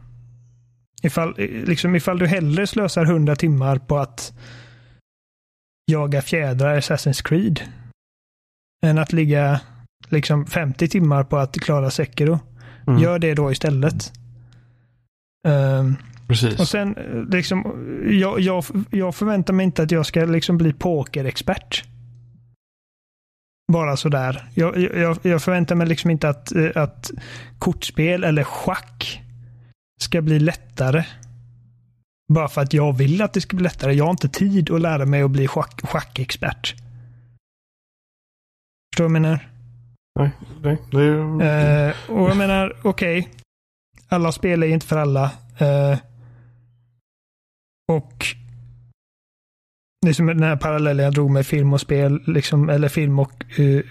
Ifall, 1.03 1.35
eh, 1.39 1.65
liksom, 1.65 1.97
ifall 1.97 2.19
du 2.19 2.27
hellre 2.27 2.67
slösar 2.67 3.05
hundra 3.05 3.37
timmar 3.37 3.79
på 3.79 3.99
att 3.99 4.33
jaga 5.87 6.23
fjädrar 6.23 6.75
i 6.75 6.79
Assassin's 6.79 7.23
Creed 7.25 7.61
än 8.87 8.99
att 8.99 9.13
ligga 9.13 9.61
liksom 10.13 10.47
50 10.47 10.89
timmar 10.89 11.25
på 11.25 11.37
att 11.37 11.55
klara 11.55 11.91
Sekiro. 11.91 12.39
Mm. 12.87 13.03
Gör 13.03 13.19
det 13.19 13.35
då 13.35 13.53
istället. 13.53 14.13
Um, 15.49 15.97
Precis. 16.29 16.61
Och 16.61 16.69
sen 16.69 16.97
liksom, 17.31 17.65
jag, 18.21 18.41
jag, 18.41 18.65
jag 18.91 19.15
förväntar 19.15 19.55
mig 19.55 19.65
inte 19.65 19.83
att 19.83 19.91
jag 19.91 20.07
ska 20.07 20.25
liksom 20.25 20.59
bli 20.59 20.73
pokerexpert. 20.73 21.85
Bara 23.73 23.97
sådär. 23.97 24.45
Jag, 24.55 24.79
jag, 24.79 25.19
jag 25.23 25.43
förväntar 25.43 25.75
mig 25.75 25.87
liksom 25.87 26.11
inte 26.11 26.29
att, 26.29 26.53
att 26.75 27.11
kortspel 27.59 28.25
eller 28.25 28.45
schack 28.45 29.23
ska 30.01 30.23
bli 30.23 30.39
lättare. 30.39 31.05
Bara 32.33 32.49
för 32.49 32.61
att 32.61 32.73
jag 32.73 32.97
vill 32.97 33.23
att 33.23 33.33
det 33.33 33.41
ska 33.41 33.57
bli 33.57 33.65
lättare. 33.65 33.93
Jag 33.93 34.05
har 34.05 34.11
inte 34.11 34.29
tid 34.29 34.71
att 34.71 34.81
lära 34.81 35.07
mig 35.07 35.23
att 35.23 35.31
bli 35.31 35.49
schack, 35.49 35.81
schackexpert. 35.85 36.75
Förstår 38.93 39.05
du 39.05 39.13
vad 39.13 39.17
jag 39.17 39.23
menar? 39.23 39.52
Nej, 40.19 40.31
nej. 40.63 40.79
Det 40.91 41.03
är 41.03 41.89
eh, 41.89 41.95
och 42.11 42.31
jag 42.31 42.37
menar, 42.37 42.77
okej. 42.83 43.19
Okay. 43.19 43.33
Alla 44.09 44.33
spel 44.33 44.63
är 44.63 44.67
inte 44.67 44.87
för 44.87 44.97
alla. 44.97 45.25
Eh, 45.59 45.99
och 47.93 48.27
det 50.03 50.19
är 50.19 50.35
den 50.35 50.43
här 50.43 50.57
parallellen 50.57 51.05
jag 51.05 51.15
drog 51.15 51.31
med 51.31 51.47
film 51.47 51.73
och 51.73 51.81
spel, 51.81 52.23
liksom, 52.27 52.69
eller 52.69 52.89
film 52.89 53.19
och 53.19 53.45
uh, 53.59 53.83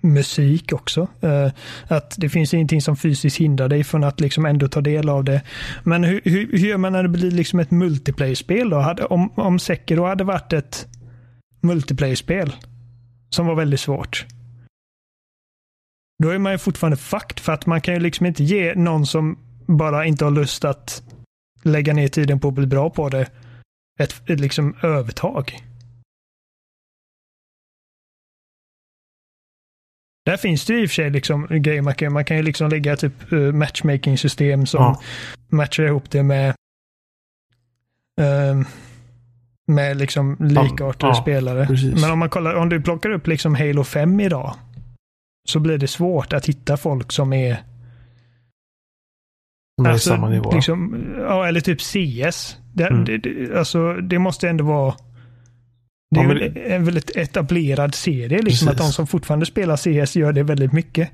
musik 0.00 0.72
också. 0.72 1.08
Uh, 1.24 1.50
att 1.88 2.14
det 2.18 2.28
finns 2.28 2.54
ingenting 2.54 2.82
som 2.82 2.96
fysiskt 2.96 3.36
hindrar 3.36 3.68
dig 3.68 3.84
från 3.84 4.04
att 4.04 4.20
liksom 4.20 4.46
ändå 4.46 4.68
ta 4.68 4.80
del 4.80 5.08
av 5.08 5.24
det. 5.24 5.42
Men 5.84 6.04
hur, 6.04 6.20
hur, 6.24 6.50
hur 6.50 6.68
gör 6.68 6.76
man 6.76 6.92
när 6.92 7.02
det 7.02 7.08
blir 7.08 7.30
liksom 7.30 7.60
ett 7.60 7.70
multiplayer-spel 7.70 8.70
då? 8.70 8.78
Hade, 8.78 9.04
om, 9.04 9.32
om 9.34 9.58
Sekiro 9.58 10.04
hade 10.04 10.24
varit 10.24 10.52
ett 10.52 10.86
multiplayer-spel 11.60 12.52
som 13.30 13.46
var 13.46 13.54
väldigt 13.54 13.80
svårt. 13.80 14.26
Då 16.22 16.28
är 16.28 16.38
man 16.38 16.52
ju 16.52 16.58
fortfarande 16.58 16.96
fucked 16.96 17.40
för 17.40 17.52
att 17.52 17.66
man 17.66 17.80
kan 17.80 17.94
ju 17.94 18.00
liksom 18.00 18.26
inte 18.26 18.44
ge 18.44 18.74
någon 18.74 19.06
som 19.06 19.38
bara 19.66 20.04
inte 20.04 20.24
har 20.24 20.32
lust 20.32 20.64
att 20.64 21.02
lägga 21.62 21.92
ner 21.92 22.08
tiden 22.08 22.40
på 22.40 22.48
att 22.48 22.54
bli 22.54 22.66
bra 22.66 22.90
på 22.90 23.08
det 23.08 23.30
ett, 24.00 24.30
ett 24.30 24.40
liksom 24.40 24.76
övertag. 24.82 25.62
Där 30.24 30.36
finns 30.36 30.64
det 30.64 30.80
i 30.80 30.86
och 30.86 30.88
för 30.88 30.94
sig 30.94 31.10
liksom 31.10 31.46
grejer 31.50 31.82
man 31.82 31.94
kan, 31.94 32.12
man 32.12 32.24
kan 32.24 32.36
ju 32.36 32.42
liksom 32.42 32.68
lägga 32.68 32.96
typ 32.96 33.32
uh, 33.32 33.52
matchmaking 33.52 34.18
system 34.18 34.66
som 34.66 34.82
ja. 34.82 35.00
matchar 35.48 35.84
ihop 35.84 36.10
det 36.10 36.22
med 36.22 36.54
uh, 38.20 38.66
med 39.66 39.96
liksom 39.96 40.36
likartade 40.40 41.12
ja, 41.12 41.22
spelare. 41.22 41.66
Precis. 41.66 42.02
Men 42.02 42.10
om 42.10 42.18
man 42.18 42.30
kollar, 42.30 42.54
om 42.54 42.68
du 42.68 42.82
plockar 42.82 43.10
upp 43.10 43.26
liksom 43.26 43.54
Halo 43.54 43.84
5 43.84 44.20
idag 44.20 44.54
så 45.48 45.60
blir 45.60 45.78
det 45.78 45.88
svårt 45.88 46.32
att 46.32 46.46
hitta 46.46 46.76
folk 46.76 47.12
som 47.12 47.32
är 47.32 47.62
som 49.78 49.86
är 49.86 49.90
alltså, 49.90 50.10
samma 50.10 50.28
nivå. 50.28 50.52
Liksom, 50.52 51.06
ja, 51.18 51.46
eller 51.46 51.60
typ 51.60 51.80
CS. 51.80 52.56
Det, 52.74 52.86
mm. 52.86 53.04
det, 53.04 53.58
alltså, 53.58 53.94
det 53.94 54.18
måste 54.18 54.48
ändå 54.48 54.64
vara 54.64 54.94
det 56.10 56.20
är 56.20 56.24
ja, 56.24 56.28
men... 56.28 56.72
en 56.72 56.84
väldigt 56.84 57.16
etablerad 57.16 57.94
serie. 57.94 58.42
Liksom, 58.42 58.68
att 58.68 58.78
de 58.78 58.92
som 58.92 59.06
fortfarande 59.06 59.46
spelar 59.46 59.76
CS 59.76 60.16
gör 60.16 60.32
det 60.32 60.42
väldigt 60.42 60.72
mycket. 60.72 61.10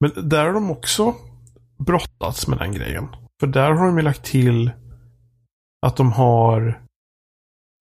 Men 0.00 0.28
där 0.28 0.44
har 0.44 0.52
de 0.52 0.70
också 0.70 1.14
brottats 1.78 2.48
med 2.48 2.58
den 2.58 2.72
grejen. 2.72 3.08
För 3.40 3.46
där 3.46 3.72
har 3.72 3.86
de 3.86 3.96
ju 3.96 4.02
lagt 4.02 4.24
till 4.24 4.70
att 5.86 5.96
de 5.96 6.12
har 6.12 6.80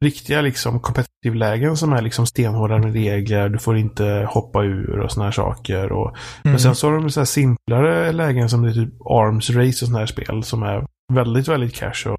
riktiga 0.04 0.42
liksom 0.42 0.80
competitive-lägen 0.80 1.78
som 1.78 1.94
är 1.94 2.02
liksom 2.02 2.26
stenhårda 2.26 2.78
med 2.78 2.94
regler. 2.94 3.50
Du 3.50 3.60
får 3.60 3.78
inte 3.78 4.28
hoppa 4.30 4.64
ur 4.64 5.00
och 5.00 5.12
såna 5.12 5.26
här 5.26 5.32
saker. 5.32 5.92
Och, 5.92 6.08
mm. 6.08 6.18
Men 6.44 6.60
sen 6.60 6.76
så 6.76 6.88
har 6.88 6.98
de 6.98 7.10
så 7.10 7.20
här 7.20 7.26
simplare 7.26 8.12
lägen 8.12 8.50
som 8.50 8.62
det 8.62 8.70
är 8.70 8.74
typ 8.74 8.94
Arms 9.02 9.50
Race 9.50 9.86
och 9.86 9.88
såna 9.88 10.00
här 10.00 10.06
spel 10.06 10.44
som 10.44 10.64
är 10.64 10.86
väldigt, 11.14 11.48
väldigt 11.48 11.76
casual 11.76 12.18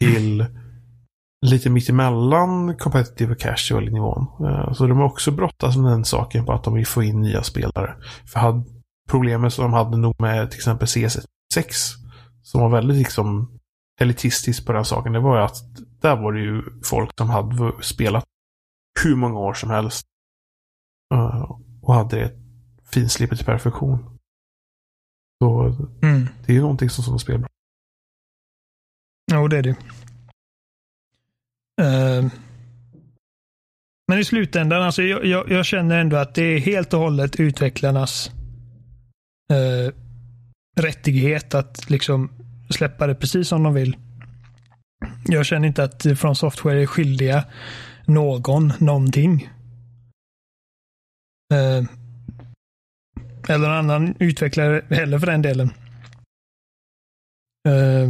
till 0.00 0.46
lite 1.46 1.70
mittemellan 1.70 2.76
competitive 2.76 3.32
och 3.32 3.40
casual 3.40 3.92
nivån. 3.92 4.26
Eh, 4.40 4.72
så 4.72 4.86
de 4.86 4.98
har 4.98 5.04
också 5.04 5.30
brottats 5.30 5.76
med 5.76 5.92
den 5.92 6.04
saken 6.04 6.44
på 6.44 6.52
att 6.52 6.64
de 6.64 6.74
vill 6.74 6.86
få 6.86 7.02
in 7.02 7.20
nya 7.20 7.42
spelare. 7.42 7.94
För 8.32 8.40
hade, 8.40 8.64
problemet 9.10 9.52
som 9.52 9.62
de 9.62 9.72
hade 9.72 9.96
nog 9.96 10.20
med 10.20 10.50
till 10.50 10.58
exempel 10.58 10.86
CS6 10.86 11.94
som 12.42 12.60
var 12.60 12.68
väldigt 12.68 12.96
liksom 12.96 13.58
elitistiskt 14.00 14.66
på 14.66 14.72
den 14.72 14.84
saken, 14.84 15.12
det 15.12 15.20
var 15.20 15.38
ju 15.38 15.44
att 15.44 15.56
där 16.04 16.16
var 16.16 16.32
det 16.32 16.40
ju 16.40 16.62
folk 16.84 17.10
som 17.18 17.30
hade 17.30 17.82
spelat 17.82 18.24
hur 19.04 19.16
många 19.16 19.38
år 19.38 19.54
som 19.54 19.70
helst. 19.70 20.06
Eh, 21.14 21.50
och 21.82 21.94
hade 21.94 22.16
det 22.16 22.32
finslipet 22.92 23.38
till 23.38 23.46
perfektion. 23.46 24.18
Så 25.42 25.62
mm. 26.02 26.28
det 26.46 26.52
är 26.52 26.54
ju 26.54 26.60
någonting 26.60 26.90
som 26.90 27.04
sådana 27.04 27.18
spel 27.18 27.38
bra. 27.38 27.48
Jo, 29.32 29.48
det 29.48 29.58
är 29.58 29.62
det. 29.62 29.76
Uh, 31.82 32.32
men 34.08 34.18
i 34.18 34.24
slutändan, 34.24 34.82
alltså 34.82 35.02
jag, 35.02 35.24
jag, 35.24 35.50
jag, 35.50 35.66
känner 35.66 36.00
ändå 36.00 36.16
att 36.16 36.34
det 36.34 36.42
är 36.42 36.58
helt 36.58 36.94
och 36.94 37.00
hållet 37.00 37.40
utvecklarnas 37.40 38.30
uh, 39.52 39.92
rättighet 40.76 41.54
att 41.54 41.90
liksom 41.90 42.30
släppa 42.70 43.06
det 43.06 43.14
precis 43.14 43.48
som 43.48 43.62
de 43.62 43.74
vill. 43.74 43.96
Jag 45.24 45.46
känner 45.46 45.68
inte 45.68 45.84
att 45.84 46.06
från 46.18 46.36
Software 46.36 46.82
är 46.82 46.86
skyldiga 46.86 47.44
någon 48.04 48.72
någonting. 48.78 49.50
Eh, 51.54 51.84
eller 53.48 53.68
någon 53.68 53.78
annan 53.90 54.14
utvecklare 54.18 54.82
heller 54.90 55.18
för 55.18 55.26
den 55.26 55.42
delen. 55.42 55.70
Eh, 57.68 58.08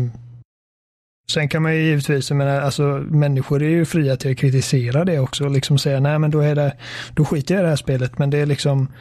Sen 1.31 1.49
kan 1.49 1.63
man 1.63 1.75
ju 1.75 1.83
givetvis, 1.83 2.31
jag 2.31 2.37
menar, 2.37 2.61
alltså 2.61 2.83
människor 3.11 3.63
är 3.63 3.69
ju 3.69 3.85
fria 3.85 4.17
till 4.17 4.31
att 4.31 4.39
kritisera 4.39 5.05
det 5.05 5.19
också 5.19 5.45
och 5.45 5.51
liksom 5.51 5.79
säga 5.79 6.01
nej 6.01 6.19
men 6.19 6.31
då 6.31 6.41
är 6.41 6.55
det, 6.55 6.77
då 7.15 7.25
skiter 7.25 7.55
jag 7.55 7.61
i 7.61 7.63
det 7.63 7.69
här 7.69 7.77
spelet 7.77 8.19
men 8.19 8.31
det 8.31 8.39
är 8.39 8.47
liksom 8.47 8.93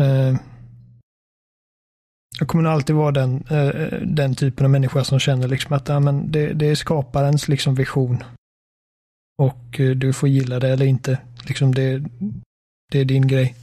eh, 0.00 0.36
jag 2.38 2.48
kommer 2.48 2.64
nog 2.64 2.72
alltid 2.72 2.96
vara 2.96 3.12
den, 3.12 3.44
eh, 3.50 4.00
den 4.02 4.34
typen 4.34 4.66
av 4.66 4.70
människa 4.70 5.04
som 5.04 5.18
känner 5.18 5.48
liksom 5.48 5.72
att 5.72 5.88
ja, 5.88 6.00
men 6.00 6.32
det, 6.32 6.52
det 6.52 6.66
är 6.66 6.74
skaparens 6.74 7.48
liksom 7.48 7.74
vision. 7.74 8.24
Och 9.38 9.80
eh, 9.80 9.90
du 9.90 10.12
får 10.12 10.28
gilla 10.28 10.58
det 10.58 10.68
eller 10.68 10.86
inte. 10.86 11.20
Liksom 11.46 11.74
det, 11.74 12.02
det 12.92 12.98
är 12.98 13.04
din 13.04 13.26
grej. 13.26 13.54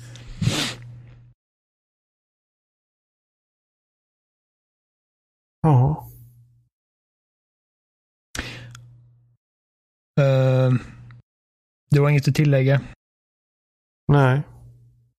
Ja. 5.62 6.10
Uh, 10.20 10.80
du 11.90 12.02
har 12.02 12.10
inget 12.10 12.28
att 12.28 12.36
tillägga? 12.36 12.82
Nej. 14.08 14.42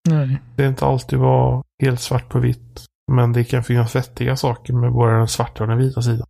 Nej. 0.09 0.41
Det 0.57 0.65
är 0.65 0.69
inte 0.69 0.85
alltid 0.85 1.19
var 1.19 1.65
helt 1.83 2.01
svart 2.01 2.29
på 2.29 2.39
vitt. 2.39 2.87
Men 3.13 3.33
det 3.33 3.45
kan 3.45 3.65
finnas 3.65 3.97
vettiga 3.97 4.37
saker 4.37 4.73
med 4.73 4.93
både 4.93 5.13
den 5.13 5.29
svarta 5.29 5.63
och 5.65 5.69
den 5.69 5.79
vita 5.79 6.03
sidan. 6.03 6.27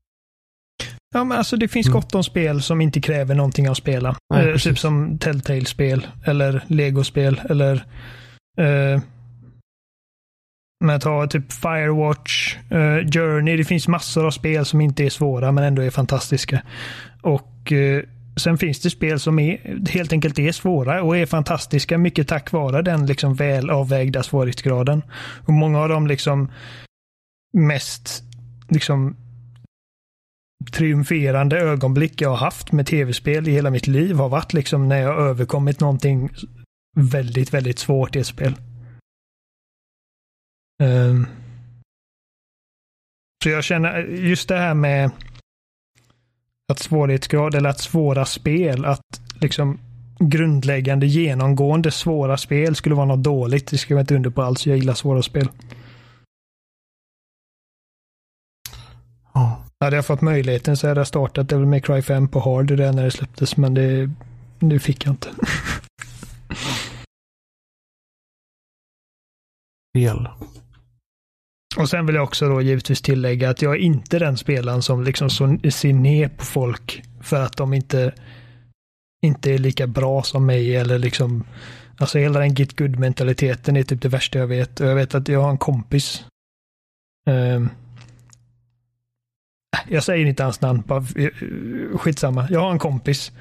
Ja, 1.14 1.24
men 1.24 1.38
alltså 1.38 1.56
det 1.56 1.68
finns 1.68 1.86
mm. 1.86 1.94
gott 1.94 2.14
om 2.14 2.24
spel 2.24 2.62
som 2.62 2.80
inte 2.80 3.00
kräver 3.00 3.34
någonting 3.34 3.68
av 3.68 3.72
att 3.72 3.78
spela. 3.78 4.16
Nej, 4.34 4.50
eh, 4.50 4.56
typ 4.56 4.78
som 4.78 5.18
Telltale-spel 5.18 6.06
eller 6.24 6.64
Lego-spel 6.66 7.40
eller 7.50 7.74
eh, 8.58 9.00
men 10.84 11.00
ta 11.00 11.26
typ 11.26 11.52
Firewatch, 11.52 12.56
eh, 12.70 13.10
Journey. 13.10 13.56
Det 13.56 13.64
finns 13.64 13.88
massor 13.88 14.26
av 14.26 14.30
spel 14.30 14.64
som 14.64 14.80
inte 14.80 15.04
är 15.04 15.10
svåra 15.10 15.52
men 15.52 15.64
ändå 15.64 15.82
är 15.82 15.90
fantastiska. 15.90 16.62
Och 17.22 17.72
eh, 17.72 18.02
Sen 18.40 18.58
finns 18.58 18.80
det 18.80 18.90
spel 18.90 19.20
som 19.20 19.38
är, 19.38 19.88
helt 19.90 20.12
enkelt 20.12 20.38
är 20.38 20.52
svåra 20.52 21.02
och 21.02 21.16
är 21.16 21.26
fantastiska 21.26 21.98
mycket 21.98 22.28
tack 22.28 22.52
vare 22.52 22.82
den 22.82 23.06
liksom 23.06 23.34
väl 23.34 23.70
avvägda 23.70 24.22
svårighetsgraden. 24.22 25.02
Och 25.46 25.52
många 25.52 25.80
av 25.80 25.88
de 25.88 26.06
liksom 26.06 26.52
mest 27.52 28.22
liksom 28.68 29.16
triumferande 30.72 31.60
ögonblick 31.60 32.20
jag 32.20 32.28
har 32.28 32.36
haft 32.36 32.72
med 32.72 32.86
tv-spel 32.86 33.48
i 33.48 33.52
hela 33.52 33.70
mitt 33.70 33.86
liv 33.86 34.16
har 34.16 34.28
varit 34.28 34.52
liksom 34.52 34.88
när 34.88 35.00
jag 35.02 35.18
överkommit 35.18 35.80
någonting 35.80 36.30
väldigt, 36.96 37.54
väldigt 37.54 37.78
svårt 37.78 38.16
i 38.16 38.18
ett 38.18 38.26
spel. 38.26 38.54
Um, 40.82 41.26
så 43.44 43.50
jag 43.50 43.64
känner 43.64 43.98
just 44.02 44.48
det 44.48 44.56
här 44.56 44.74
med 44.74 45.10
att 46.72 46.78
svårighetsgrad 46.78 47.54
eller 47.54 47.70
att 47.70 47.80
svåra 47.80 48.24
spel, 48.24 48.84
att 48.84 49.20
liksom 49.40 49.78
grundläggande 50.18 51.06
genomgående 51.06 51.90
svåra 51.90 52.36
spel 52.36 52.74
skulle 52.74 52.94
vara 52.94 53.06
något 53.06 53.22
dåligt. 53.22 53.66
Det 53.66 53.78
skriver 53.78 53.98
jag 53.98 54.02
inte 54.02 54.14
under 54.16 54.30
på 54.30 54.42
alls. 54.42 54.66
Jag 54.66 54.76
gillar 54.76 54.94
svåra 54.94 55.22
spel. 55.22 55.48
Ja. 59.34 59.62
Hade 59.80 59.96
jag 59.96 60.06
fått 60.06 60.20
möjligheten 60.20 60.76
så 60.76 60.88
hade 60.88 61.00
jag 61.00 61.06
startat 61.06 61.48
Devil 61.48 61.66
May 61.66 61.80
Cry 61.80 62.02
5 62.02 62.28
på 62.28 62.40
hard 62.40 62.66
det 62.66 62.92
när 62.92 63.04
det 63.04 63.10
släpptes, 63.10 63.56
men 63.56 63.74
det, 63.74 64.10
det 64.58 64.78
fick 64.78 65.06
jag 65.06 65.12
inte. 65.12 65.28
Fel. 69.96 70.28
Och 71.76 71.88
sen 71.88 72.06
vill 72.06 72.14
jag 72.14 72.24
också 72.24 72.48
då 72.48 72.60
givetvis 72.60 73.02
tillägga 73.02 73.50
att 73.50 73.62
jag 73.62 73.74
är 73.74 73.78
inte 73.78 74.18
den 74.18 74.36
spelaren 74.36 74.82
som 74.82 75.02
liksom 75.04 75.30
ser 75.30 75.92
ner 75.92 76.28
på 76.28 76.44
folk 76.44 77.02
för 77.20 77.42
att 77.42 77.56
de 77.56 77.74
inte, 77.74 78.14
inte 79.22 79.50
är 79.52 79.58
lika 79.58 79.86
bra 79.86 80.22
som 80.22 80.46
mig 80.46 80.76
eller 80.76 80.98
liksom 80.98 81.44
Alltså 81.98 82.18
hela 82.18 82.40
den 82.40 82.54
get 82.54 82.78
good 82.78 82.98
mentaliteten 82.98 83.76
är 83.76 83.82
typ 83.82 84.02
det 84.02 84.08
värsta 84.08 84.38
jag 84.38 84.46
vet. 84.46 84.80
Och 84.80 84.86
jag 84.86 84.94
vet 84.94 85.14
att 85.14 85.28
jag 85.28 85.42
har 85.42 85.50
en 85.50 85.58
kompis. 85.58 86.24
Um, 87.30 87.70
jag 89.88 90.02
säger 90.02 90.26
inte 90.26 90.42
hans 90.42 90.60
namn, 90.60 90.82
bara 90.86 91.04
eh, 91.16 91.30
skitsamma. 91.98 92.46
Jag 92.50 92.60
har 92.60 92.70
en 92.70 92.78
kompis 92.78 93.32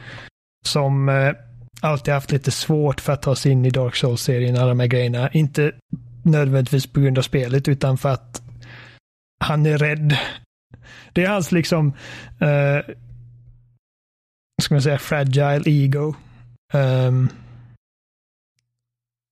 som 0.66 1.10
uh, 1.10 1.34
alltid 1.82 2.14
haft 2.14 2.32
lite 2.32 2.52
svårt 2.52 3.02
för 3.02 3.14
att 3.14 3.22
ta 3.22 3.36
sig 3.36 3.52
in 3.52 3.66
i 3.66 3.70
Dark 3.70 3.96
Souls-serien, 3.96 4.58
alla 4.58 4.68
de 4.68 4.80
här 4.80 4.88
grejerna. 4.88 5.30
Inte 5.30 5.72
nödvändigtvis 6.26 6.88
på 6.88 7.00
grund 7.00 7.18
av 7.18 7.22
spelet 7.22 7.68
utan 7.68 7.98
för 7.98 8.10
att 8.10 8.42
han 9.40 9.66
är 9.66 9.78
rädd. 9.78 10.18
Det 11.14 11.24
är 11.24 11.30
hans 11.30 11.52
liksom, 11.52 11.88
uh, 12.42 12.96
ska 14.62 14.76
man 14.76 14.82
säga, 14.82 14.98
fragile 14.98 15.64
ego. 15.66 16.16
Um, 16.74 17.30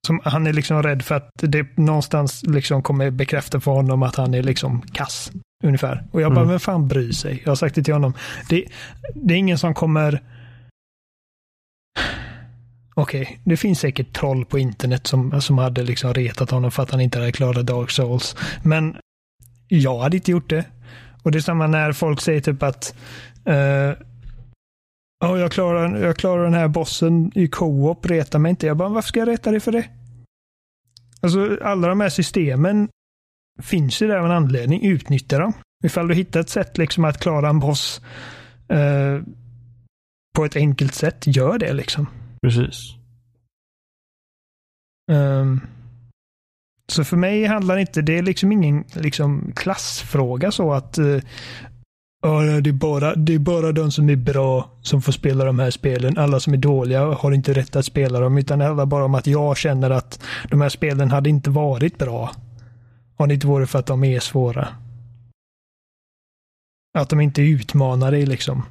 som, 0.08 0.22
han 0.24 0.48
är 0.48 0.54
liksom 0.54 0.84
rädd 0.84 1.02
för 1.02 1.16
att 1.16 1.30
det 1.34 1.78
någonstans 1.78 2.44
liksom 2.44 2.84
kommer 2.84 3.10
bekräfta 3.12 3.60
för 3.60 3.72
honom 3.72 4.04
att 4.04 4.16
han 4.16 4.34
är 4.34 4.44
liksom 4.44 4.82
kass. 4.82 5.32
Ungefär. 5.64 6.04
Och 6.12 6.22
jag 6.22 6.32
bara, 6.32 6.42
mm. 6.42 6.50
vem 6.50 6.60
fan 6.60 6.88
bryr 6.88 7.12
sig? 7.12 7.42
Jag 7.44 7.52
har 7.52 7.56
sagt 7.56 7.76
det 7.76 7.84
till 7.84 7.94
honom. 7.94 8.14
Det, 8.50 8.66
det 9.16 9.34
är 9.34 9.38
ingen 9.38 9.58
som 9.58 9.74
kommer 9.74 10.22
Okej, 12.94 13.22
okay. 13.22 13.38
det 13.44 13.58
finns 13.58 13.80
säkert 13.80 14.14
troll 14.14 14.46
på 14.46 14.60
internet 14.60 15.08
som, 15.08 15.42
som 15.42 15.58
hade 15.58 15.84
liksom 15.84 16.14
retat 16.14 16.52
honom 16.52 16.72
för 16.72 16.84
att 16.84 16.92
han 16.92 17.02
inte 17.02 17.20
hade 17.20 17.32
klarat 17.32 17.66
Dark 17.66 17.92
Souls. 17.92 18.36
Men 18.64 18.98
jag 19.68 20.00
hade 20.00 20.18
inte 20.18 20.32
gjort 20.32 20.50
det. 20.50 20.66
Och 21.24 21.32
det 21.32 21.38
är 21.38 21.42
samma 21.42 21.68
när 21.68 21.92
folk 21.92 22.22
säger 22.22 22.42
typ 22.42 22.64
att 22.64 22.96
uh, 23.50 23.94
oh, 25.30 25.40
jag, 25.40 25.52
klarar, 25.52 25.98
jag 25.98 26.18
klarar 26.18 26.44
den 26.44 26.54
här 26.54 26.68
bossen 26.68 27.32
i 27.36 27.48
co-op, 27.48 28.06
reta 28.06 28.40
mig 28.40 28.50
inte. 28.50 28.68
Jag 28.68 28.78
bara, 28.78 28.90
varför 28.90 29.08
ska 29.08 29.20
jag 29.20 29.30
reta 29.30 29.52
dig 29.52 29.60
för 29.60 29.72
det? 29.72 29.86
Alltså 31.22 31.58
alla 31.62 31.88
de 31.88 32.00
här 32.00 32.10
systemen 32.10 32.90
finns 33.62 34.02
ju 34.02 34.08
där 34.08 34.18
av 34.18 34.26
en 34.26 34.32
anledning. 34.32 34.86
Utnyttja 34.86 35.40
dem. 35.40 35.54
Ifall 35.84 36.08
du 36.08 36.16
hittar 36.16 36.40
ett 36.40 36.50
sätt 36.50 36.78
liksom 36.78 37.06
att 37.06 37.20
klara 37.20 37.50
en 37.50 37.60
boss 37.60 38.02
uh, 38.74 39.22
på 40.36 40.46
ett 40.46 40.56
enkelt 40.56 40.94
sätt, 40.94 41.24
gör 41.28 41.58
det 41.58 41.74
liksom. 41.74 42.08
Precis. 42.44 42.96
Um, 45.12 45.62
så 46.88 47.04
för 47.04 47.18
mig 47.18 47.46
handlar 47.46 47.78
inte, 47.78 48.02
det 48.02 48.18
är 48.18 48.24
liksom 48.24 48.52
ingen 48.52 48.84
liksom, 48.94 49.52
klassfråga 49.56 50.52
så 50.52 50.74
att 50.74 50.98
uh, 50.98 51.22
det, 52.62 52.70
är 52.70 52.72
bara, 52.72 53.16
det 53.16 53.34
är 53.34 53.40
bara 53.40 53.72
de 53.72 53.92
som 53.92 54.10
är 54.10 54.16
bra 54.16 54.70
som 54.82 55.02
får 55.02 55.12
spela 55.12 55.46
de 55.46 55.60
här 55.60 55.72
spelen. 55.72 56.18
Alla 56.18 56.40
som 56.40 56.54
är 56.54 56.58
dåliga 56.58 57.06
har 57.06 57.32
inte 57.32 57.54
rätt 57.54 57.76
att 57.76 57.86
spela 57.86 58.20
dem. 58.20 58.38
Utan 58.38 58.60
det 58.60 58.66
handlar 58.66 58.86
bara 58.86 59.06
om 59.06 59.16
att 59.16 59.28
jag 59.28 59.58
känner 59.58 59.90
att 59.90 60.24
de 60.50 60.62
här 60.62 60.70
spelen 60.70 61.12
hade 61.12 61.30
inte 61.30 61.50
varit 61.50 61.98
bra. 61.98 62.32
Om 63.16 63.28
det 63.28 63.34
inte 63.34 63.48
vore 63.48 63.68
för 63.68 63.80
att 63.80 63.86
de 63.86 64.04
är 64.04 64.20
svåra. 64.20 64.68
Att 66.98 67.10
de 67.10 67.22
inte 67.22 67.42
utmanar 67.42 68.12
dig 68.12 68.26
liksom. 68.26 68.64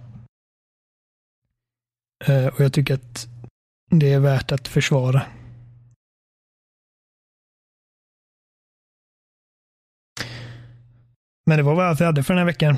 Uh, 2.28 2.46
och 2.46 2.60
jag 2.60 2.72
tycker 2.72 2.94
att 2.94 3.31
det 3.98 4.12
är 4.12 4.18
värt 4.18 4.52
att 4.52 4.68
försvara. 4.68 5.22
Men 11.46 11.56
det 11.56 11.62
var 11.62 11.74
väl 11.74 11.84
allt 11.84 12.00
vi 12.00 12.04
hade 12.04 12.22
för 12.22 12.34
den 12.34 12.38
här 12.38 12.46
veckan. 12.46 12.76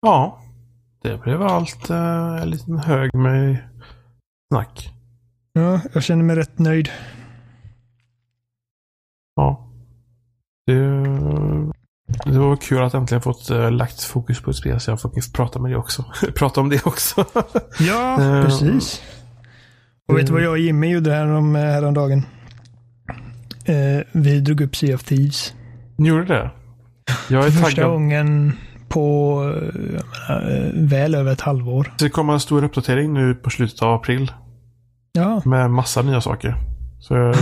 Ja. 0.00 0.40
Det 1.02 1.22
blev 1.22 1.42
allt 1.42 1.90
uh, 1.90 2.42
en 2.42 2.50
liten 2.50 2.78
hög 2.78 3.14
med 3.14 3.56
snack. 4.52 4.90
Ja, 5.52 5.80
jag 5.92 6.02
känner 6.02 6.24
mig 6.24 6.36
rätt 6.36 6.58
nöjd. 6.58 6.88
Ja. 9.36 9.70
Det, 10.66 10.80
det 12.24 12.38
var 12.38 12.56
kul 12.56 12.82
att 12.82 12.94
äntligen 12.94 13.22
fått 13.22 13.50
uh, 13.50 13.70
lagt 13.70 14.02
fokus 14.02 14.42
på 14.42 14.50
ett 14.50 14.56
spel 14.56 14.80
så 14.80 14.90
jag 14.90 15.00
får 15.00 15.32
prata 15.32 15.58
med 15.58 15.70
det 15.70 15.76
också. 15.76 16.04
prata 16.34 16.60
om 16.60 16.68
det 16.68 16.86
också. 16.86 17.24
ja, 17.78 18.16
precis. 18.44 19.02
Och 20.08 20.18
vet 20.18 20.26
du 20.26 20.32
vad 20.32 20.42
jag 20.42 20.50
och 20.50 20.58
Jimmy 20.58 20.92
gjorde 20.92 21.10
här 21.10 21.72
häromdagen? 21.72 22.26
Uh, 23.68 24.02
vi 24.12 24.40
drog 24.40 24.60
upp 24.60 24.76
Sea 24.76 24.94
of 24.94 25.04
Thieves. 25.04 25.54
Ni 25.96 26.08
gjorde 26.08 26.24
det? 26.24 26.50
Jag 27.30 27.46
är 27.46 27.50
För 27.50 27.62
första 27.62 27.88
gången 27.88 28.52
på 28.88 29.40
äh, 30.28 30.72
väl 30.74 31.14
över 31.14 31.32
ett 31.32 31.40
halvår. 31.40 31.92
Det 31.98 32.10
kommer 32.10 32.32
en 32.32 32.40
stor 32.40 32.64
uppdatering 32.64 33.14
nu 33.14 33.34
på 33.34 33.50
slutet 33.50 33.82
av 33.82 33.94
april. 33.94 34.32
Ja. 35.12 35.42
Med 35.44 35.70
massa 35.70 36.02
nya 36.02 36.20
saker. 36.20 36.56
Så 37.00 37.14
jag, 37.14 37.36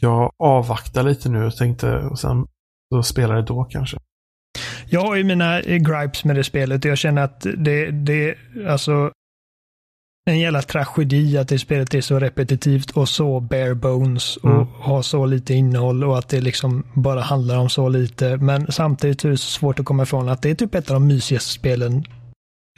jag 0.00 0.32
avvaktar 0.38 1.02
lite 1.02 1.28
nu 1.28 1.44
och 1.44 1.56
tänkte 1.56 1.96
och 1.96 2.18
sen 2.18 2.46
så 2.94 3.02
spelar 3.02 3.36
det 3.36 3.42
då 3.42 3.64
kanske. 3.64 3.96
Jag 4.86 5.00
har 5.00 5.16
ju 5.16 5.24
mina 5.24 5.60
gripes 5.60 6.24
med 6.24 6.36
det 6.36 6.44
spelet 6.44 6.84
och 6.84 6.90
jag 6.90 6.98
känner 6.98 7.22
att 7.22 7.46
det, 7.56 7.90
det, 7.90 8.34
alltså 8.68 9.10
en 10.26 10.38
jävla 10.38 10.62
tragedi 10.62 11.38
att 11.38 11.48
det 11.48 11.58
spelet 11.58 11.94
är 11.94 12.00
så 12.00 12.18
repetitivt 12.18 12.90
och 12.90 13.08
så 13.08 13.40
bare 13.40 13.74
bones 13.74 14.36
och 14.36 14.50
mm. 14.50 14.66
har 14.80 15.02
så 15.02 15.26
lite 15.26 15.54
innehåll 15.54 16.04
och 16.04 16.18
att 16.18 16.28
det 16.28 16.40
liksom 16.40 16.86
bara 16.94 17.20
handlar 17.20 17.58
om 17.58 17.68
så 17.68 17.88
lite. 17.88 18.36
Men 18.36 18.72
samtidigt 18.72 19.24
är 19.24 19.28
det 19.28 19.36
så 19.36 19.50
svårt 19.50 19.80
att 19.80 19.86
komma 19.86 20.02
ifrån 20.02 20.28
att 20.28 20.42
det 20.42 20.50
är 20.50 20.54
typ 20.54 20.74
ett 20.74 20.90
av 20.90 20.94
de 20.94 21.06
mysigaste 21.06 21.50
spelen 21.50 22.04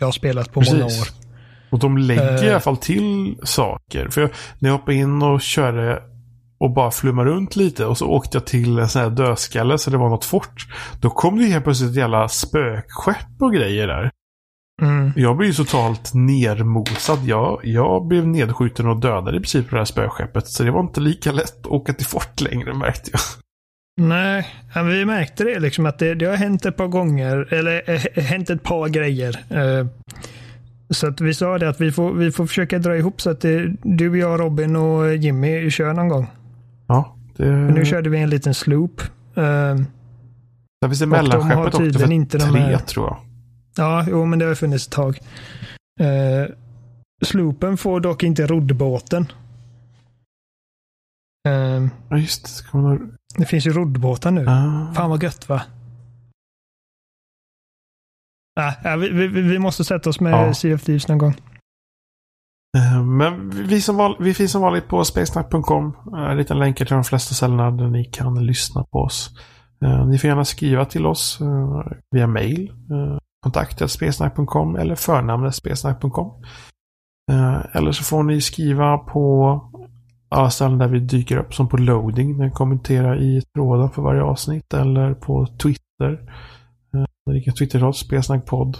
jag 0.00 0.06
har 0.06 0.12
spelat 0.12 0.52
på 0.52 0.60
Precis. 0.60 0.74
många 0.74 0.84
år. 0.86 1.08
Och 1.70 1.78
de 1.78 1.98
lägger 1.98 2.42
uh, 2.42 2.44
i 2.44 2.50
alla 2.50 2.60
fall 2.60 2.76
till 2.76 3.36
saker. 3.42 4.08
För 4.08 4.20
jag, 4.20 4.30
när 4.58 4.70
jag 4.70 4.78
hoppade 4.78 4.96
in 4.96 5.22
och 5.22 5.40
körde 5.40 6.02
och 6.58 6.74
bara 6.74 6.90
flummade 6.90 7.30
runt 7.30 7.56
lite 7.56 7.84
och 7.84 7.98
så 7.98 8.06
åkte 8.06 8.36
jag 8.36 8.46
till 8.46 8.78
en 8.78 8.88
sån 8.88 9.02
här 9.02 9.10
dödskalle 9.10 9.78
så 9.78 9.90
det 9.90 9.96
var 9.96 10.08
något 10.08 10.24
fort. 10.24 10.66
Då 11.00 11.10
kom 11.10 11.38
det 11.38 11.44
helt 11.44 11.64
plötsligt 11.64 11.90
ett 11.90 11.96
jävla 11.96 12.28
spökskepp 12.28 13.40
och 13.40 13.52
grejer 13.52 13.86
där. 13.86 14.10
Mm. 14.82 15.12
Jag 15.16 15.36
blev 15.36 15.48
ju 15.48 15.54
totalt 15.54 16.14
nermosad. 16.14 17.18
Jag, 17.24 17.60
jag 17.62 18.06
blev 18.06 18.26
nedskjuten 18.26 18.86
och 18.86 19.00
dödad 19.00 19.34
i 19.34 19.38
princip 19.38 19.68
på 19.68 19.74
det 19.74 19.80
här 19.80 19.84
spöskeppet. 19.84 20.46
Så 20.46 20.62
det 20.62 20.70
var 20.70 20.80
inte 20.80 21.00
lika 21.00 21.32
lätt 21.32 21.60
att 21.60 21.66
åka 21.66 21.92
till 21.92 22.06
fort 22.06 22.40
längre 22.40 22.74
märkte 22.74 23.10
jag. 23.12 23.20
Nej, 24.00 24.46
vi 24.74 25.04
märkte 25.04 25.44
det 25.44 25.60
liksom 25.60 25.86
att 25.86 25.98
det, 25.98 26.14
det 26.14 26.26
har 26.26 26.36
hänt 26.36 26.66
ett 26.66 26.76
par 26.76 26.86
gånger. 26.86 27.54
Eller 27.54 27.90
äh, 27.90 28.22
hänt 28.22 28.50
ett 28.50 28.62
par 28.62 28.88
grejer. 28.88 29.44
Uh, 29.54 29.86
så 30.90 31.06
att 31.06 31.20
vi 31.20 31.34
sa 31.34 31.58
det 31.58 31.68
att 31.68 31.80
vi 31.80 31.92
får, 31.92 32.12
vi 32.12 32.32
får 32.32 32.46
försöka 32.46 32.78
dra 32.78 32.96
ihop 32.96 33.20
så 33.20 33.30
att 33.30 33.40
det, 33.40 33.76
du, 33.82 34.18
jag, 34.18 34.40
Robin 34.40 34.76
och 34.76 35.16
Jimmy 35.16 35.70
kör 35.70 35.92
någon 35.92 36.08
gång. 36.08 36.26
Ja. 36.86 37.16
Det... 37.36 37.50
Nu 37.50 37.84
körde 37.84 38.10
vi 38.10 38.18
en 38.18 38.30
liten 38.30 38.54
sloop. 38.54 39.02
Där 39.34 40.88
finns 40.88 40.98
det 40.98 41.06
mellanskeppet 41.06 41.66
också 41.66 41.78
för 41.78 42.38
tre 42.38 42.60
här... 42.60 42.78
tror 42.78 43.06
jag. 43.06 43.25
Ja, 43.76 44.04
jo, 44.08 44.24
men 44.24 44.38
det 44.38 44.44
har 44.44 44.54
funnits 44.54 44.86
ett 44.86 44.92
tag. 44.92 45.18
Uh, 46.00 46.54
sloopen 47.24 47.76
får 47.76 48.00
dock 48.00 48.22
inte 48.22 48.46
roddbåten. 48.46 49.32
Uh, 51.48 51.88
ja, 52.10 52.18
just 52.18 52.72
det. 52.72 52.78
Man... 52.78 53.16
Det 53.38 53.46
finns 53.46 53.66
ju 53.66 53.70
roddbåtar 53.70 54.30
nu. 54.30 54.44
Ah. 54.48 54.94
Fan 54.94 55.10
vad 55.10 55.22
gött 55.22 55.48
va? 55.48 55.62
Äh, 58.60 58.96
vi, 58.96 59.08
vi, 59.08 59.26
vi 59.26 59.58
måste 59.58 59.84
sätta 59.84 60.10
oss 60.10 60.20
med 60.20 60.32
ja. 60.32 60.54
Sea 60.54 60.74
of 60.74 60.82
Thieves 60.82 61.08
någon 61.08 61.18
gång. 61.18 61.34
Eh, 62.78 63.04
men 63.04 63.50
vi, 63.50 63.80
som 63.80 63.96
val, 63.96 64.16
vi 64.20 64.34
finns 64.34 64.52
som 64.52 64.62
vanligt 64.62 64.88
på 64.88 65.04
spacesnack.com. 65.04 65.96
En 66.16 66.36
liten 66.36 66.58
länkar 66.58 66.84
till 66.84 66.94
de 66.94 67.04
flesta 67.04 67.34
ställena 67.34 67.70
där 67.70 67.86
ni 67.86 68.04
kan 68.04 68.46
lyssna 68.46 68.84
på 68.84 68.98
oss. 68.98 69.30
Ni 70.08 70.18
får 70.18 70.28
gärna 70.28 70.44
skriva 70.44 70.84
till 70.84 71.06
oss 71.06 71.40
via 72.10 72.26
mail 72.26 72.72
kontakta 73.46 73.88
spelsnack.com 73.88 74.76
eller 74.76 74.94
förnamnet 74.94 75.54
spelsnack.com. 75.54 76.42
Eh, 77.32 77.76
eller 77.76 77.92
så 77.92 78.04
får 78.04 78.22
ni 78.22 78.40
skriva 78.40 78.98
på 78.98 79.60
alla 80.28 80.50
ställen 80.50 80.78
där 80.78 80.88
vi 80.88 81.00
dyker 81.00 81.36
upp 81.36 81.54
som 81.54 81.68
på 81.68 81.76
loading. 81.76 82.38
Ni 82.38 82.50
kommentera 82.50 83.16
i 83.16 83.42
tråden 83.54 83.90
för 83.90 84.02
varje 84.02 84.22
avsnitt 84.22 84.74
eller 84.74 85.14
på 85.14 85.46
Twitter. 85.46 86.32
Eh, 86.94 87.32
ni 87.32 87.42
kan 87.42 87.54
twittra 87.54 87.88
oss 87.88 87.98
spelsnackpodd. 87.98 88.78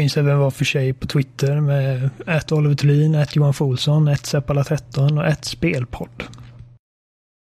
Finns 0.00 0.16
även 0.16 0.38
var 0.38 0.50
för 0.50 0.64
sig 0.64 0.92
på 0.92 1.06
Twitter 1.06 1.60
med 1.60 2.10
ett 2.26 2.52
Oliver 2.52 2.74
Thulin, 2.74 3.14
ett 3.14 3.36
Johan 3.36 3.54
Folsson, 3.54 4.08
ett 4.08 4.26
Seppala 4.26 4.64
13 4.64 5.18
och 5.18 5.26
ett 5.26 5.44
Spelpodd. 5.44 6.24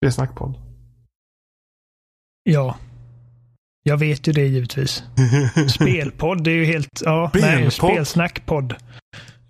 Spelsnackpodd. 0.02 0.56
Ja, 2.44 2.76
jag 3.84 3.98
vet 3.98 4.28
ju 4.28 4.32
det 4.32 4.46
givetvis. 4.46 5.04
Spelpodd 5.70 6.48
är 6.48 6.52
ju 6.52 6.66
helt... 6.66 7.02
Ja, 7.06 7.30
Spelpodd. 7.30 7.52
nej, 7.52 7.72
spelsnackpodd. 7.72 8.76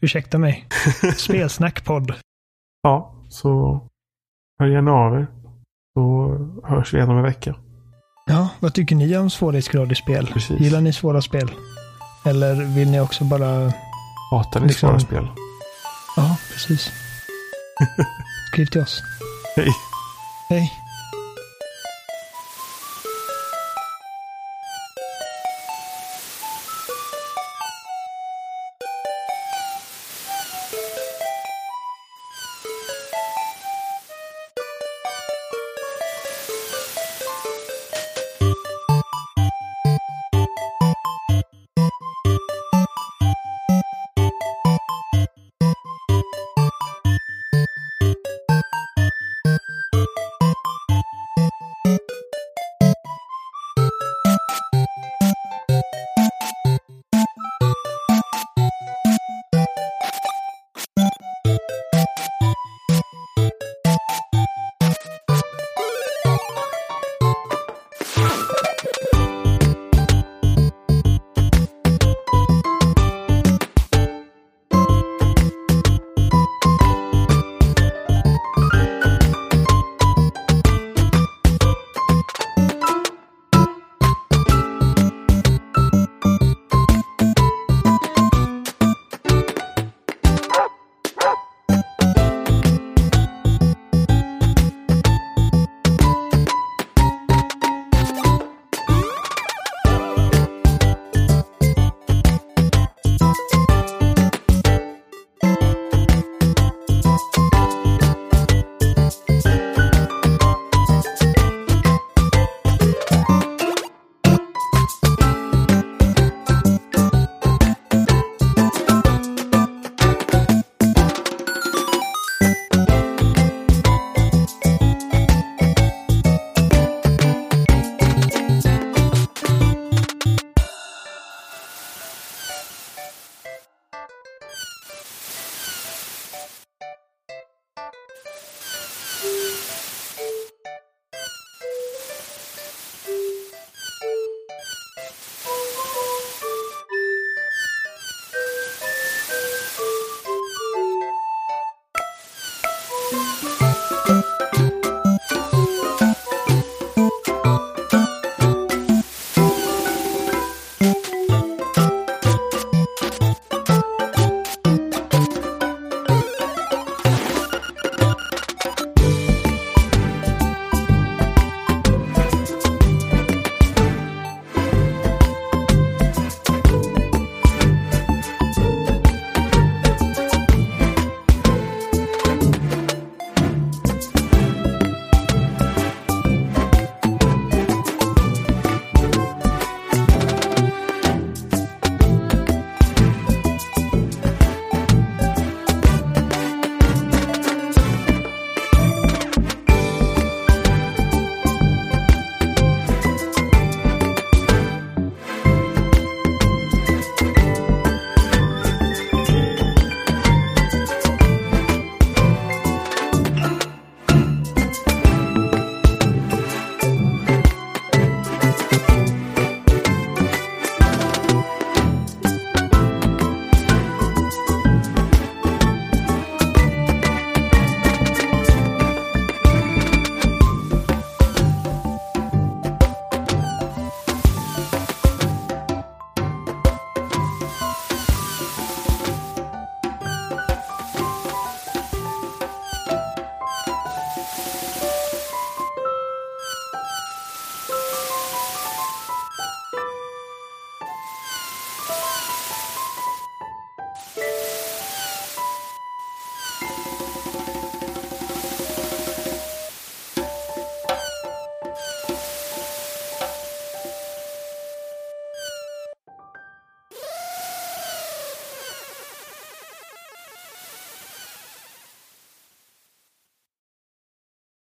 Ursäkta 0.02 0.38
mig. 0.38 0.68
Spelsnackpodd. 1.18 2.14
Ja, 2.84 3.16
så 3.30 3.82
hör 4.60 4.68
gärna 4.68 4.92
av 4.92 5.16
er. 5.16 5.28
Så 5.94 6.38
hörs 6.64 6.94
vi 6.94 6.98
igen 6.98 7.10
om 7.10 7.18
en 7.18 7.24
vecka. 7.24 7.56
Ja, 8.26 8.50
vad 8.60 8.74
tycker 8.74 8.96
ni 8.96 9.18
om 9.18 9.30
svårighetsgrad 9.30 9.92
i 9.92 9.96
spel? 9.96 10.28
Precis. 10.34 10.60
Gillar 10.60 10.82
ni 10.82 10.94
svåra 10.94 11.22
spel? 11.22 11.52
Eller 12.26 12.76
vill 12.76 12.92
ni 12.92 13.00
också 13.00 13.24
bara... 13.24 13.74
Hatar 14.32 14.60
ni 14.60 14.68
liksom... 14.68 14.90
svåra 14.90 15.00
spel? 15.00 15.28
Ja, 16.16 16.38
precis. 16.54 16.92
Skriv 18.52 18.66
till 18.66 18.82
oss. 18.82 19.02
Hej. 19.56 19.70
Hej. 20.50 20.83